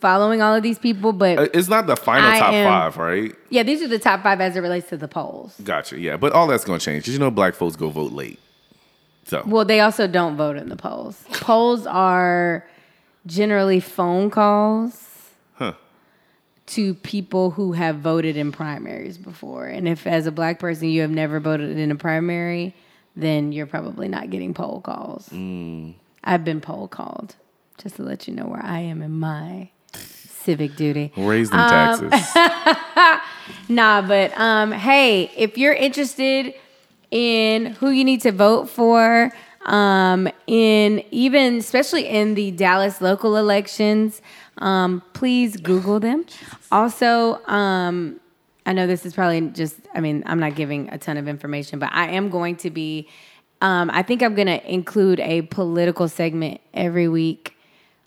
[0.00, 2.96] following all of these people, but Uh, It's not the final I top am- five,
[2.96, 3.32] right?
[3.50, 5.54] yeah, these are the top five as it relates to the polls.
[5.62, 5.98] Gotcha.
[6.00, 7.04] Yeah, but all that's gonna change.
[7.04, 8.38] 'cause you know, black folks go vote late.
[9.26, 11.22] So Well, they also don't vote in the polls.
[11.34, 12.66] Polls are
[13.26, 15.09] generally phone calls Huh.
[16.70, 19.66] To people who have voted in primaries before.
[19.66, 22.74] And if, as a black person, you have never voted in a primary,
[23.16, 25.28] then you're probably not getting poll calls.
[26.22, 27.34] I've been poll called,
[27.78, 31.12] just to let you know where I am in my civic duty.
[31.16, 33.20] raise them Um, taxes.
[33.68, 36.54] Nah, but um, hey, if you're interested
[37.10, 39.32] in who you need to vote for,
[39.66, 44.22] um, in even especially in the Dallas local elections,
[44.60, 46.24] um, please Google them.
[46.70, 48.20] Also, um,
[48.66, 51.78] I know this is probably just, I mean, I'm not giving a ton of information,
[51.78, 53.08] but I am going to be,
[53.60, 57.56] um, I think I'm going to include a political segment every week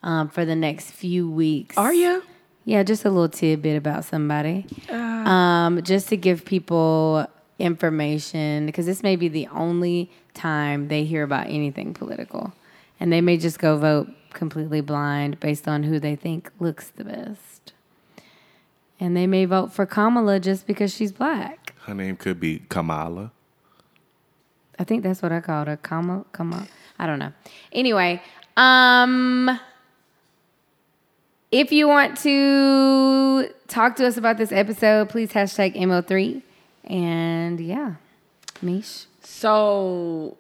[0.04, 1.78] um, for the next few weeks.
[1.78, 2.24] Are you?
[2.66, 4.66] Yeah, just a little tidbit about somebody.
[4.90, 7.28] um, just to give people
[7.60, 12.54] information because this may be the only time they hear about anything political.
[13.00, 17.04] And they may just go vote completely blind based on who they think looks the
[17.04, 17.74] best.
[19.00, 21.74] And they may vote for Kamala just because she's black.
[21.86, 23.32] Her name could be Kamala.
[24.80, 25.78] I think that's what I called her.
[25.78, 26.68] Kamala, Kamala.
[26.98, 27.34] I don't know.
[27.72, 28.22] Anyway,
[28.58, 29.60] um,
[31.52, 36.42] if you want to talk to us about this episode, please hashtag ML3.
[36.86, 37.96] And yeah,
[38.62, 39.06] Mish.
[39.22, 40.38] So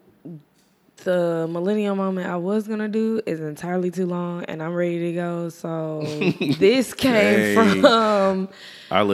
[1.04, 5.14] the millennial moment I was gonna do is entirely too long, and I'm ready to
[5.14, 5.50] go.
[5.50, 6.02] So
[6.60, 7.54] this came Hey.
[7.56, 8.50] from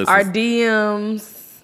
[0.09, 1.61] Our DMs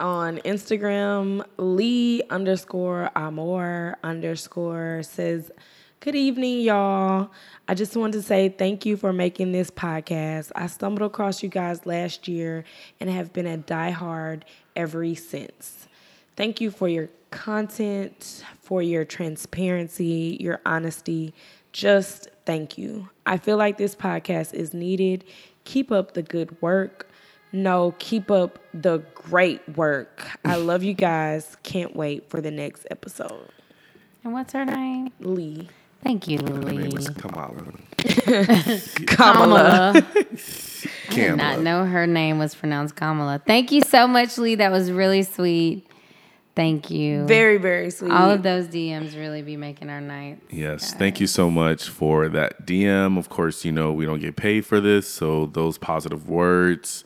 [0.00, 1.44] on Instagram.
[1.56, 5.50] Lee underscore Amor underscore says,
[6.00, 7.30] "Good evening, y'all."
[7.68, 10.52] I just wanted to say thank you for making this podcast.
[10.54, 12.64] I stumbled across you guys last year
[13.00, 14.42] and have been a diehard
[14.76, 15.88] ever since.
[16.36, 21.34] Thank you for your content, for your transparency, your honesty.
[21.72, 23.08] Just thank you.
[23.26, 25.24] I feel like this podcast is needed.
[25.64, 27.08] Keep up the good work.
[27.52, 30.26] No, keep up the great work.
[30.44, 31.56] I love you guys.
[31.62, 33.50] Can't wait for the next episode.
[34.24, 35.12] And what's her name?
[35.20, 35.68] Lee.
[36.02, 36.98] Thank you, Her name Lily.
[36.98, 37.72] is Kamala.
[39.06, 39.92] Kamala.
[39.96, 43.40] I did not know her name was pronounced Kamala.
[43.44, 44.54] Thank you so much, Lee.
[44.56, 45.86] That was really sweet.
[46.56, 47.26] Thank you.
[47.26, 48.10] Very, very sweet.
[48.10, 50.40] All of those DMs really be making our night.
[50.48, 53.18] Yes, thank you so much for that DM.
[53.18, 57.04] Of course, you know we don't get paid for this, so those positive words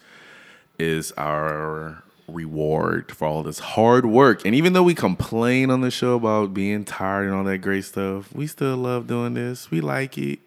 [0.79, 4.45] is our reward for all this hard work.
[4.47, 7.85] And even though we complain on the show about being tired and all that great
[7.85, 9.69] stuff, we still love doing this.
[9.69, 10.39] We like it.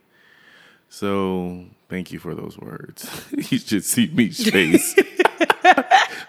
[0.88, 3.26] So thank you for those words.
[3.52, 4.96] you should see Meech's face.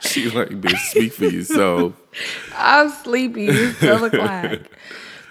[0.09, 1.95] she like, bitch, speak for yourself.
[2.57, 3.49] I'm sleepy.
[3.49, 4.61] It's 12 o'clock.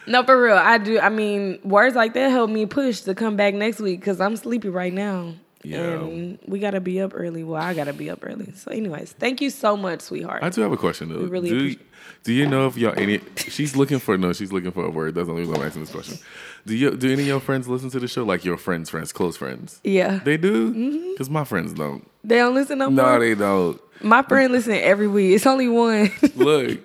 [0.05, 0.57] No, for real.
[0.57, 0.99] I do.
[0.99, 4.35] I mean, words like that help me push to come back next week because I'm
[4.35, 5.35] sleepy right now.
[5.63, 5.79] Yeah.
[6.01, 7.43] And we got to be up early.
[7.43, 8.51] Well, I got to be up early.
[8.55, 10.43] So, anyways, thank you so much, sweetheart.
[10.43, 11.25] I do have a question though.
[11.25, 11.87] really do, appreciate-
[12.23, 13.19] do you know if y'all any?
[13.37, 14.33] She's looking for no.
[14.33, 15.15] She's looking for a word.
[15.15, 16.17] That's the only reason I'm asking this question.
[16.65, 16.91] Do you?
[16.95, 18.23] Do any of your friends listen to the show?
[18.23, 19.79] Like your friends, friends, close friends?
[19.83, 20.19] yeah.
[20.23, 21.11] They do.
[21.11, 22.09] Because my friends don't.
[22.23, 23.03] They don't listen no more.
[23.05, 23.79] No, they don't.
[24.01, 25.35] My friend listen every week.
[25.35, 26.11] It's only one.
[26.35, 26.79] Look,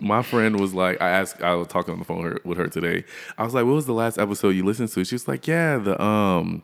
[0.00, 2.66] my friend was like, I asked, I was talking on the phone her, with her
[2.68, 3.04] today.
[3.38, 5.78] I was like, "What was the last episode you listened to?" She was like, "Yeah,
[5.78, 6.62] the um,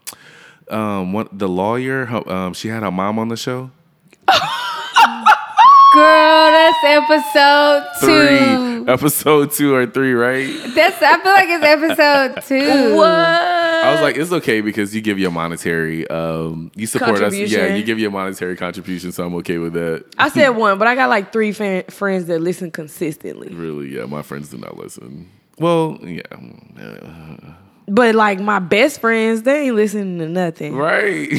[0.73, 2.07] um, what the lawyer?
[2.07, 3.71] her- Um, she had her mom on the show.
[5.95, 8.07] Girl, that's episode two.
[8.85, 12.95] Three, episode two or three, right?" That's I feel like it's episode two.
[12.95, 13.09] what?
[13.09, 17.33] I was like, it's okay because you give your monetary, um, you support us.
[17.35, 20.05] Yeah, you give your monetary contribution, so I'm okay with that.
[20.19, 23.49] I said one, but I got like three fan- friends that listen consistently.
[23.55, 25.31] Really, yeah, my friends do not listen.
[25.59, 26.21] Well, yeah,
[26.79, 27.53] uh,
[27.89, 30.77] But like my best friends, they ain't listening to nothing.
[30.77, 31.31] right.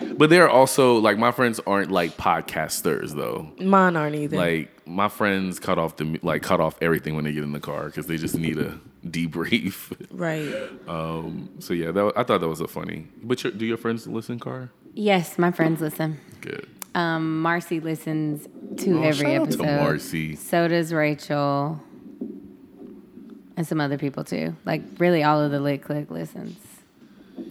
[0.16, 3.50] but they're also like my friends aren't like podcasters though.
[3.58, 4.36] Mine aren't either.
[4.36, 7.60] Like my friends cut off the like cut off everything when they get in the
[7.60, 9.92] car because they just need a debrief.
[10.10, 10.52] right.
[10.88, 13.06] Um, so yeah, that, I thought that was a funny.
[13.22, 14.70] But your, do your friends listen, car?
[14.94, 16.20] Yes, my friends listen.
[16.40, 16.68] Good.
[16.94, 18.46] Um, Marcy listens
[18.82, 19.80] to Oh, every shout out to episode.
[19.82, 20.36] Marcy.
[20.36, 21.80] So does Rachel.
[23.62, 24.56] And some other people too.
[24.64, 26.58] Like really all of the Lit Click listens.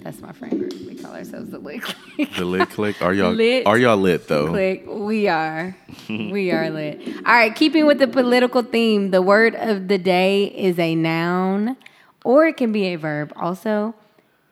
[0.03, 0.73] That's my friend group.
[0.85, 2.33] We call ourselves the Lit Click.
[2.35, 3.01] The lit click.
[3.01, 4.49] Are y'all Lit are y'all lit though?
[4.49, 4.83] Click.
[4.85, 5.73] We are.
[6.09, 6.99] we are lit.
[7.19, 11.77] All right, keeping with the political theme, the word of the day is a noun
[12.25, 13.31] or it can be a verb.
[13.37, 13.95] Also,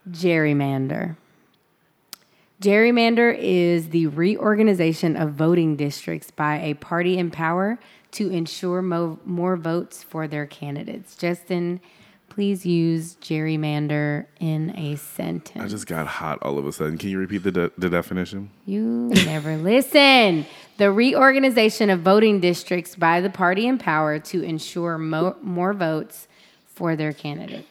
[0.10, 1.18] gerrymander.
[2.62, 7.80] Gerrymander is the reorganization of voting districts by a party in power
[8.12, 11.16] to ensure mo- more votes for their candidates.
[11.16, 11.80] Justin,
[12.30, 15.64] please use gerrymander in a sentence.
[15.64, 16.98] I just got hot all of a sudden.
[16.98, 18.50] Can you repeat the de- the definition?
[18.66, 20.46] You never listen.
[20.78, 26.28] The reorganization of voting districts by the party in power to ensure mo- more votes
[26.66, 27.66] for their candidates.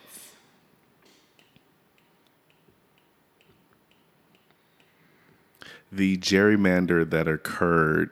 [5.91, 8.11] The gerrymander that occurred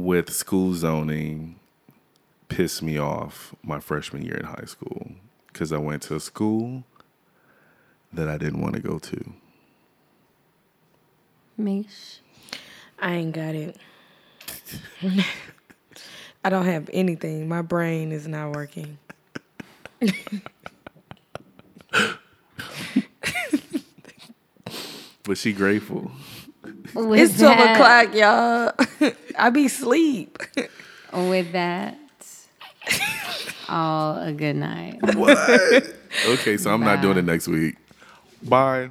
[0.00, 1.56] with school zoning
[2.48, 5.12] pissed me off my freshman year in high school
[5.48, 6.84] because I went to a school
[8.12, 9.32] that I didn't want to go to.
[11.56, 12.20] Mish.
[12.98, 13.76] I ain't got it.
[16.44, 17.48] I don't have anything.
[17.48, 18.98] My brain is not working.
[25.26, 26.10] Was she grateful?
[26.94, 28.14] With It's 12 that- o'clock,
[29.00, 29.12] y'all.
[29.38, 30.38] I be sleep.
[31.12, 31.98] With that,
[33.68, 34.98] all a good night.
[35.14, 35.38] What?
[36.26, 37.76] okay, so I'm not doing it next week.
[38.42, 38.90] Bye.